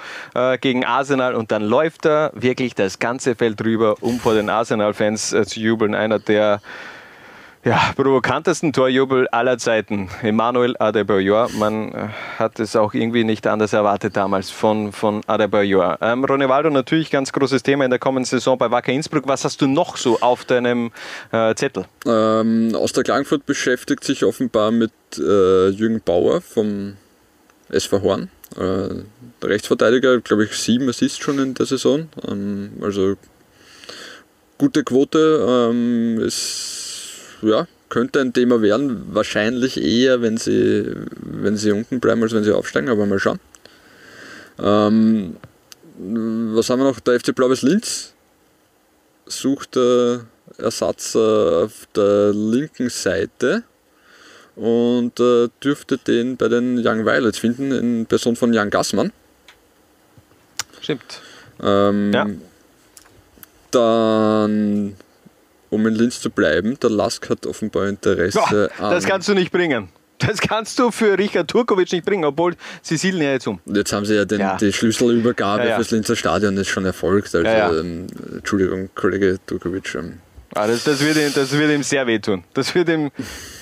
gegen 0.60 0.84
Arsenal 0.84 1.34
und 1.34 1.50
dann 1.50 1.62
läuft 1.62 2.06
er 2.06 2.30
wirklich 2.34 2.74
das 2.74 2.98
ganze 2.98 3.34
Feld 3.34 3.58
drüber, 3.60 3.96
um 4.00 4.18
vor 4.20 4.34
den 4.34 4.48
Arsenal-Fans 4.50 5.34
zu 5.46 5.60
jubeln. 5.60 5.94
Einer 5.94 6.18
der 6.18 6.60
ja, 7.64 7.92
provokantesten 7.96 8.72
Torjubel 8.72 9.28
aller 9.28 9.58
Zeiten. 9.58 10.08
Emmanuel 10.22 10.76
Adebayor. 10.78 11.50
Man 11.58 11.92
äh, 11.92 12.08
hat 12.38 12.60
es 12.60 12.76
auch 12.76 12.94
irgendwie 12.94 13.24
nicht 13.24 13.46
anders 13.46 13.72
erwartet 13.72 14.16
damals 14.16 14.50
von, 14.50 14.92
von 14.92 15.22
Adebayor. 15.26 15.98
Ähm, 16.00 16.24
Ronaldo 16.24 16.70
natürlich 16.70 17.10
ganz 17.10 17.32
großes 17.32 17.62
Thema 17.62 17.84
in 17.84 17.90
der 17.90 17.98
kommenden 17.98 18.26
Saison 18.26 18.56
bei 18.56 18.70
Wacker 18.70 18.92
Innsbruck. 18.92 19.26
Was 19.26 19.44
hast 19.44 19.60
du 19.60 19.66
noch 19.66 19.96
so 19.96 20.20
auf 20.20 20.44
deinem 20.44 20.92
äh, 21.32 21.54
Zettel? 21.54 21.86
Ähm, 22.06 22.74
aus 22.74 22.92
der 22.92 23.02
Klagenfurt 23.02 23.44
beschäftigt 23.44 24.04
sich 24.04 24.24
offenbar 24.24 24.70
mit 24.70 24.92
äh, 25.18 25.68
Jürgen 25.68 26.00
Bauer 26.00 26.40
vom 26.40 26.96
SV 27.70 28.02
Horn. 28.02 28.30
Äh, 28.56 29.44
Rechtsverteidiger, 29.44 30.20
glaube 30.20 30.44
ich, 30.44 30.52
sieben 30.52 30.88
Assists 30.88 31.18
schon 31.18 31.38
in 31.38 31.54
der 31.54 31.66
Saison. 31.66 32.08
Ähm, 32.26 32.72
also 32.80 33.16
gute 34.58 34.84
Quote. 34.84 35.70
Ähm, 35.70 36.20
ist, 36.20 36.87
ja, 37.42 37.66
könnte 37.88 38.20
ein 38.20 38.32
Thema 38.32 38.62
werden. 38.62 39.14
Wahrscheinlich 39.14 39.82
eher, 39.82 40.22
wenn 40.22 40.36
sie, 40.36 40.94
wenn 41.20 41.56
sie 41.56 41.72
unten 41.72 42.00
bleiben, 42.00 42.22
als 42.22 42.32
wenn 42.32 42.44
sie 42.44 42.52
aufsteigen, 42.52 42.88
aber 42.88 43.06
mal 43.06 43.18
schauen. 43.18 43.40
Ähm, 44.58 45.36
was 45.98 46.70
haben 46.70 46.80
wir 46.80 46.88
noch? 46.88 47.00
Der 47.00 47.18
FC 47.18 47.34
Blau-Weiß 47.34 47.62
Linz 47.62 48.14
sucht 49.26 49.76
äh, 49.76 50.18
Ersatz 50.58 51.14
äh, 51.14 51.18
auf 51.18 51.86
der 51.94 52.32
linken 52.32 52.88
Seite 52.88 53.62
und 54.56 55.20
äh, 55.20 55.48
dürfte 55.62 55.98
den 55.98 56.36
bei 56.36 56.48
den 56.48 56.78
Young 56.84 57.04
Violets 57.04 57.38
finden 57.38 57.70
in 57.72 58.06
Person 58.06 58.36
von 58.36 58.52
Jan 58.52 58.70
Gassmann. 58.70 59.12
Stimmt. 60.80 61.20
Ähm, 61.62 62.12
Ja. 62.12 62.26
Dann, 63.70 64.96
um 65.70 65.86
in 65.86 65.94
Linz 65.94 66.20
zu 66.20 66.30
bleiben, 66.30 66.78
der 66.80 66.90
Lask 66.90 67.28
hat 67.30 67.46
offenbar 67.46 67.86
Interesse 67.88 68.38
Boah, 68.38 68.68
das 68.90 69.04
an. 69.04 69.10
kannst 69.10 69.28
du 69.28 69.34
nicht 69.34 69.50
bringen. 69.52 69.88
Das 70.18 70.40
kannst 70.40 70.76
du 70.80 70.90
für 70.90 71.16
Richard 71.16 71.48
Turkovic 71.48 71.92
nicht 71.92 72.04
bringen, 72.04 72.24
obwohl 72.24 72.54
sie 72.82 72.96
siedeln 72.96 73.22
ja 73.22 73.30
jetzt 73.32 73.46
um. 73.46 73.60
Jetzt 73.66 73.92
haben 73.92 74.04
sie 74.04 74.16
ja, 74.16 74.24
den, 74.24 74.40
Ja. 74.40 74.56
die 74.56 74.72
Schlüsselübergabe 74.72 75.62
Ja, 75.62 75.68
ja. 75.70 75.74
fürs 75.76 75.92
Linzer 75.92 76.16
Stadion 76.16 76.56
ist 76.56 76.66
schon 76.68 76.84
erfolgt. 76.84 77.32
Also. 77.34 77.46
Ähm, 77.78 78.08
Entschuldigung, 78.34 78.90
Kollege 78.96 79.38
Turkovic. 79.46 79.94
Ähm, 79.94 80.18
Ah, 80.54 80.66
das, 80.66 80.82
das, 80.82 81.04
wird 81.04 81.16
ihm, 81.18 81.30
das 81.34 81.52
wird 81.52 81.70
ihm 81.70 81.82
sehr 81.82 82.06
wehtun. 82.06 82.42
Das 82.54 82.74
wird 82.74 82.88
ihm, 82.88 83.10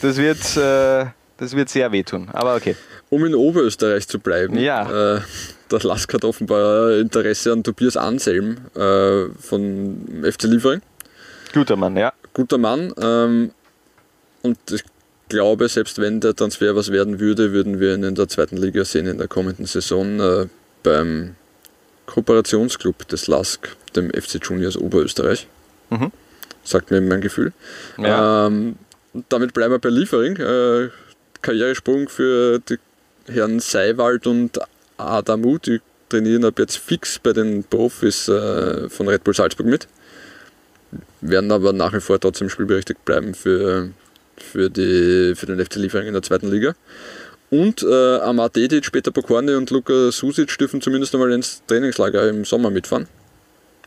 das 0.00 0.16
wird, 0.16 0.38
äh, 0.56 1.06
das 1.36 1.54
wird 1.54 1.68
sehr 1.68 1.90
wehtun. 1.92 2.28
Aber 2.32 2.54
okay. 2.54 2.76
Um 3.10 3.24
in 3.26 3.34
Oberösterreich 3.34 4.06
zu 4.08 4.18
bleiben, 4.20 4.56
Ja. 4.56 5.16
äh, 5.16 5.20
der 5.70 5.80
Lask 5.82 6.14
hat 6.14 6.24
offenbar 6.24 6.92
Interesse 6.92 7.52
an 7.52 7.64
Tobias 7.64 7.96
Anselm 7.96 8.58
äh, 8.76 9.24
von 9.40 10.22
FC 10.22 10.44
Liefering. 10.44 10.80
Guter 11.56 11.76
Mann, 11.76 11.96
ja. 11.96 12.12
Guter 12.34 12.58
Mann. 12.58 12.92
Ähm, 13.00 13.50
und 14.42 14.58
ich 14.70 14.84
glaube, 15.30 15.70
selbst 15.70 15.98
wenn 15.98 16.20
der 16.20 16.36
Transfer 16.36 16.76
was 16.76 16.92
werden 16.92 17.18
würde, 17.18 17.52
würden 17.52 17.80
wir 17.80 17.94
ihn 17.94 18.02
in 18.02 18.14
der 18.14 18.28
zweiten 18.28 18.58
Liga 18.58 18.84
sehen 18.84 19.06
in 19.06 19.16
der 19.16 19.26
kommenden 19.26 19.64
Saison 19.64 20.20
äh, 20.20 20.46
beim 20.82 21.34
Kooperationsclub 22.04 23.08
des 23.08 23.26
Lask, 23.26 23.74
dem 23.96 24.10
FC 24.10 24.38
Juniors 24.42 24.76
Oberösterreich. 24.76 25.46
Mhm. 25.88 26.12
Sagt 26.62 26.90
mir 26.90 27.00
mein 27.00 27.22
Gefühl. 27.22 27.54
Ja. 27.96 28.48
Ähm, 28.48 28.76
damit 29.30 29.54
bleiben 29.54 29.72
wir 29.72 29.78
bei 29.78 29.88
Liefering. 29.88 30.36
Äh, 30.36 30.90
Karrieresprung 31.40 32.10
für 32.10 32.58
die 32.58 32.78
Herren 33.32 33.60
Seiwald 33.60 34.26
und 34.26 34.58
Adamu, 34.98 35.56
die 35.56 35.80
trainieren 36.10 36.44
ab 36.44 36.58
jetzt 36.58 36.76
fix 36.76 37.18
bei 37.18 37.32
den 37.32 37.64
Profis 37.64 38.28
äh, 38.28 38.90
von 38.90 39.08
Red 39.08 39.24
Bull 39.24 39.32
Salzburg 39.32 39.66
mit. 39.66 39.88
Werden 41.28 41.50
aber 41.52 41.72
nach 41.72 41.92
wie 41.92 42.00
vor 42.00 42.20
trotzdem 42.20 42.48
spielberechtigt 42.48 43.04
bleiben 43.04 43.34
für, 43.34 43.90
für, 44.36 44.70
die, 44.70 45.34
für 45.34 45.46
den 45.46 45.64
FC 45.64 45.76
Liefering 45.76 46.08
in 46.08 46.12
der 46.12 46.22
zweiten 46.22 46.50
Liga. 46.50 46.74
Und 47.50 47.82
äh, 47.82 48.18
Amar 48.18 48.50
Dedic, 48.50 48.90
Peter 48.90 49.10
Pokorny 49.10 49.54
und 49.54 49.70
Luka 49.70 50.10
Susic 50.10 50.56
dürfen 50.58 50.80
zumindest 50.80 51.14
einmal 51.14 51.32
ins 51.32 51.62
Trainingslager 51.66 52.28
im 52.28 52.44
Sommer 52.44 52.70
mitfahren. 52.70 53.06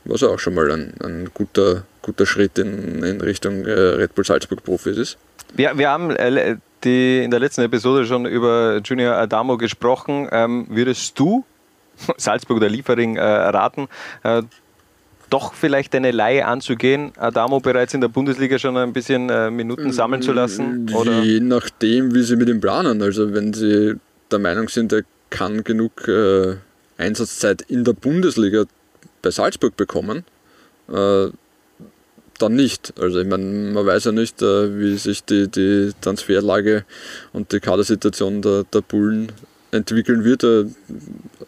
Was 0.06 0.22
ja 0.22 0.30
auch 0.30 0.40
schon 0.40 0.54
mal 0.54 0.72
ein, 0.72 0.94
ein 1.04 1.30
guter, 1.34 1.84
guter 2.02 2.26
Schritt 2.26 2.58
in, 2.58 3.04
in 3.04 3.20
Richtung 3.22 3.66
äh, 3.66 3.72
Red 3.72 4.16
Bull 4.16 4.24
Salzburg 4.24 4.64
Profis 4.64 4.98
ist. 4.98 5.18
Wir, 5.54 5.78
wir 5.78 5.90
haben 5.90 6.12
äh, 6.12 6.56
die, 6.84 7.24
in 7.24 7.32
der 7.32 7.40
letzten 7.40 7.62
Episode 7.62 8.06
schon 8.06 8.26
über 8.26 8.80
Junior 8.84 9.16
Adamo 9.16 9.58
gesprochen. 9.58 10.30
Ähm, 10.32 10.68
würdest 10.70 11.20
du 11.20 11.44
Salzburg 12.18 12.58
oder 12.58 12.70
Liefering 12.70 13.18
äh, 13.18 13.22
raten, 13.22 13.88
äh, 14.24 14.42
doch 15.30 15.54
vielleicht 15.54 15.96
eine 15.96 16.12
Leihe 16.12 16.46
anzugehen, 16.46 17.12
Adamo 17.18 17.60
bereits 17.60 17.94
in 17.94 18.02
der 18.02 18.08
Bundesliga 18.08 18.60
schon 18.60 18.78
ein 18.78 18.94
bisschen 18.94 19.30
äh, 19.30 19.50
Minuten 19.50 19.92
sammeln 19.92 20.22
zu 20.22 20.34
lassen? 20.34 20.90
Oder? 20.94 21.22
Je 21.22 21.40
nachdem, 21.40 22.14
wie 22.14 22.24
sie 22.24 22.36
mit 22.36 22.50
ihm 22.50 22.62
planen. 22.62 23.02
Also 23.02 23.34
wenn 23.34 23.54
sie 23.54 23.96
der 24.32 24.40
Meinung 24.40 24.70
sind, 24.70 24.92
er 24.92 25.04
kann 25.30 25.64
genug 25.64 26.08
äh, 26.08 26.56
Einsatzzeit 26.98 27.62
in 27.64 27.84
der 27.84 27.94
Bundesliga 27.94 28.66
bei 29.22 29.32
Salzburg 29.32 29.76
bekommen, 29.76 30.24
äh, 30.92 31.28
dann 32.38 32.56
nicht. 32.56 32.94
Also 33.00 33.20
ich 33.20 33.28
meine, 33.28 33.44
man 33.44 33.86
weiß 33.86 34.06
ja 34.06 34.12
nicht, 34.12 34.42
äh, 34.42 34.80
wie 34.80 34.98
sich 34.98 35.24
die, 35.24 35.48
die 35.48 35.92
Transferlage 36.02 36.86
und 37.34 37.52
die 37.52 37.60
Kadersituation 37.60 38.42
der, 38.42 38.64
der 38.64 38.82
Bullen 38.82 39.32
entwickeln 39.72 40.24
wird. 40.24 40.44
Äh, 40.44 40.66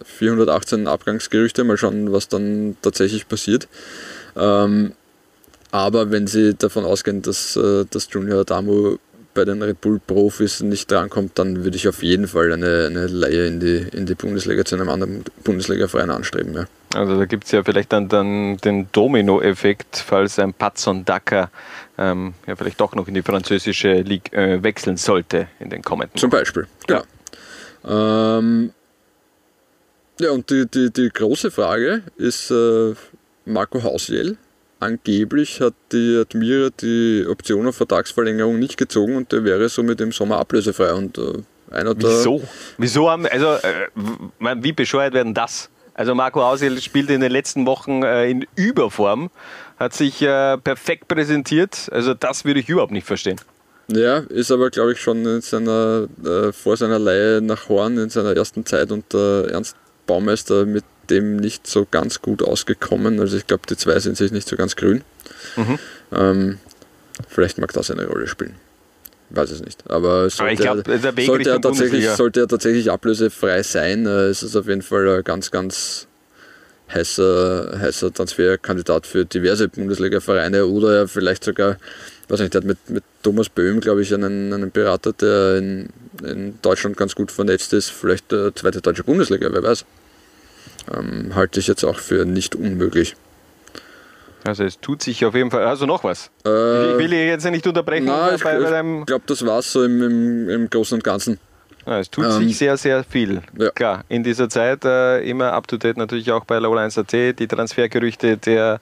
418 0.03 0.87
Abgangsgerüchte, 0.87 1.63
mal 1.63 1.77
schauen, 1.77 2.11
was 2.11 2.27
dann 2.27 2.77
tatsächlich 2.81 3.27
passiert. 3.27 3.67
Ähm, 4.35 4.93
aber 5.71 6.11
wenn 6.11 6.27
Sie 6.27 6.53
davon 6.53 6.85
ausgehen, 6.85 7.21
dass, 7.21 7.55
äh, 7.55 7.85
dass 7.89 8.07
Junior 8.11 8.41
Adamo 8.41 8.97
bei 9.33 9.45
den 9.45 9.61
Red 9.61 9.79
Bull 9.79 9.99
Profis 10.05 10.61
nicht 10.61 10.91
drankommt, 10.91 11.39
dann 11.39 11.63
würde 11.63 11.77
ich 11.77 11.87
auf 11.87 12.03
jeden 12.03 12.27
Fall 12.27 12.51
eine, 12.51 12.87
eine 12.87 13.07
Leihe 13.07 13.47
in 13.47 13.59
die, 13.59 13.87
in 13.93 14.05
die 14.05 14.15
Bundesliga 14.15 14.65
zu 14.65 14.75
einem 14.75 14.89
anderen 14.89 15.23
Bundesliga-Verein 15.43 16.09
anstreben. 16.09 16.53
Ja. 16.53 16.65
Also 16.93 17.17
da 17.17 17.25
gibt 17.25 17.45
es 17.45 17.51
ja 17.51 17.63
vielleicht 17.63 17.93
dann, 17.93 18.09
dann 18.09 18.57
den 18.57 18.89
Domino-Effekt, 18.91 20.03
falls 20.05 20.37
ein 20.39 20.53
Patson 20.53 21.05
Daka 21.05 21.49
ähm, 21.97 22.33
ja 22.47 22.55
vielleicht 22.55 22.81
doch 22.81 22.93
noch 22.95 23.07
in 23.07 23.13
die 23.13 23.21
französische 23.21 24.01
Ligue 24.01 24.37
äh, 24.37 24.61
wechseln 24.63 24.97
sollte 24.97 25.47
in 25.59 25.69
den 25.69 25.81
kommenden 25.81 26.17
Zum 26.17 26.29
Beispiel, 26.29 26.67
genau. 26.87 27.03
Ähm, 27.85 28.71
ja, 30.19 30.31
und 30.31 30.49
die, 30.49 30.67
die, 30.67 30.91
die 30.91 31.09
große 31.09 31.51
Frage 31.51 32.03
ist 32.17 32.51
äh, 32.51 32.93
Marco 33.45 33.81
Hausjell. 33.81 34.37
Angeblich 34.79 35.61
hat 35.61 35.73
die 35.91 36.17
Admira 36.21 36.69
die 36.81 37.25
Option 37.29 37.67
auf 37.67 37.75
Vertragsverlängerung 37.75 38.57
nicht 38.59 38.77
gezogen 38.77 39.15
und 39.15 39.31
der 39.31 39.43
wäre 39.43 39.69
somit 39.69 40.01
im 40.01 40.11
Sommer 40.11 40.37
ablösefrei. 40.37 40.93
Und 40.93 41.17
äh, 41.17 41.33
einer 41.71 41.95
Wieso? 41.97 42.41
Wieso 42.77 43.09
haben, 43.09 43.25
also, 43.27 43.53
äh, 43.53 43.87
wie 44.57 44.73
bescheuert 44.73 45.13
werden 45.13 45.33
das? 45.33 45.69
Also 45.93 46.15
Marco 46.15 46.41
Hausiel 46.41 46.81
spielt 46.81 47.09
in 47.09 47.21
den 47.21 47.31
letzten 47.31 47.65
Wochen 47.65 48.03
äh, 48.03 48.29
in 48.29 48.45
Überform, 48.55 49.29
hat 49.77 49.93
sich 49.93 50.21
äh, 50.21 50.57
perfekt 50.57 51.07
präsentiert. 51.07 51.89
Also 51.91 52.13
das 52.13 52.45
würde 52.45 52.59
ich 52.59 52.69
überhaupt 52.69 52.91
nicht 52.91 53.05
verstehen. 53.05 53.39
Ja, 53.93 54.19
ist 54.29 54.51
aber 54.51 54.69
glaube 54.69 54.93
ich 54.93 55.01
schon 55.01 55.25
in 55.25 55.41
seiner, 55.41 56.07
äh, 56.23 56.51
vor 56.51 56.77
seiner 56.77 56.99
Leihe 56.99 57.41
nach 57.41 57.67
Horn 57.69 57.97
in 57.97 58.09
seiner 58.09 58.35
ersten 58.35 58.65
Zeit 58.65 58.91
unter 58.91 59.49
Ernst 59.49 59.75
Baumeister 60.07 60.65
mit 60.65 60.83
dem 61.09 61.35
nicht 61.37 61.67
so 61.67 61.85
ganz 61.89 62.21
gut 62.21 62.41
ausgekommen. 62.41 63.19
Also 63.19 63.37
ich 63.37 63.47
glaube, 63.47 63.63
die 63.69 63.75
zwei 63.75 63.99
sind 63.99 64.17
sich 64.17 64.31
nicht 64.31 64.47
so 64.47 64.55
ganz 64.55 64.75
grün. 64.75 65.03
Mhm. 65.55 65.79
Ähm, 66.11 66.57
vielleicht 67.27 67.57
mag 67.57 67.73
das 67.73 67.91
eine 67.91 68.05
Rolle 68.05 68.27
spielen. 68.27 68.55
Weiß 69.29 69.51
es 69.51 69.61
nicht. 69.61 69.89
Aber 69.89 70.29
sollte, 70.29 70.63
glaub, 70.63 70.87
er, 70.87 71.25
sollte, 71.25 71.49
er 71.49 71.61
tatsächlich, 71.61 72.09
sollte 72.09 72.41
er 72.41 72.47
tatsächlich 72.47 72.91
ablösefrei 72.91 73.63
sein, 73.63 74.05
äh, 74.05 74.29
ist 74.29 74.41
es 74.41 74.55
auf 74.55 74.67
jeden 74.67 74.81
Fall 74.81 75.07
ein 75.07 75.23
ganz, 75.23 75.51
ganz 75.51 76.07
heißer, 76.93 77.79
heißer 77.79 78.13
Transferkandidat 78.13 79.07
für 79.07 79.25
diverse 79.25 79.69
Bundesliga-Vereine 79.69 80.65
oder 80.65 80.99
er 80.99 81.07
vielleicht 81.07 81.43
sogar, 81.43 81.77
weiß 82.31 82.39
nicht, 82.39 82.53
der 82.53 82.61
hat 82.61 82.67
mit, 82.67 82.89
mit 82.89 83.03
Thomas 83.23 83.49
Böhm, 83.49 83.81
glaube 83.81 84.01
ich, 84.01 84.13
einen, 84.13 84.53
einen 84.53 84.71
Berater, 84.71 85.13
der 85.13 85.57
in, 85.57 85.89
in 86.23 86.57
Deutschland 86.61 86.97
ganz 86.97 87.13
gut 87.13 87.31
vernetzt 87.31 87.73
ist, 87.73 87.89
vielleicht 87.89 88.31
der 88.31 88.55
zweite 88.55 88.81
deutsche 88.81 89.03
Bundesliga, 89.03 89.49
wer 89.51 89.63
weiß. 89.63 89.85
Ähm, 90.95 91.35
halte 91.35 91.59
ich 91.59 91.67
jetzt 91.67 91.83
auch 91.83 91.99
für 91.99 92.25
nicht 92.25 92.55
unmöglich. 92.55 93.15
Also 94.43 94.63
es 94.63 94.79
tut 94.79 95.03
sich 95.03 95.23
auf 95.25 95.35
jeden 95.35 95.51
Fall. 95.51 95.65
Also 95.65 95.85
noch 95.85 96.03
was? 96.03 96.31
Äh, 96.45 96.93
ich 96.93 96.97
will 96.97 97.09
dich 97.09 97.27
jetzt 97.27 97.45
nicht 97.45 97.67
unterbrechen. 97.67 98.05
Nein, 98.05 98.35
ich, 98.35 98.41
ich 98.41 99.05
glaube, 99.05 99.23
das 99.27 99.45
war 99.45 99.59
es 99.59 99.71
so 99.71 99.83
im, 99.83 100.01
im, 100.01 100.49
im 100.49 100.69
Großen 100.69 100.95
und 100.95 101.03
Ganzen. 101.03 101.39
Ja, 101.85 101.99
es 101.99 102.09
tut 102.09 102.25
ähm, 102.25 102.31
sich 102.31 102.57
sehr, 102.57 102.77
sehr 102.77 103.03
viel. 103.03 103.41
Ja. 103.57 103.71
Klar, 103.71 104.03
in 104.07 104.23
dieser 104.23 104.49
Zeit 104.49 104.85
äh, 104.85 105.21
immer 105.27 105.53
up 105.53 105.67
to 105.67 105.77
date 105.77 105.97
natürlich 105.97 106.31
auch 106.31 106.45
bei 106.45 106.57
Low1.at, 106.57 107.39
die 107.39 107.47
Transfergerüchte 107.47 108.37
der 108.37 108.79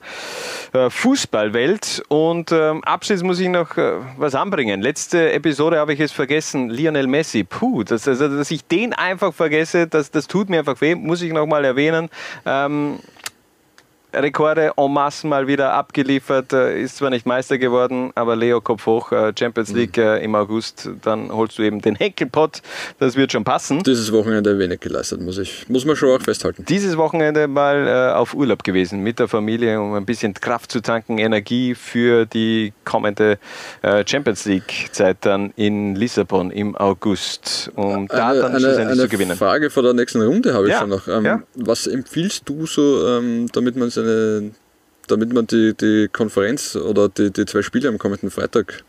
äh, 0.72 0.90
Fußballwelt. 0.90 2.02
Und 2.08 2.52
ähm, 2.52 2.84
abschließend 2.84 3.26
muss 3.26 3.40
ich 3.40 3.48
noch 3.48 3.76
äh, 3.76 3.92
was 4.16 4.34
anbringen. 4.34 4.82
Letzte 4.82 5.32
Episode 5.32 5.78
habe 5.78 5.94
ich 5.94 6.00
es 6.00 6.12
vergessen, 6.12 6.68
Lionel 6.68 7.06
Messi. 7.06 7.44
Puh, 7.44 7.84
das, 7.84 8.06
also, 8.06 8.28
dass 8.28 8.50
ich 8.50 8.64
den 8.66 8.92
einfach 8.92 9.32
vergesse, 9.32 9.86
das, 9.86 10.10
das 10.10 10.26
tut 10.26 10.50
mir 10.50 10.58
einfach 10.58 10.80
weh, 10.80 10.94
muss 10.94 11.22
ich 11.22 11.32
nochmal 11.32 11.64
erwähnen. 11.64 12.10
Ähm, 12.44 12.98
Rekorde 14.12 14.72
en 14.76 14.92
masse 14.92 15.26
mal 15.26 15.46
wieder 15.46 15.72
abgeliefert, 15.72 16.52
äh, 16.52 16.80
ist 16.80 16.96
zwar 16.96 17.10
nicht 17.10 17.26
Meister 17.26 17.58
geworden, 17.58 18.10
aber 18.14 18.36
Leo 18.36 18.60
Kopf 18.60 18.86
hoch, 18.86 19.12
äh, 19.12 19.32
Champions 19.38 19.72
League 19.72 19.96
mhm. 19.96 20.22
im 20.22 20.34
August, 20.34 20.90
dann 21.02 21.30
holst 21.32 21.58
du 21.58 21.62
eben 21.62 21.80
den 21.80 21.94
Henkelpott, 21.94 22.62
das 22.98 23.16
wird 23.16 23.32
schon 23.32 23.44
passen. 23.44 23.82
Dieses 23.82 24.12
Wochenende 24.12 24.58
wenig 24.58 24.80
geleistet, 24.80 25.20
muss, 25.20 25.38
ich, 25.38 25.68
muss 25.68 25.84
man 25.84 25.96
schon 25.96 26.10
auch 26.10 26.22
festhalten. 26.22 26.64
Dieses 26.68 26.96
Wochenende 26.96 27.48
mal 27.48 28.14
auf 28.14 28.34
Urlaub 28.34 28.64
gewesen 28.64 29.02
mit 29.02 29.18
der 29.18 29.28
Familie, 29.28 29.80
um 29.80 29.94
ein 29.94 30.04
bisschen 30.04 30.34
Kraft 30.34 30.72
zu 30.72 30.80
tanken, 30.80 31.18
Energie 31.18 31.74
für 31.74 32.26
die 32.26 32.72
kommende 32.84 33.38
Champions 34.06 34.44
League-Zeit 34.44 35.18
dann 35.20 35.52
in 35.56 35.94
Lissabon 35.94 36.50
im 36.50 36.76
August, 36.76 37.70
um 37.76 38.08
da 38.08 38.34
dann 38.34 38.50
eine, 38.52 38.60
schlussendlich 38.60 38.86
eine 38.86 39.02
zu 39.02 39.08
gewinnen. 39.08 39.30
Eine 39.32 39.38
Frage 39.38 39.70
vor 39.70 39.82
der 39.82 39.94
nächsten 39.94 40.22
Runde 40.22 40.54
habe 40.54 40.66
ich 40.66 40.72
ja, 40.72 40.80
schon 40.80 40.90
noch. 40.90 41.08
Ähm, 41.08 41.24
ja. 41.24 41.42
Was 41.54 41.86
empfiehlst 41.86 42.48
du 42.48 42.66
so, 42.66 43.06
ähm, 43.06 43.46
damit 43.52 43.76
man 43.76 43.90
seine, 44.02 44.50
damit 45.08 45.32
man 45.32 45.46
die, 45.46 45.74
die 45.74 46.08
Konferenz 46.12 46.76
oder 46.76 47.08
die, 47.08 47.30
die 47.30 47.46
zwei 47.46 47.62
Spiele 47.62 47.88
am 47.88 47.98
kommenden 47.98 48.30
Freitag 48.30 48.84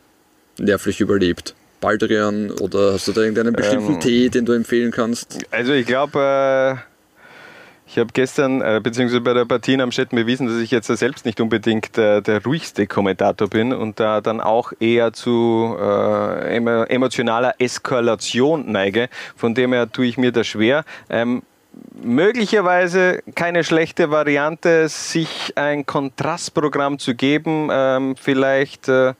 nervlich 0.57 1.01
überlebt? 1.01 1.55
Baldrian 1.80 2.51
oder 2.51 2.93
hast 2.93 3.07
du 3.07 3.12
da 3.12 3.22
irgendeinen 3.22 3.53
bestimmten 3.53 3.93
ähm, 3.93 3.99
Tee, 3.99 4.30
den 4.30 4.45
du 4.45 4.53
empfehlen 4.53 4.91
kannst? 4.91 5.39
Also 5.49 5.74
ich 5.74 5.88
glaube, 5.88 6.78
äh, 6.78 6.91
ich 7.88 7.97
habe 7.97 8.12
gestern, 8.14 8.62
äh, 8.62 8.80
beziehungsweise 8.82 9.20
bei 9.20 9.34
der 9.34 9.43
Partie 9.43 9.82
am 9.82 9.91
Städten 9.91 10.16
bewiesen, 10.16 10.47
dass 10.47 10.59
ich 10.59 10.72
jetzt 10.72 10.88
selbst 10.88 11.26
nicht 11.26 11.41
unbedingt 11.41 11.97
äh, 11.97 12.22
der 12.22 12.41
ruhigste 12.41 12.88
Kommentator 12.88 13.49
bin 13.49 13.74
und 13.74 13.99
da 13.99 14.22
dann 14.22 14.39
auch 14.39 14.72
eher 14.80 15.12
zu 15.12 15.76
äh, 15.78 16.55
emotionaler 16.55 17.55
Eskalation 17.57 18.72
neige. 18.72 19.09
Von 19.36 19.55
dem 19.55 19.74
her 19.74 19.91
tue 19.91 20.05
ich 20.05 20.18
mir 20.18 20.32
das 20.32 20.47
schwer. 20.47 20.86
Ähm, 21.09 21.41
möglicherweise 21.94 23.22
keine 23.36 23.64
schlechte 23.64 24.12
Variante, 24.12 24.88
sich 24.88 25.54
ein 25.56 25.86
Kontrastprogramm 25.86 27.00
zu 27.00 27.16
geben, 27.16 27.70
ähm, 27.72 28.16
vielleicht 28.16 28.88
äh, 28.88 29.14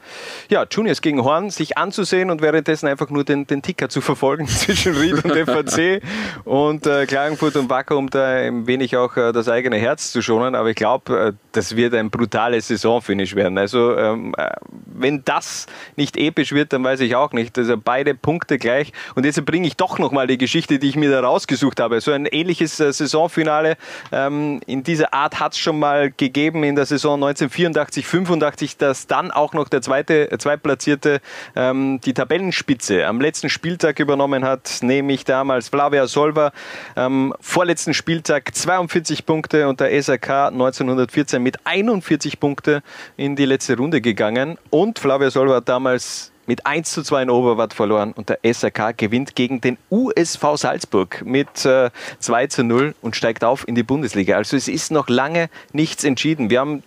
ja, 0.49 0.65
Juniors 0.69 1.01
gegen 1.01 1.24
Horn 1.24 1.49
sich 1.49 1.78
anzusehen 1.78 2.32
und 2.32 2.41
währenddessen 2.41 2.88
einfach 2.88 3.09
nur 3.09 3.26
den, 3.26 3.45
den 3.45 3.61
Ticker 3.61 3.89
zu 3.89 3.99
verfolgen 3.99 4.47
zwischen 4.47 4.95
Ried 4.95 5.24
und 5.26 5.34
FAC 5.34 6.01
und 6.45 6.88
äh, 6.88 7.05
Klagenfurt 7.05 7.57
und 7.57 7.69
Wacker, 7.69 7.97
um 7.97 8.09
da 8.09 8.26
ein 8.36 8.67
wenig 8.67 8.95
auch 8.95 9.17
äh, 9.17 9.34
das 9.34 9.49
eigene 9.49 9.78
Herz 9.78 10.11
zu 10.11 10.22
schonen. 10.22 10.55
Aber 10.55 10.69
ich 10.69 10.76
glaube, 10.76 11.19
äh, 11.19 11.34
das 11.51 11.76
wird 11.76 11.93
ein 11.93 12.09
brutales 12.09 12.69
Saisonfinish 12.69 13.36
werden. 13.36 13.57
Also 13.57 13.97
ähm, 13.97 14.34
äh, 14.38 14.49
wenn 14.86 15.26
das 15.26 15.65
nicht 15.97 16.15
episch 16.15 16.53
wird, 16.53 16.72
dann 16.72 16.84
weiß 16.84 17.01
ich 17.01 17.15
auch 17.15 17.34
nicht. 17.34 17.57
Also 17.57 17.76
beide 17.78 18.15
Punkte 18.15 18.57
gleich. 18.57 18.93
Und 19.15 19.26
jetzt 19.26 19.43
bringe 19.45 19.67
ich 19.67 19.76
doch 19.76 19.99
nochmal 19.99 20.28
die 20.28 20.38
Geschichte, 20.38 20.80
die 20.80 20.89
ich 20.89 20.95
mir 20.95 21.11
da 21.11 21.19
rausgesucht 21.19 21.80
habe. 21.80 21.99
So 21.99 22.11
ein 22.11 22.26
ähnliches 22.26 22.61
äh, 22.62 22.93
Saisonfinale 22.93 23.78
ähm, 24.12 24.62
in 24.66 24.84
dieser 24.84 25.14
Art 25.14 25.39
hat 25.39 25.53
es 25.53 25.59
schon 25.59 25.80
mal 25.80 26.12
gegeben 26.12 26.64
in 26.64 26.76
der 26.76 26.86
Saison 26.86 27.16
1984, 27.16 28.05
85, 28.05 28.78
dass 28.78 29.07
dann 29.07 29.32
auch 29.32 29.53
noch 29.53 29.70
der 29.70 29.82
zweite, 29.82 30.32
äh, 30.32 30.38
zweitplatzierte 30.38 31.22
ähm, 31.55 31.99
die 32.01 32.14
Tabellenspitze 32.14 33.05
am 33.05 33.20
letzten 33.20 33.49
Spieltag 33.49 33.99
übernommen 33.99 34.45
hat, 34.45 34.80
nämlich 34.82 35.26
damals 35.26 35.70
Flavia 35.70 36.07
Solver. 36.07 36.51
Am 36.95 37.34
vorletzten 37.39 37.93
Spieltag 37.93 38.53
42 38.55 39.26
Punkte 39.26 39.68
und 39.68 39.80
der 39.80 39.91
SRK 40.01 40.47
1914 40.47 41.41
mit 41.41 41.57
41 41.66 42.39
Punkte 42.39 42.84
in 43.18 43.36
die 43.36 43.45
letzte 43.45 43.78
Runde 43.78 44.01
gegangen. 44.01 44.57
Und 44.70 44.99
Flavia 44.99 45.32
Solver 45.32 45.55
hat 45.55 45.70
damals 45.70 46.30
mit 46.47 46.65
1 46.65 46.91
zu 46.91 47.03
2 47.03 47.23
in 47.23 47.29
Oberwart 47.29 47.73
verloren 47.73 48.13
und 48.13 48.29
der 48.29 48.39
SRK 48.43 48.91
gewinnt 48.91 49.35
gegen 49.35 49.61
den 49.61 49.77
USV 49.89 50.55
Salzburg 50.55 51.23
mit 51.25 51.65
äh, 51.65 51.89
2 52.19 52.47
zu 52.47 52.63
0 52.63 52.95
und 53.01 53.15
steigt 53.15 53.43
auf 53.43 53.67
in 53.67 53.75
die 53.75 53.83
Bundesliga. 53.83 54.37
Also 54.37 54.57
es 54.57 54.67
ist 54.67 54.91
noch 54.91 55.09
lange 55.09 55.49
nichts 55.73 56.03
entschieden. 56.03 56.49
Wir 56.49 56.59
haben 56.59 56.83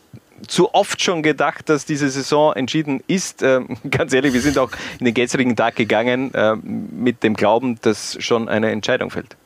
zu 0.47 0.75
oft 0.75 1.01
schon 1.01 1.23
gedacht, 1.23 1.69
dass 1.69 1.87
diese 1.87 2.11
Saison 2.11 2.53
entschieden 2.55 3.03
ist. 3.07 3.43
Ähm, 3.43 3.77
ganz 3.91 4.13
ehrlich, 4.13 4.33
wir 4.33 4.41
sind 4.41 4.59
auch 4.59 4.71
in 4.99 5.07
den 5.07 5.15
gestrigen 5.15 5.57
Tag 5.57 5.77
gegangen 5.77 6.35
äh, 6.35 6.57
mit 6.57 7.23
dem 7.23 7.35
Glauben, 7.35 7.79
dass 7.83 8.17
schon 8.21 8.49
eine 8.49 8.71
Entscheidung 8.71 9.11
fällt. 9.11 9.37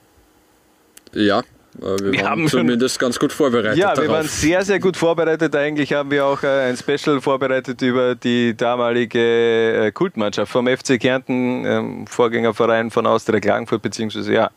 Ja, 1.12 1.42
wir, 1.74 2.12
wir 2.12 2.20
waren 2.20 2.30
haben 2.30 2.48
zumindest 2.48 2.98
ganz 2.98 3.18
gut 3.18 3.32
vorbereitet. 3.32 3.76
Ja, 3.76 3.88
darauf. 3.88 4.02
wir 4.02 4.10
waren 4.10 4.26
sehr, 4.26 4.64
sehr 4.64 4.80
gut 4.80 4.96
vorbereitet. 4.96 5.54
Eigentlich 5.54 5.92
haben 5.92 6.10
wir 6.10 6.24
auch 6.24 6.42
äh, 6.42 6.68
ein 6.68 6.76
Special 6.76 7.20
vorbereitet 7.20 7.80
über 7.82 8.14
die 8.14 8.56
damalige 8.56 9.86
äh, 9.86 9.92
Kultmannschaft 9.92 10.50
vom 10.50 10.66
FC 10.66 10.98
Kärnten, 10.98 11.64
ähm, 11.64 12.06
Vorgängerverein 12.06 12.90
von 12.90 13.06
Austria 13.06 13.40
Klagenfurt, 13.40 13.82
beziehungsweise 13.82 14.32
ja, 14.32 14.50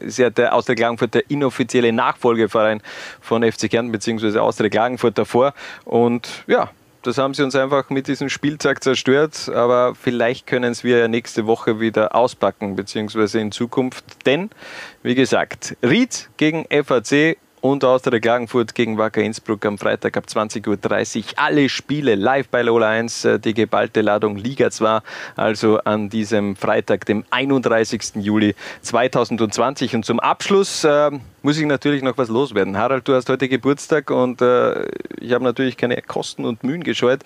ist 0.00 0.18
ja 0.18 0.30
der 0.30 0.54
Austria 0.54 0.76
Klagenfurt 0.76 1.14
der 1.14 1.30
inoffizielle 1.30 1.92
Nachfolgeverein 1.92 2.80
von 3.20 3.42
FC 3.42 3.70
Kärnten, 3.70 3.92
beziehungsweise 3.92 4.40
Austria 4.42 4.70
Klagenfurt 4.70 5.18
davor. 5.18 5.52
Und 5.84 6.28
ja, 6.46 6.70
das 7.06 7.18
haben 7.18 7.34
sie 7.34 7.42
uns 7.42 7.54
einfach 7.54 7.90
mit 7.90 8.08
diesem 8.08 8.28
Spieltag 8.28 8.82
zerstört, 8.82 9.48
aber 9.48 9.94
vielleicht 9.94 10.46
können 10.46 10.72
es 10.72 10.82
wir 10.82 10.98
ja 10.98 11.08
nächste 11.08 11.46
Woche 11.46 11.78
wieder 11.78 12.14
auspacken, 12.14 12.74
beziehungsweise 12.74 13.38
in 13.38 13.52
Zukunft. 13.52 14.26
Denn, 14.26 14.50
wie 15.02 15.14
gesagt, 15.14 15.76
Ried 15.82 16.28
gegen 16.36 16.66
FAC 16.70 17.36
und 17.60 17.84
Austria 17.84 18.20
Klagenfurt 18.20 18.74
gegen 18.74 18.98
Wacker 18.98 19.22
Innsbruck 19.22 19.64
am 19.66 19.78
Freitag 19.78 20.16
ab 20.16 20.24
20.30 20.28 21.18
Uhr. 21.18 21.24
Alle 21.36 21.68
Spiele 21.68 22.14
live 22.14 22.48
bei 22.48 22.62
Lola 22.62 22.90
1, 22.90 23.24
äh, 23.24 23.38
die 23.38 23.54
geballte 23.54 24.00
Ladung 24.00 24.36
Liga 24.36 24.70
2, 24.70 25.00
also 25.36 25.78
an 25.78 26.08
diesem 26.08 26.56
Freitag, 26.56 27.06
dem 27.06 27.24
31. 27.30 28.16
Juli 28.16 28.54
2020. 28.82 29.94
Und 29.94 30.04
zum 30.04 30.20
Abschluss 30.20 30.84
äh, 30.84 31.10
muss 31.42 31.58
ich 31.58 31.66
natürlich 31.66 32.02
noch 32.02 32.18
was 32.18 32.28
loswerden. 32.28 32.76
Harald, 32.76 33.06
du 33.06 33.14
hast 33.14 33.28
heute 33.28 33.48
Geburtstag 33.48 34.10
und 34.10 34.42
äh, 34.42 34.84
ich 35.20 35.32
habe 35.32 35.44
natürlich 35.44 35.76
keine 35.76 36.00
Kosten 36.02 36.44
und 36.44 36.64
Mühen 36.64 36.82
gescheut 36.82 37.20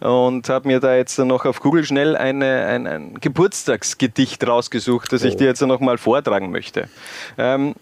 und 0.00 0.48
habe 0.48 0.68
mir 0.68 0.80
da 0.80 0.94
jetzt 0.94 1.18
noch 1.18 1.44
auf 1.44 1.60
Google 1.60 1.84
schnell 1.84 2.16
eine, 2.16 2.66
ein, 2.66 2.86
ein 2.86 3.14
Geburtstagsgedicht 3.20 4.46
rausgesucht, 4.46 5.12
das 5.12 5.24
ich 5.24 5.34
oh. 5.34 5.38
dir 5.38 5.46
jetzt 5.46 5.60
noch 5.62 5.80
mal 5.80 5.98
vortragen 5.98 6.50
möchte. 6.50 6.88
Ähm, 7.36 7.74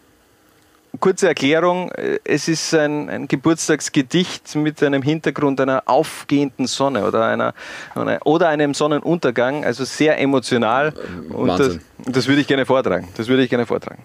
kurze 1.00 1.28
Erklärung. 1.28 1.90
Es 2.24 2.48
ist 2.48 2.74
ein, 2.74 3.08
ein, 3.08 3.28
Geburtstagsgedicht 3.28 4.54
mit 4.56 4.82
einem 4.82 5.02
Hintergrund 5.02 5.60
einer 5.60 5.82
aufgehenden 5.86 6.66
Sonne 6.66 7.06
oder, 7.06 7.26
einer, 7.26 7.54
oder 8.24 8.48
einem 8.48 8.74
Sonnenuntergang, 8.74 9.64
also 9.64 9.84
sehr 9.84 10.18
emotional. 10.18 10.92
Und 11.30 11.48
das, 11.48 11.78
das 12.04 12.28
würde 12.28 12.40
ich 12.40 12.46
gerne 12.46 12.66
vortragen. 12.66 13.08
Das 13.16 13.28
würde 13.28 13.44
ich 13.44 13.50
gerne 13.50 13.66
vortragen. 13.66 14.02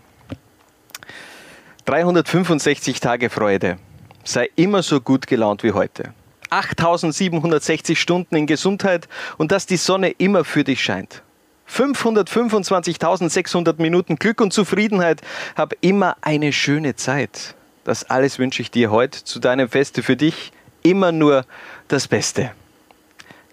365 1.85 2.99
Tage 2.99 3.29
Freude. 3.29 3.77
Sei 4.23 4.49
immer 4.55 4.83
so 4.83 4.99
gut 4.99 5.25
gelaunt 5.25 5.63
wie 5.63 5.71
heute. 5.71 6.13
8760 6.49 7.99
Stunden 7.99 8.35
in 8.35 8.45
Gesundheit 8.45 9.07
und 9.37 9.51
dass 9.51 9.65
die 9.65 9.77
Sonne 9.77 10.09
immer 10.11 10.43
für 10.43 10.63
dich 10.63 10.81
scheint. 10.81 11.23
525.600 11.69 13.81
Minuten 13.81 14.17
Glück 14.17 14.41
und 14.41 14.53
Zufriedenheit. 14.53 15.21
Hab 15.55 15.73
immer 15.81 16.15
eine 16.21 16.53
schöne 16.53 16.95
Zeit. 16.95 17.55
Das 17.83 18.03
alles 18.03 18.39
wünsche 18.39 18.61
ich 18.61 18.71
dir 18.71 18.91
heute 18.91 19.23
zu 19.23 19.39
deinem 19.39 19.69
Feste 19.69 20.03
für 20.03 20.15
dich. 20.15 20.51
Immer 20.83 21.11
nur 21.11 21.45
das 21.87 22.07
Beste. 22.07 22.51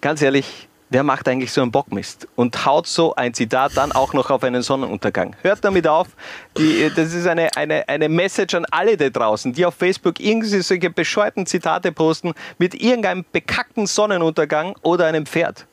Ganz 0.00 0.22
ehrlich, 0.22 0.68
wer 0.90 1.02
macht 1.02 1.28
eigentlich 1.28 1.52
so 1.52 1.62
einen 1.62 1.72
Bockmist 1.72 2.28
und 2.36 2.66
haut 2.66 2.86
so 2.86 3.14
ein 3.14 3.34
Zitat 3.34 3.76
dann 3.76 3.92
auch 3.92 4.12
noch 4.12 4.30
auf 4.30 4.44
einen 4.44 4.62
Sonnenuntergang? 4.62 5.34
Hört 5.42 5.64
damit 5.64 5.88
auf. 5.88 6.08
Die, 6.58 6.90
das 6.94 7.14
ist 7.14 7.26
eine, 7.26 7.48
eine, 7.56 7.88
eine 7.88 8.08
Message 8.08 8.54
an 8.54 8.66
alle 8.70 8.96
da 8.96 9.08
draußen, 9.08 9.52
die 9.52 9.66
auf 9.66 9.74
Facebook 9.74 10.20
irgendwie 10.20 10.60
solche 10.60 10.90
bescheuerten 10.90 11.46
Zitate 11.46 11.90
posten 11.90 12.34
mit 12.58 12.74
irgendeinem 12.74 13.24
bekackten 13.32 13.86
Sonnenuntergang 13.86 14.76
oder 14.82 15.06
einem 15.06 15.26
Pferd. 15.26 15.66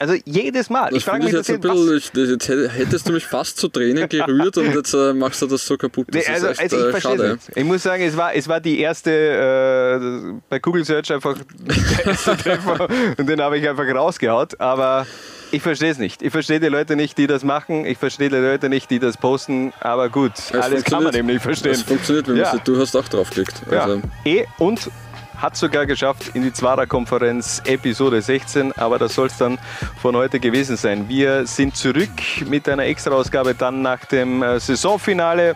Also 0.00 0.14
jedes 0.24 0.70
Mal. 0.70 0.90
Das 0.90 0.98
ich 0.98 1.04
frage 1.04 1.24
mich 1.24 1.32
jetzt 1.32 1.50
ein 1.50 1.60
bisschen, 1.60 1.96
ich, 1.96 2.12
jetzt 2.14 2.48
hättest 2.48 3.08
du 3.08 3.12
mich 3.12 3.26
fast 3.26 3.58
zu 3.58 3.68
Tränen 3.68 4.08
gerührt 4.08 4.56
und 4.56 4.72
jetzt 4.72 4.94
äh, 4.94 5.12
machst 5.12 5.42
du 5.42 5.46
das 5.46 5.66
so 5.66 5.76
kaputt. 5.76 6.06
Das 6.10 6.26
nee, 6.26 6.32
also, 6.32 6.46
echt, 6.48 6.60
also 6.60 6.88
ich 6.88 7.04
äh, 7.04 7.22
es. 7.32 7.48
Ich 7.54 7.64
muss 7.64 7.82
sagen, 7.82 8.02
es 8.04 8.16
war, 8.16 8.32
es 8.34 8.46
war 8.46 8.60
die 8.60 8.78
erste, 8.78 9.10
äh, 9.10 10.40
bei 10.48 10.60
Google 10.60 10.84
Search 10.84 11.12
einfach 11.12 11.36
der 11.58 12.06
erste 12.06 12.36
Treffer 12.36 12.88
und 13.16 13.28
den 13.28 13.40
habe 13.40 13.58
ich 13.58 13.68
einfach 13.68 13.86
rausgehaut. 13.86 14.60
Aber 14.60 15.06
ich 15.50 15.62
verstehe 15.62 15.90
es 15.90 15.98
nicht. 15.98 16.22
Ich 16.22 16.30
verstehe 16.30 16.60
die 16.60 16.68
Leute 16.68 16.94
nicht, 16.94 17.18
die 17.18 17.26
das 17.26 17.42
machen. 17.42 17.84
Ich 17.84 17.98
verstehe 17.98 18.28
die 18.28 18.36
Leute 18.36 18.68
nicht, 18.68 18.90
die 18.90 19.00
das 19.00 19.16
posten. 19.16 19.72
Aber 19.80 20.08
gut, 20.08 20.32
es 20.36 20.52
alles 20.52 20.84
kann 20.84 21.02
man 21.02 21.14
eben 21.14 21.26
nicht 21.26 21.42
verstehen. 21.42 21.72
Es 21.72 21.82
funktioniert, 21.82 22.28
wenn 22.28 22.36
ja. 22.36 22.56
du 22.56 22.78
hast 22.78 22.94
auch 22.94 23.08
draufgeklickt. 23.08 23.62
Also. 23.70 23.96
Ja. 23.96 24.02
Eh, 24.24 24.46
und 24.58 24.90
hat 25.38 25.56
sogar 25.56 25.86
geschafft 25.86 26.30
in 26.34 26.42
die 26.42 26.52
Zwarer-Konferenz 26.52 27.62
Episode 27.64 28.20
16, 28.20 28.72
aber 28.72 28.98
das 28.98 29.14
soll 29.14 29.28
es 29.28 29.36
dann 29.38 29.58
von 30.00 30.16
heute 30.16 30.40
gewesen 30.40 30.76
sein. 30.76 31.08
Wir 31.08 31.46
sind 31.46 31.76
zurück 31.76 32.10
mit 32.46 32.68
einer 32.68 32.84
Extra-Ausgabe 32.84 33.54
dann 33.54 33.82
nach 33.82 34.04
dem 34.04 34.42
äh, 34.42 34.60
Saisonfinale. 34.60 35.54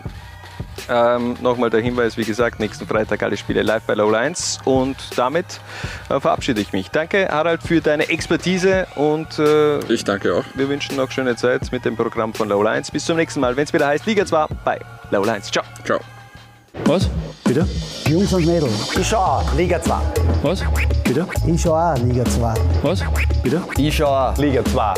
Ähm, 0.89 1.35
Nochmal 1.41 1.69
der 1.69 1.81
Hinweis, 1.81 2.17
wie 2.17 2.23
gesagt, 2.23 2.59
nächsten 2.59 2.87
Freitag 2.87 3.23
alle 3.23 3.37
Spiele 3.37 3.61
live 3.61 3.83
bei 3.83 3.93
Low 3.93 4.13
1 4.13 4.59
und 4.65 4.97
damit 5.15 5.45
äh, 6.09 6.19
verabschiede 6.19 6.61
ich 6.61 6.73
mich. 6.73 6.89
Danke 6.89 7.27
Harald 7.29 7.63
für 7.63 7.79
deine 7.79 8.09
Expertise 8.09 8.87
und 8.95 9.39
äh, 9.39 9.79
ich 9.91 10.03
danke 10.03 10.33
auch. 10.33 10.43
Wir 10.55 10.67
wünschen 10.69 10.95
noch 10.95 11.11
schöne 11.11 11.35
Zeit 11.35 11.71
mit 11.71 11.85
dem 11.85 11.95
Programm 11.95 12.33
von 12.33 12.49
Low 12.49 12.63
1. 12.65 12.91
Bis 12.91 13.05
zum 13.05 13.17
nächsten 13.17 13.39
Mal, 13.39 13.55
wenn 13.55 13.63
es 13.63 13.73
wieder 13.73 13.87
heißt 13.87 14.05
Liga 14.05 14.25
2 14.25 14.47
bei 14.65 14.79
Low 15.11 15.23
1. 15.23 15.51
Ciao. 15.51 15.63
Ciao. 15.85 15.99
Was? 16.85 17.09
Bitte? 17.45 17.65
Jungs 18.09 18.33
und 18.33 18.45
Mädels. 18.45 18.97
Ich 18.99 19.07
schau 19.07 19.17
auch 19.17 19.53
Liga 19.55 19.81
2. 19.81 19.95
Was? 20.41 20.63
Bitte? 21.03 21.25
Ich 21.47 21.61
schau 21.61 21.75
auch 21.75 21.97
Liga 21.99 22.25
2. 22.25 22.53
Was? 22.81 23.03
Bitte? 23.41 23.61
Ich 23.77 23.95
schau 23.95 24.07
auch 24.07 24.37
Liga 24.37 24.63
2. 24.65 24.93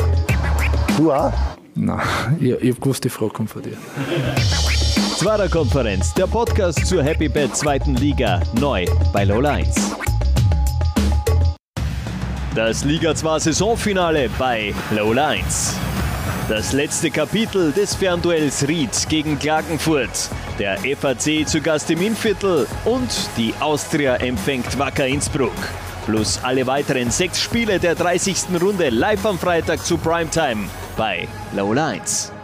Du 0.96 1.12
auch? 1.12 1.32
Nein, 1.74 2.00
ich, 2.40 2.50
ich 2.50 2.74
hab 2.74 2.80
gewusst, 2.80 3.04
die 3.04 3.08
Frage 3.10 3.32
kommt 3.32 3.50
von 3.50 3.62
dir. 3.62 3.76
Zwarer 5.18 5.48
Konferenz, 5.48 6.12
der 6.14 6.26
Podcast 6.26 6.84
zur 6.86 7.02
Happy 7.02 7.28
Bad 7.28 7.54
zweiten 7.56 7.94
Liga, 7.94 8.40
neu 8.60 8.86
bei 9.12 9.24
Low 9.24 9.44
1. 9.44 9.74
Das 12.54 12.84
Liga 12.84 13.14
2 13.14 13.38
Saisonfinale 13.38 14.30
bei 14.38 14.74
Low 14.90 15.12
1. 15.12 15.74
Das 16.48 16.72
letzte 16.72 17.10
Kapitel 17.10 17.72
des 17.72 17.96
Fernduells 17.96 18.68
Ried 18.68 19.08
gegen 19.08 19.36
Klagenfurt. 19.36 20.30
Der 20.60 20.78
FAC 20.96 21.44
zu 21.44 21.60
Gast 21.60 21.90
im 21.90 22.00
Innviertel 22.00 22.68
und 22.84 23.10
die 23.36 23.52
Austria 23.58 24.14
empfängt 24.14 24.78
Wacker 24.78 25.08
Innsbruck. 25.08 25.56
Plus 26.04 26.38
alle 26.44 26.64
weiteren 26.68 27.10
sechs 27.10 27.40
Spiele 27.40 27.80
der 27.80 27.96
30. 27.96 28.62
Runde 28.62 28.90
live 28.90 29.26
am 29.26 29.40
Freitag 29.40 29.84
zu 29.84 29.98
Primetime 29.98 30.68
bei 30.96 31.26
Low 31.52 31.72
1. 31.72 32.35